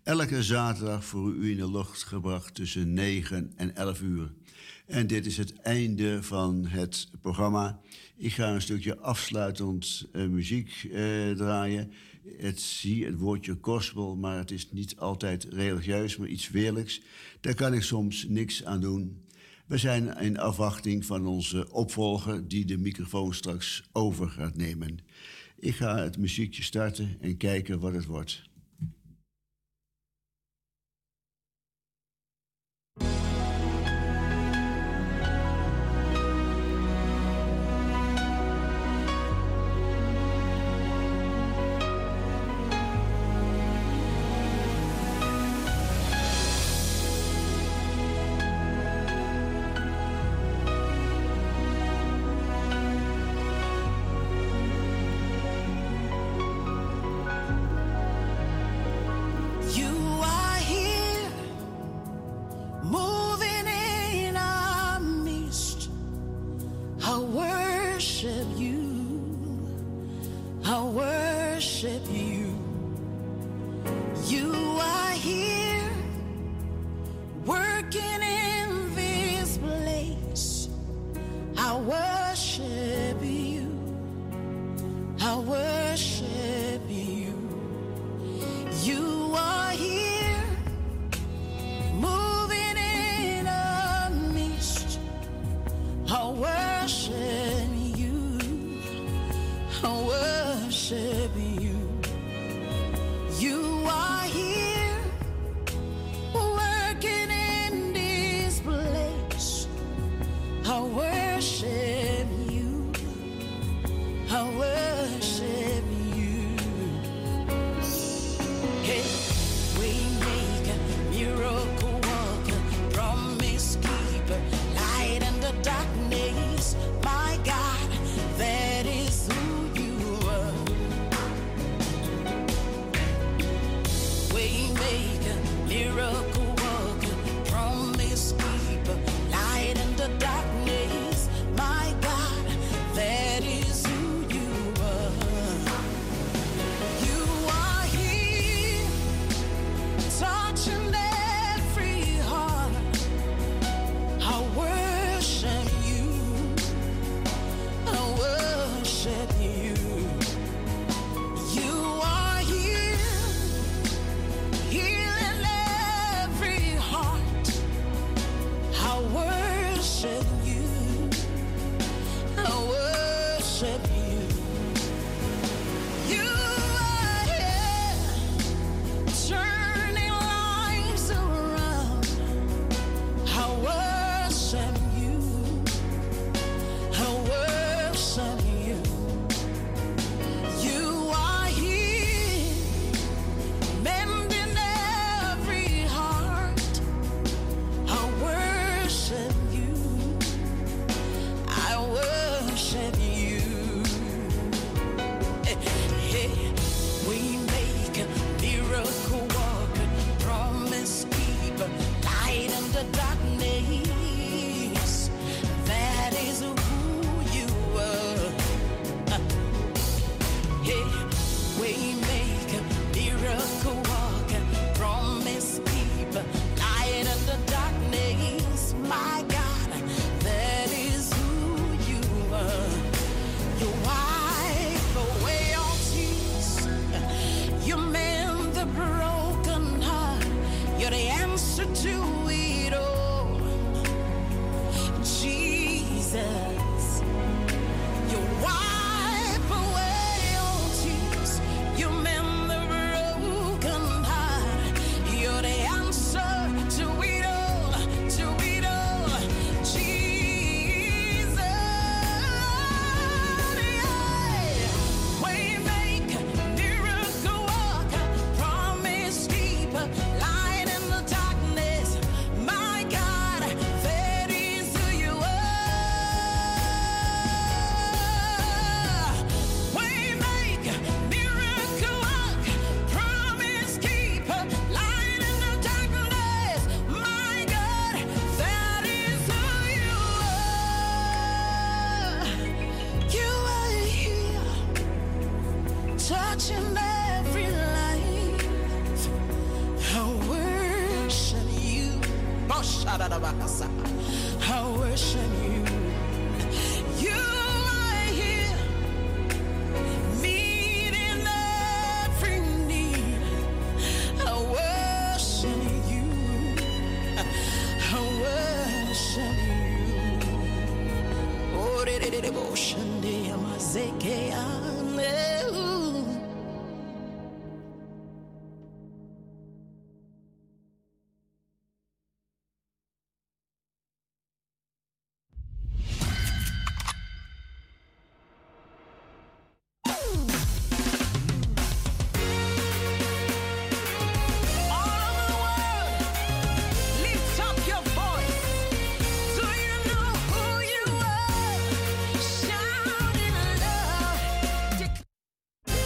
[0.02, 4.32] Elke zaterdag voor u in de lucht gebracht tussen 9 en 11 uur.
[4.86, 7.81] En dit is het einde van het programma.
[8.18, 11.93] Ik ga een stukje afsluitend uh, muziek uh, draaien.
[12.36, 17.01] Het zie het woordje gospel, maar het is niet altijd religieus, maar iets weerlijks.
[17.40, 19.24] Daar kan ik soms niks aan doen.
[19.66, 24.98] We zijn in afwachting van onze opvolger die de microfoon straks over gaat nemen.
[25.59, 28.45] Ik ga het muziekje starten en kijken wat het wordt.